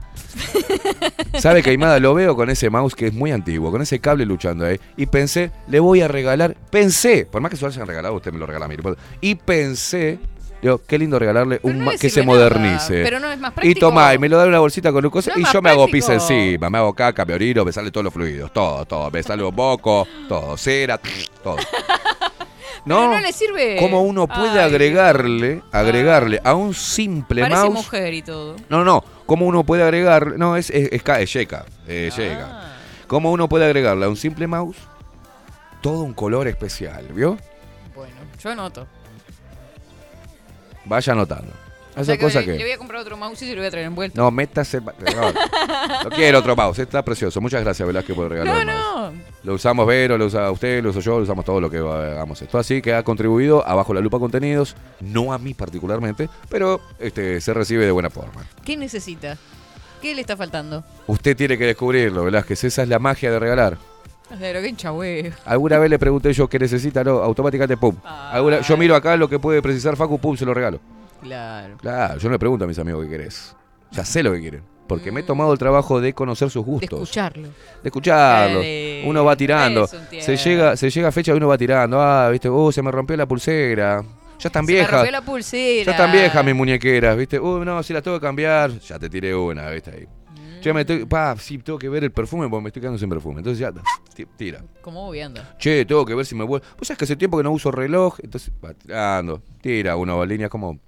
[1.40, 2.00] ¿Sabe, Caimada?
[2.00, 4.80] Lo veo con ese mouse que es muy antiguo, con ese cable luchando ahí.
[4.96, 6.56] Y pensé, le voy a regalar.
[6.70, 8.76] Pensé, por más que se lo hayan regalado, usted me lo regala a mí.
[9.22, 10.20] Y pensé,
[10.62, 13.04] digo, qué lindo regalarle un no que se nada, modernice.
[13.04, 13.80] pero no es más Y práctico.
[13.80, 15.32] toma, y me lo da en una bolsita con un cosa.
[15.36, 17.92] No es y yo me hago pis encima, me hago caca, me orino, me sale
[17.92, 18.52] todos los fluidos.
[18.54, 19.10] Todo, todo.
[19.12, 20.58] Me sale un moco, todo.
[20.58, 21.00] Cera,
[21.44, 21.58] todo.
[22.86, 23.76] Pero no le sirve.
[23.78, 27.74] ¿Cómo uno puede Ay, agregarle, agregarle a un simple Parece mouse?
[27.74, 28.56] mujer y todo.
[28.70, 30.38] No, no, ¿cómo uno puede agregar?
[30.38, 31.84] No, es, es, es, es yeca, Ah.
[31.88, 32.72] es yeca.
[33.08, 34.78] ¿Cómo uno puede agregarle a un simple mouse
[35.82, 37.38] todo un color especial, ¿vio?
[37.96, 38.88] Bueno, yo anoto.
[40.86, 41.52] Vaya anotando.
[41.96, 42.52] O Esa sea cosa le, que...
[42.54, 44.22] le voy a comprar otro mouse y se lo voy a traer envuelto.
[44.22, 44.80] No, métase...
[44.80, 44.92] No,
[46.04, 47.42] no quiero otro mouse, está precioso.
[47.42, 49.14] Muchas gracias, Velázquez, por regalo No, no.
[49.44, 52.42] Lo usamos Vero, lo usa usted, lo uso yo, lo usamos todo lo que hagamos
[52.42, 52.58] esto.
[52.58, 57.42] Así que ha contribuido a Bajo la Lupa Contenidos, no a mí particularmente, pero este
[57.42, 58.46] se recibe de buena forma.
[58.64, 59.38] ¿Qué necesita?
[60.02, 60.84] ¿Qué le está faltando?
[61.08, 63.78] Usted tiene que descubrirlo, Velázquez, esa es la magia de regalar.
[64.38, 65.34] Pero qué hinchahue.
[65.46, 67.96] Alguna vez le pregunté yo qué necesita, no, automáticamente pum.
[68.04, 70.80] Alguna- yo miro acá lo que puede precisar Facu, pum, se lo regalo.
[71.22, 71.78] Claro.
[71.78, 73.56] Claro, yo no le pregunto a mis amigos qué querés.
[73.92, 74.64] Ya sé lo que quieren.
[74.88, 77.02] Porque me he tomado el trabajo de conocer sus De gustos.
[77.04, 77.48] escucharlo.
[77.84, 78.58] De escucharlo.
[78.60, 79.84] Dale, Uno va tirando.
[79.86, 82.02] es un Se llega, se llega a fecha y uno va tirando.
[82.02, 84.02] Ah, viste, uh, se me rompió la pulsera.
[84.40, 84.92] Ya están Se me viejas.
[84.94, 85.84] rompió la pulsera.
[85.86, 87.40] Ya están viejas mis muñequeras, ¿viste?
[87.40, 88.72] Uy, no, si las tengo que cambiar.
[88.80, 89.92] Ya te tiré una, ¿viste?
[89.92, 90.08] Ahí.
[90.62, 91.06] Che, me estoy.
[91.06, 93.38] Pa, sí, tengo que ver el perfume porque me estoy quedando sin perfume.
[93.40, 93.72] Entonces ya,
[94.16, 94.64] ti- tira.
[94.82, 95.42] ¿Cómo voy ando?
[95.58, 96.66] Che, tengo que ver si me vuelvo.
[96.78, 98.18] Vos sabés que hace tiempo que no uso reloj.
[98.24, 99.42] Entonces va tirando.
[99.62, 100.80] Tira uno, líneas como.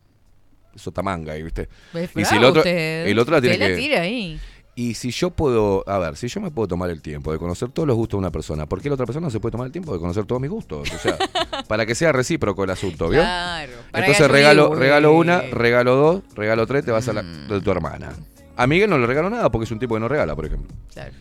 [0.75, 1.67] Sotamanga ahí, ¿viste?
[1.93, 3.05] Es Y si el otro, usted.
[3.07, 3.69] el otro la tiene que.
[3.69, 4.39] la tira ahí.
[4.73, 7.67] Y si yo puedo, a ver, si yo me puedo tomar el tiempo de conocer
[7.69, 9.65] todos los gustos de una persona, ¿por qué la otra persona no se puede tomar
[9.67, 10.89] el tiempo de conocer todos mis gustos?
[10.93, 11.17] O sea,
[11.67, 13.19] para que sea recíproco el asunto, ¿vio?
[13.19, 17.47] Claro, Entonces regalo, regalo una, regalo dos, regalo tres, te vas a la Mm.
[17.49, 18.13] de tu hermana.
[18.57, 20.75] A Miguel no le regalo nada porque es un tipo que no regala, por ejemplo.
[20.93, 21.11] Claro.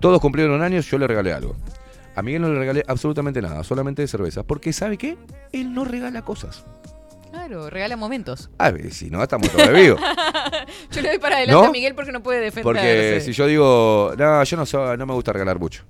[0.00, 1.56] Todos cumplieron años, yo le regalé algo.
[2.16, 4.42] A Miguel no le regalé absolutamente nada, solamente cerveza.
[4.42, 5.16] Porque ¿sabe qué?
[5.52, 6.64] Él no regala cosas.
[7.30, 8.50] Claro, regala momentos.
[8.58, 10.00] A ver, si no, estamos todos vivos.
[10.90, 11.68] Yo le doy para adelante ¿No?
[11.68, 12.62] a Miguel porque no puede defenderse.
[12.64, 15.84] Porque si yo digo, no, yo no, so- no me gusta regalar mucho.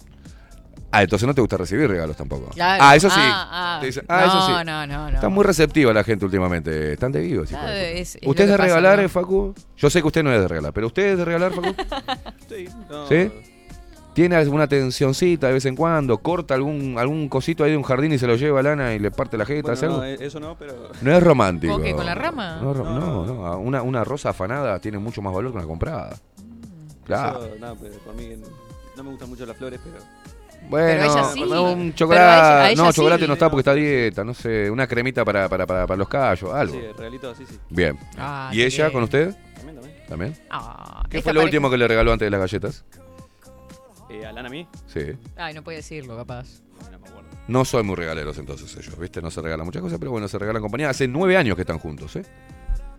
[0.93, 2.49] Ah, entonces no te gusta recibir regalos tampoco.
[2.51, 2.83] Claro.
[2.85, 3.17] Ah, eso sí.
[3.21, 3.81] Ah, ah.
[3.81, 4.53] Te dicen, ah, no, eso sí.
[4.67, 5.15] no, no, no.
[5.15, 6.95] Está muy receptiva la gente últimamente.
[6.95, 7.53] Están de vivos.
[7.53, 8.25] Ah, de es- puta.
[8.25, 9.05] es ¿Usted lo es de que pasa, regalar, ¿no?
[9.05, 9.55] eh, Facu?
[9.77, 11.69] Yo sé que usted no es de regalar, pero ¿usted es de regalar, Facu?
[12.49, 13.31] Sí, no, ¿Sí?
[14.13, 16.19] ¿Tiene alguna tensioncita de vez en cuando?
[16.19, 18.99] ¿Corta algún algún cosito ahí de un jardín y se lo lleva a Lana y
[18.99, 19.73] le parte la jeta?
[19.73, 20.91] Bueno, ¿Hace no, eh, eso no, pero...
[21.01, 21.75] No es romántico.
[21.75, 21.95] ¿Con qué?
[21.95, 22.59] ¿Con la rama?
[22.61, 26.17] No, no, no, Una, una rosa afanada tiene mucho más valor que una comprada.
[27.05, 27.45] Claro.
[27.45, 28.31] Eso, nada, pero por mí
[28.97, 29.97] no me gustan mucho las flores, pero...
[30.69, 31.43] Bueno, Pero ella sí.
[31.43, 32.25] un Pero a ella- chocolate.
[32.31, 32.97] a ella no, sí.
[32.97, 34.25] chocolate no está porque está a dieta.
[34.25, 36.75] No sé, una cremita para, para, para, para los callos, algo.
[36.75, 37.59] Sí, regalito así, sí.
[37.71, 37.99] Bien.
[38.17, 38.93] Ah, ¿Y ella bien.
[38.93, 39.35] con usted?
[39.57, 40.07] También, también.
[40.09, 40.37] ¿También?
[40.51, 42.85] Ah, ¿Qué fue lo pareja- último que le regaló antes de las galletas?
[44.11, 44.67] Eh, ¿Alana a mí?
[44.87, 45.01] Sí.
[45.37, 46.47] Ay, no puede decirlo, capaz.
[46.91, 47.29] No me acuerdo.
[47.49, 49.21] No soy muy regaleros entonces ellos, ¿viste?
[49.23, 50.91] No se regalan muchas cosas, pero bueno, se regalan compañía.
[50.91, 52.25] Hace nueve años que están juntos, ¿eh?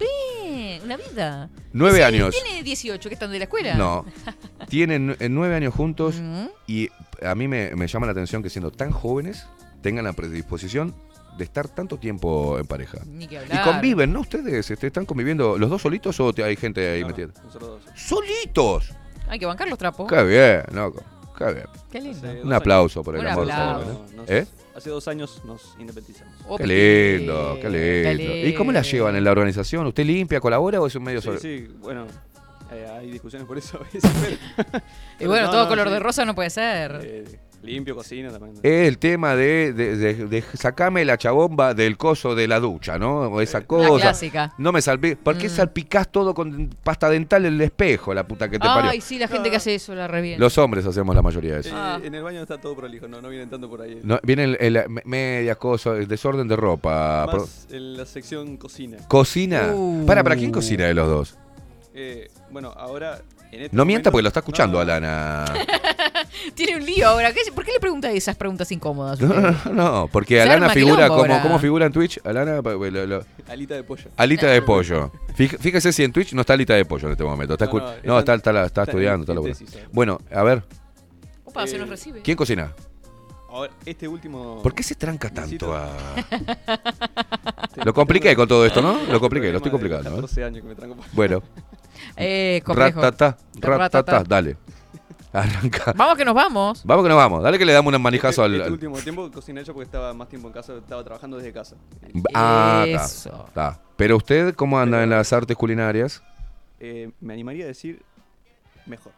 [0.01, 1.49] Bien, una vida.
[1.73, 2.35] Nueve Sí, años.
[2.43, 3.75] ¿Tiene 18 que están de la escuela?
[3.75, 4.05] No.
[4.69, 6.21] Tienen nueve años juntos
[6.67, 6.89] y
[7.23, 9.45] a mí me, me llama la atención que siendo tan jóvenes
[9.81, 10.93] tengan la predisposición
[11.37, 12.99] de estar tanto tiempo en pareja.
[13.05, 13.63] Ni que Y hablar.
[13.63, 14.19] conviven, ¿no?
[14.21, 17.27] Ustedes este, están conviviendo los dos solitos o te- hay gente ahí No, metida.
[17.43, 17.99] nosotros dos.
[17.99, 18.91] ¡Solitos!
[19.27, 20.09] Hay que bancar los trapos.
[20.11, 21.01] Qué bien, loco.
[21.37, 21.65] Qué bien.
[21.91, 22.27] Qué lindo.
[22.43, 23.49] Un aplauso por el Un amor.
[23.49, 23.85] aplauso.
[23.85, 24.37] joven, años, ¿eh?
[24.39, 24.47] ¿Eh?
[24.75, 26.33] Hace dos años nos independizamos.
[26.47, 28.47] Oh, Qué qué lindo, qué lindo, lindo.
[28.47, 29.85] ¿Y cómo la llevan en la organización?
[29.87, 31.39] ¿Usted limpia, colabora o es un medio Sí, sobre?
[31.39, 32.07] sí, bueno,
[32.71, 34.01] eh, hay discusiones por eso a veces,
[34.55, 34.83] pero...
[35.19, 35.93] Y bueno, No, todo no, color sí.
[35.93, 36.99] de rosa no puede ser.
[37.03, 38.55] Eh, limpio, cocina también.
[38.63, 42.97] Es el tema de, de, de- de sacame la chabomba del coso de la ducha,
[42.97, 43.21] ¿no?
[43.27, 43.99] O esa cosa.
[44.01, 44.53] clásica.
[44.57, 45.17] No me salpiques.
[45.17, 45.51] ¿Por qué Mm.
[45.51, 48.89] salpicás todo con pasta dental en el espejo, la puta que te parió?
[48.91, 50.39] Ay, sí, la gente que hace eso la revienta.
[50.43, 51.75] Los hombres hacemos la mayoría de Eh, eso.
[51.75, 51.99] Ah.
[52.03, 53.99] En el baño está todo prolijo, no, no vienen tanto por ahí.
[54.03, 57.27] No, vienen el- el- me- medias cosas, el desorden de ropa.
[57.31, 58.97] Más en la sección cocina.
[59.07, 59.71] Cocina.
[59.73, 60.05] Uh.
[60.05, 61.37] Para, ¿para quién cocina de los dos?
[61.93, 63.21] Eh, bueno, ahora...
[63.51, 65.45] Este No mienta momento- porque lo está escuchando No, Alana.
[66.55, 67.33] Tiene un lío ahora.
[67.33, 69.19] ¿Qué- ¿Por qué le pregunta esas preguntas incómodas?
[69.19, 71.41] No, no, no, porque Se Alana figura como.
[71.41, 72.19] ¿cómo figura en Twitch?
[72.25, 74.09] Alana, lo- lo- Alita de pollo.
[74.17, 75.11] alita de pollo.
[75.35, 77.53] Fíjese si en Twitch no está alita de pollo en este momento.
[77.53, 79.77] Está, No, escu- no, no, está- está, está, está está estudiando, está tesis.
[79.91, 80.63] Bueno, a ver,
[81.45, 82.21] Opa, se Eh, nos recibe.
[82.21, 82.71] ¿quién cocina?
[83.49, 84.61] Ahora, este último.
[84.63, 85.89] ¿Por qué se tranca tanto a.?
[87.83, 88.97] Lo compliqué con todo esto, ¿no?
[89.11, 90.09] Lo compliqué, lo estoy complicando.
[90.09, 90.13] ¿eh?
[90.13, 91.43] 14 años que me tranco por- Bueno.
[92.17, 93.01] Eh, complejo.
[93.01, 94.23] Ratata, ratata, Ratata.
[94.27, 94.57] dale.
[95.33, 95.93] Arranca.
[95.95, 96.81] Vamos que nos vamos.
[96.85, 97.41] Vamos que nos vamos.
[97.41, 98.53] Dale que le damos un manijazo Este, al.
[98.55, 101.53] este al- último tiempo cociné yo porque estaba más tiempo en casa, estaba trabajando desde
[101.53, 101.77] casa.
[102.33, 103.45] Ah, está, Eso.
[103.47, 103.79] está.
[103.95, 106.21] Pero usted, ¿cómo anda en las artes culinarias?
[106.79, 108.01] Eh, me animaría a decir
[108.85, 109.13] mejor.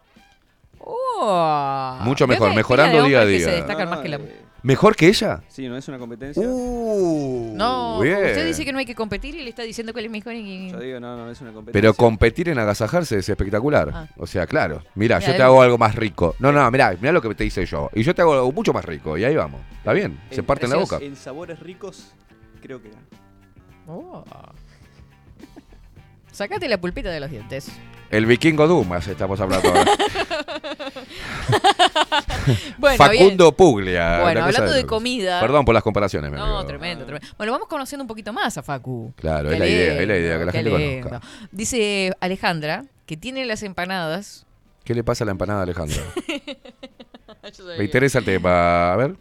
[0.80, 1.97] Oh.
[2.01, 3.45] Mucho mejor, mejorando día a día.
[3.45, 4.18] se destacan No, más no, que la...
[4.18, 5.44] eh, ¿Mejor que ella?
[5.49, 6.41] Sí, no es una competencia.
[6.41, 8.15] Uh, No, bien.
[8.15, 10.34] usted dice que no hay que competir y le está diciendo que él es mejor
[10.35, 10.72] y...
[10.72, 11.73] Yo digo, no, no, es una competencia.
[11.73, 13.91] Pero competir en agasajarse es espectacular.
[13.94, 14.07] Ah.
[14.15, 14.81] O sea, claro.
[14.95, 16.35] Mira, yo te hago algo más rico.
[16.40, 17.90] No, no, mira, mira lo que te hice yo.
[17.94, 19.18] Y yo te hago algo mucho más rico.
[19.18, 19.60] Y ahí vamos.
[19.77, 20.18] ¿Está bien?
[20.30, 20.98] Se En parte en la boca.
[21.02, 22.14] En sabores ricos,
[22.61, 22.90] creo que.
[23.85, 24.23] Oh.
[26.31, 27.68] Sacate la pulpita de los dientes.
[28.14, 29.85] El vikingo Dumas estamos hablando ahora.
[32.77, 33.56] Bueno, Facundo bien.
[33.56, 34.19] Puglia.
[34.22, 36.65] Bueno, hablando de comida- Perdón por las comparaciones, No, amigo.
[36.65, 37.27] tremendo, tremendo.
[37.38, 39.14] Bueno, vamos conociendo un poquito más a Facu.
[39.15, 41.10] Claro, es la idea, es la idea, que la gente lindo.
[41.10, 41.27] conozca.
[41.52, 44.45] Dice Alejandra que tiene las empanadas.
[44.84, 45.65] ¿Qué le pasa a la empanada,
[47.64, 47.77] sabía.
[47.77, 48.94] Me interesa el tema.
[48.94, 49.15] A ver.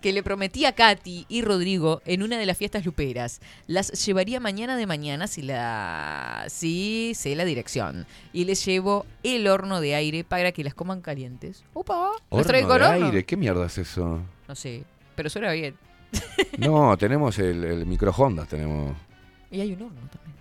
[0.00, 3.40] Que le prometí a Katy y Rodrigo en una de las fiestas luperas.
[3.66, 8.06] Las llevaría mañana de mañana si la si sé la dirección.
[8.32, 11.64] Y les llevo el horno de aire para que las coman calientes.
[11.74, 13.06] Opa, ¿las Horno de horno?
[13.06, 13.24] aire.
[13.24, 14.20] ¿Qué mierda es eso?
[14.48, 14.84] No sé,
[15.14, 15.76] pero suena bien.
[16.58, 18.94] No, tenemos el, el microondas, tenemos.
[19.50, 20.36] Y hay un horno también.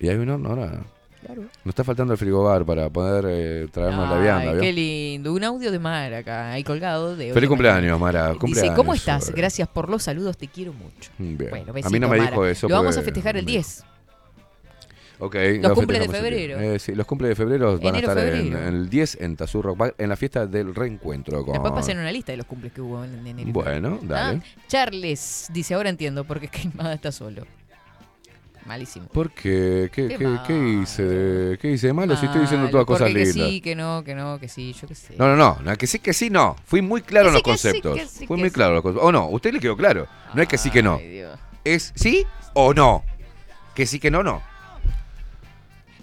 [0.00, 0.82] Y hay un horno ahora.
[1.24, 1.42] Claro.
[1.42, 4.60] Nos está faltando el frigobar para poder eh, traernos la vianda.
[4.60, 5.32] Qué lindo.
[5.32, 7.16] Un audio de Mar acá, ahí colgado.
[7.16, 7.98] De Feliz cumpleaños.
[7.98, 8.28] Mara.
[8.28, 8.76] Dice, Cumpleaños.
[8.76, 9.24] ¿cómo estás?
[9.24, 9.38] sobre.
[9.38, 11.10] Gracias por los saludos, te quiero mucho.
[11.18, 11.50] Bien.
[11.50, 12.30] Bueno, a mí no me Mara.
[12.30, 12.68] dijo eso.
[12.68, 13.84] Lo vamos a festejar el 10.
[15.20, 15.34] Ok.
[15.34, 16.58] Los lo cumples de febrero.
[16.58, 16.70] 10.
[16.70, 18.58] Eh, sí, los cumples de febrero van a estar en, febrero.
[18.58, 21.44] en el 10 en Tazur Rock Bar, en la fiesta del reencuentro.
[21.44, 21.52] Con...
[21.54, 23.50] Después pasen una lista de los cumples que hubo en enero.
[23.52, 24.40] Bueno, dale.
[24.40, 27.42] Ah, Charles dice, ahora entiendo por qué Queimada está solo.
[28.68, 29.06] Malísimo.
[29.08, 29.88] ¿Por qué?
[29.90, 32.14] ¿Qué, Qué qué, qué hice de, ¿Qué hice de malo?
[32.18, 33.34] Si estoy diciendo todas cosas lindas.
[33.34, 35.14] Que sí, que no, que no, que sí, yo qué sé.
[35.16, 36.54] No, no, no, no, que sí, que sí, no.
[36.66, 38.20] Fui muy claro en Que los sí, que sí, conceptos.
[38.20, 38.54] que Fui muy sí.
[38.54, 39.08] claro en los conceptos.
[39.08, 40.06] O no, usted le quedó claro.
[40.34, 40.96] No es que sí, que no.
[40.96, 41.38] Ay, Dios.
[41.64, 43.04] Es sí o no.
[43.74, 44.42] Que sí, que no, no.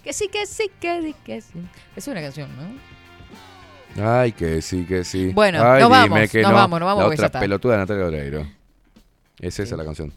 [0.03, 1.53] Que sí, que sí, que sí, que sí.
[1.95, 2.49] Es una canción,
[3.95, 4.11] ¿no?
[4.19, 5.31] Ay, que sí, que sí.
[5.33, 6.57] Bueno, Ay, nos dime vamos, que nos no.
[6.57, 7.39] vamos, nos vamos, La porque ya otra está.
[7.39, 8.47] pelotuda de Natalia Oreiro.
[9.39, 10.11] Es esa la canción.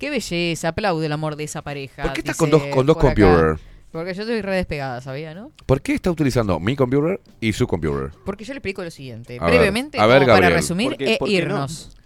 [0.00, 2.02] Qué belleza, aplaude el amor de esa pareja.
[2.02, 3.22] ¿Por qué estás dice con dos, con dos por acá.
[3.22, 3.60] computers?
[3.92, 5.50] Porque yo estoy re despegada, ¿sabía, no?
[5.66, 8.10] ¿Por qué está utilizando mi computer y su computer?
[8.24, 9.36] Porque yo le explico lo siguiente.
[9.40, 11.38] A ver, brevemente, a ver, como para resumir Porque- e ¿por qué no?
[11.40, 11.96] irnos.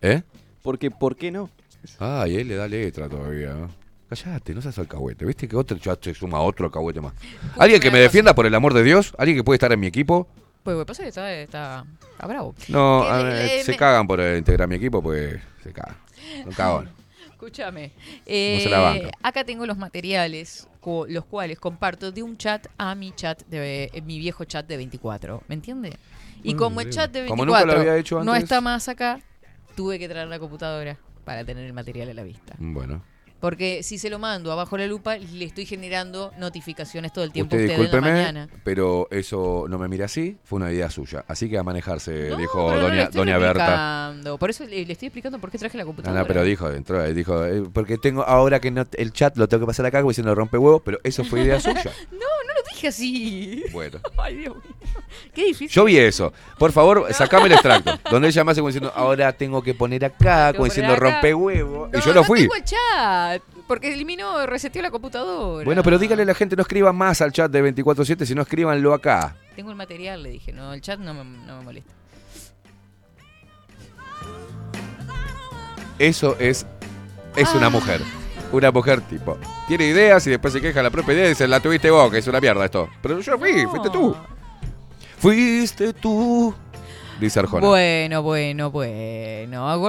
[0.00, 0.22] ¿Eh?
[0.62, 1.50] Porque, ¿por qué no?
[1.98, 3.68] Ay, él le da letra todavía.
[4.08, 5.24] Callate, no seas alcahuete.
[5.26, 7.12] ¿Viste que otro ya se suma otro alcahuete más?
[7.58, 9.12] ¿Alguien que me defienda por el amor de Dios?
[9.18, 10.28] ¿Alguien que puede estar en mi equipo?
[10.62, 11.84] Pues lo que pasa es que está, está,
[12.26, 12.54] bravo.
[12.68, 15.96] No, a ver, se me- cagan por integrar mi equipo, pues se cagan.
[16.46, 16.88] Un cagón.
[17.44, 17.90] Escúchame.
[18.24, 23.42] Eh, acá tengo los materiales, co- los cuales comparto de un chat a mi chat,
[23.46, 25.42] de eh, mi viejo chat de 24.
[25.48, 25.92] ¿Me entiende?
[26.42, 28.88] Y Mm, como el chat de 24 Como nunca lo había hecho no está más
[28.88, 29.20] acá,
[29.76, 30.96] tuve que traer la computadora
[31.26, 32.54] para tener el material a la vista.
[32.58, 33.02] Bueno.
[33.44, 37.54] Porque si se lo mando abajo la lupa, le estoy generando notificaciones todo el tiempo
[37.56, 38.48] Usted usted en la discúlpeme, mañana.
[38.64, 41.26] pero eso no me mira así, fue una idea suya.
[41.28, 44.14] Así que a manejarse, No, dijo pero no le doña, estoy doña Berta.
[44.40, 46.22] Por eso le, le estoy explicando por qué traje la No, computadora.
[46.22, 49.60] no, pero dijo, entró, dijo, eh, porque tengo ahora que no, el chat lo tengo
[49.60, 51.82] que pasar acá como diciendo rompe huevos, pero eso fue idea suya.
[52.12, 53.62] No, no lo dije así.
[53.72, 53.98] Bueno.
[54.16, 54.64] Ay, Dios mío.
[55.34, 55.68] Qué difícil.
[55.68, 56.32] Yo vi eso.
[56.58, 57.98] Por favor, sacame el extracto.
[58.10, 61.90] Donde ella me hace como diciendo, ahora tengo que poner acá, como diciendo rompe huevos.
[61.92, 62.40] Y yo lo fui.
[62.40, 63.33] tengo el chat.
[63.66, 65.64] Porque eliminó, reseteó la computadora.
[65.64, 68.92] Bueno, pero dígale a la gente, no escriban más al chat de 24-7, sino escríbanlo
[68.92, 69.36] acá.
[69.56, 70.52] Tengo el material, le dije.
[70.52, 71.92] No, el chat no me, no me molesta.
[75.98, 76.66] Eso es,
[77.36, 77.56] es Ah.
[77.56, 78.00] una mujer.
[78.52, 79.38] Una mujer tipo.
[79.66, 82.18] Tiene ideas y después se queja la propia idea y dice, la tuviste vos, que
[82.18, 82.88] es una mierda esto.
[83.02, 84.16] Pero yo fui, fuiste tú.
[85.18, 86.54] Fuiste tú.
[87.20, 87.66] Dice Arjona.
[87.66, 89.80] Bueno, bueno, bueno.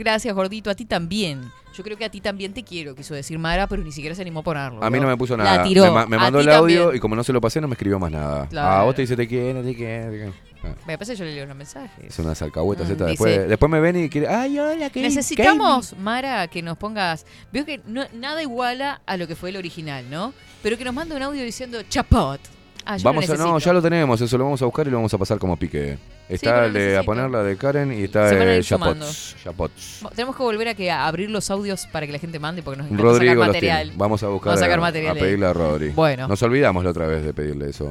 [0.00, 0.70] Gracias, gordito.
[0.70, 1.50] A ti también.
[1.78, 4.22] Yo creo que a ti también te quiero, quiso decir Mara, pero ni siquiera se
[4.22, 4.82] animó a ponerlo.
[4.82, 5.62] A mí no me puso La nada.
[5.62, 5.84] tiró.
[5.84, 6.96] Me, ma- me A mandó ti el audio también.
[6.96, 8.48] y como no se lo pasé, no me escribió más nada.
[8.48, 8.68] Claro.
[8.68, 10.10] Ah, vos te dice te quiero, te quiero.
[10.10, 10.34] te quiero.
[10.64, 12.04] Ah, Me pasa yo le leo los mensajes.
[12.04, 13.06] Es unas alcahuetas Mm, estas.
[13.10, 14.26] dice- Después, después me ven y quiere.
[14.26, 17.24] Ay, hola, ¿qué Necesitamos, Mara, que nos pongas.
[17.52, 20.34] Veo que no- nada iguala a lo que fue el original, ¿no?
[20.64, 22.40] Pero que nos mande un audio diciendo chapot.
[22.90, 24.90] Ah, yo Vamos lo a, no, ya lo tenemos, eso lo vamos a buscar y
[24.90, 25.98] lo vamos a pasar como pique.
[26.26, 28.64] Está el de a poner la de Karen y está el.
[28.64, 29.36] Chapots.
[30.14, 32.78] Tenemos que volver a, que, a abrir los audios para que la gente mande porque
[32.78, 33.92] nos encanta Rodrigo sacar material.
[33.94, 35.90] Vamos a buscar Vamos a sacar material a pedirle a Rodri.
[35.90, 36.28] Bueno.
[36.28, 37.90] Nos olvidamos la otra vez de pedirle eso.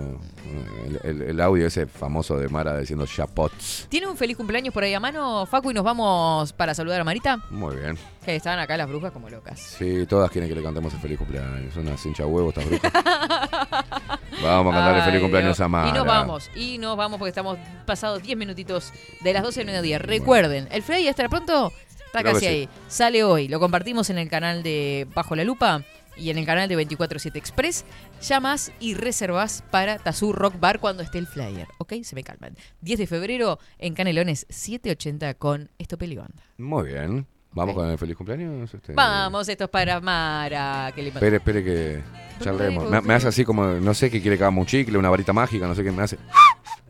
[1.03, 3.85] El, el- el audio ese famoso de Mara diciendo Chapots.
[3.89, 5.69] ¿Tiene un feliz cumpleaños por ahí a mano, Facu?
[5.71, 7.37] Y nos vamos para saludar a Marita.
[7.51, 7.97] Muy bien.
[8.25, 9.59] Que estaban acá las brujas como locas.
[9.59, 11.73] Sí, todas quieren que le cantemos el feliz cumpleaños.
[11.73, 12.91] Son unas hincha huevos estas brujas.
[14.41, 15.89] Vamos a cantarle Ay, feliz cumpleaños a Mara.
[15.89, 19.67] Y nos vamos, y nos vamos porque estamos pasados 10 minutitos de las 12 del
[19.67, 19.99] mediodía.
[19.99, 21.71] Recuerden, el Frey estará pronto,
[22.05, 22.51] está Creo casi sí.
[22.51, 22.69] ahí.
[22.87, 25.83] Sale hoy, lo compartimos en el canal de Bajo la Lupa
[26.15, 27.85] y en el canal de 247 Express.
[28.21, 31.67] Llamas y reservas para Tazú Rock Bar cuando esté el flyer.
[31.77, 31.93] ¿Ok?
[32.03, 32.55] Se me calman.
[32.81, 36.43] 10 de febrero en Canelones 780 con Estopel y Banda.
[36.57, 37.27] Muy bien.
[37.57, 38.73] Vamos con el feliz cumpleaños.
[38.73, 38.93] este.
[38.93, 40.91] Vamos, esto es para Mara.
[40.95, 42.03] Que le Espere, espere que
[42.41, 42.89] charlemos.
[42.89, 45.33] Me, me hace así como, no sé qué quiere que hagamos un chicle, una varita
[45.33, 46.17] mágica, no sé qué me hace.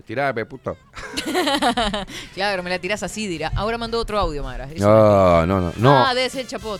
[0.05, 0.77] Tirame, puto.
[2.33, 3.51] claro, me la tirás así, dirá.
[3.55, 4.67] Ahora mandó otro audio, Mara.
[4.77, 5.73] No, no, no.
[5.75, 6.05] no.
[6.05, 6.79] Ah, debe ser el chapot.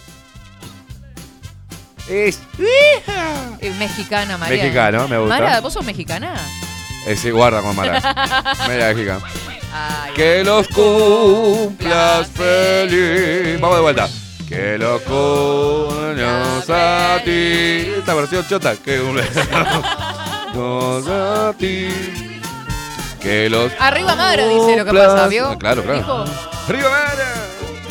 [2.10, 2.42] Es
[3.60, 4.64] Es mexicana, María.
[4.64, 5.40] Mexicano, me gusta.
[5.40, 6.36] Mara, ¿vos sos mexicana?
[7.06, 8.54] Ese guarda con Mara.
[8.68, 9.20] Media mágica.
[10.16, 13.60] Que los cumplas feliz.
[13.62, 14.10] Vamos de vuelta.
[14.50, 17.92] Que los cumplas a ti.
[18.00, 18.76] Esta versión chota.
[18.76, 19.00] Que
[20.54, 21.88] cumplas a ti.
[23.22, 25.48] Que los Arriba Mara, dice lo que pasa, ¿vio?
[25.50, 26.26] Ah, Claro, claro.
[26.68, 26.90] Arriba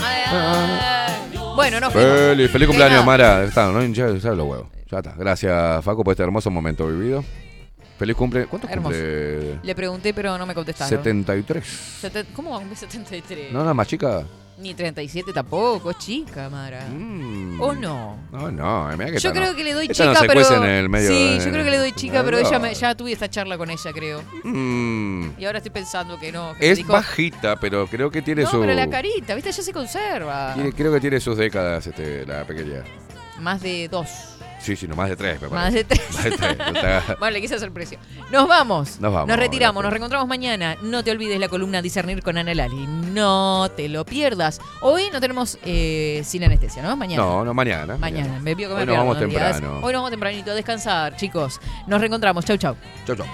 [0.03, 1.39] ay, ay.
[1.55, 2.11] Bueno, fuimos.
[2.19, 3.05] Feliz, feliz cumpleaños.
[3.05, 3.45] Mara.
[3.45, 4.67] Está, no ya los huevos.
[4.91, 5.15] Ya está.
[5.17, 7.25] Gracias, Facu, por este hermoso momento vivido.
[7.99, 8.47] Feliz cumple.
[8.47, 8.91] ¿Cuánto Hermoso.
[8.95, 9.59] cumple?
[9.63, 10.91] Le pregunté, pero no me contestaron.
[10.99, 11.65] 73.
[12.03, 13.53] Seten- ¿Cómo va a cumplir 73?
[13.53, 14.25] No, no, más chica.
[14.59, 16.87] Ni 37 tampoco, es chica, Mara.
[17.61, 18.17] ¿O no?
[18.33, 19.55] No, no, mira que Yo esta creo no.
[19.57, 20.33] que le doy Esta chica, no se pero.
[20.41, 21.09] cuece en el medio.
[21.11, 23.59] sí, yo en- creo que le doy chica, pero ella me- ya tuve esta charla
[23.59, 24.23] con ella, creo.
[24.45, 26.55] Mm, Y ahora estoy pensando que no.
[26.55, 28.61] que me es dijo, bajita, pero creo que tiene No, su.
[28.61, 29.53] pero la carita, ¿viste?
[29.53, 30.55] Ya se conserva.
[30.55, 32.83] tiene- creo que tiene sus décadas este, la pequeña.
[33.41, 34.09] Más de dos.
[34.67, 35.79] Sí, sí, no, más de tres, me Más parece.
[35.79, 36.03] de tres.
[36.13, 36.59] Más de tres.
[36.59, 38.01] no Bueno, le quise hacer precio.
[38.33, 38.99] Nos vamos.
[38.99, 39.75] Nos vamos, Nos retiramos.
[39.75, 39.85] gracias.
[39.85, 40.77] Nos reencontramos mañana.
[40.83, 42.85] No te olvides la columna Discernir con Ana Lali.
[42.89, 44.61] No te lo pierdas.
[44.81, 46.97] Hoy no tenemos eh, sin anestesia, ¿no?
[46.97, 47.23] Mañana.
[47.23, 47.97] No, no, mañana.
[47.97, 48.41] Mañana.
[48.41, 49.31] Me vio que me Hoy nos vamos días.
[49.31, 49.77] temprano.
[49.85, 51.61] Hoy nos vamos tempranito a descansar, chicos.
[51.87, 52.45] Nos reencontramos.
[52.45, 52.75] Chau, chau.
[53.07, 53.27] Chau, chau.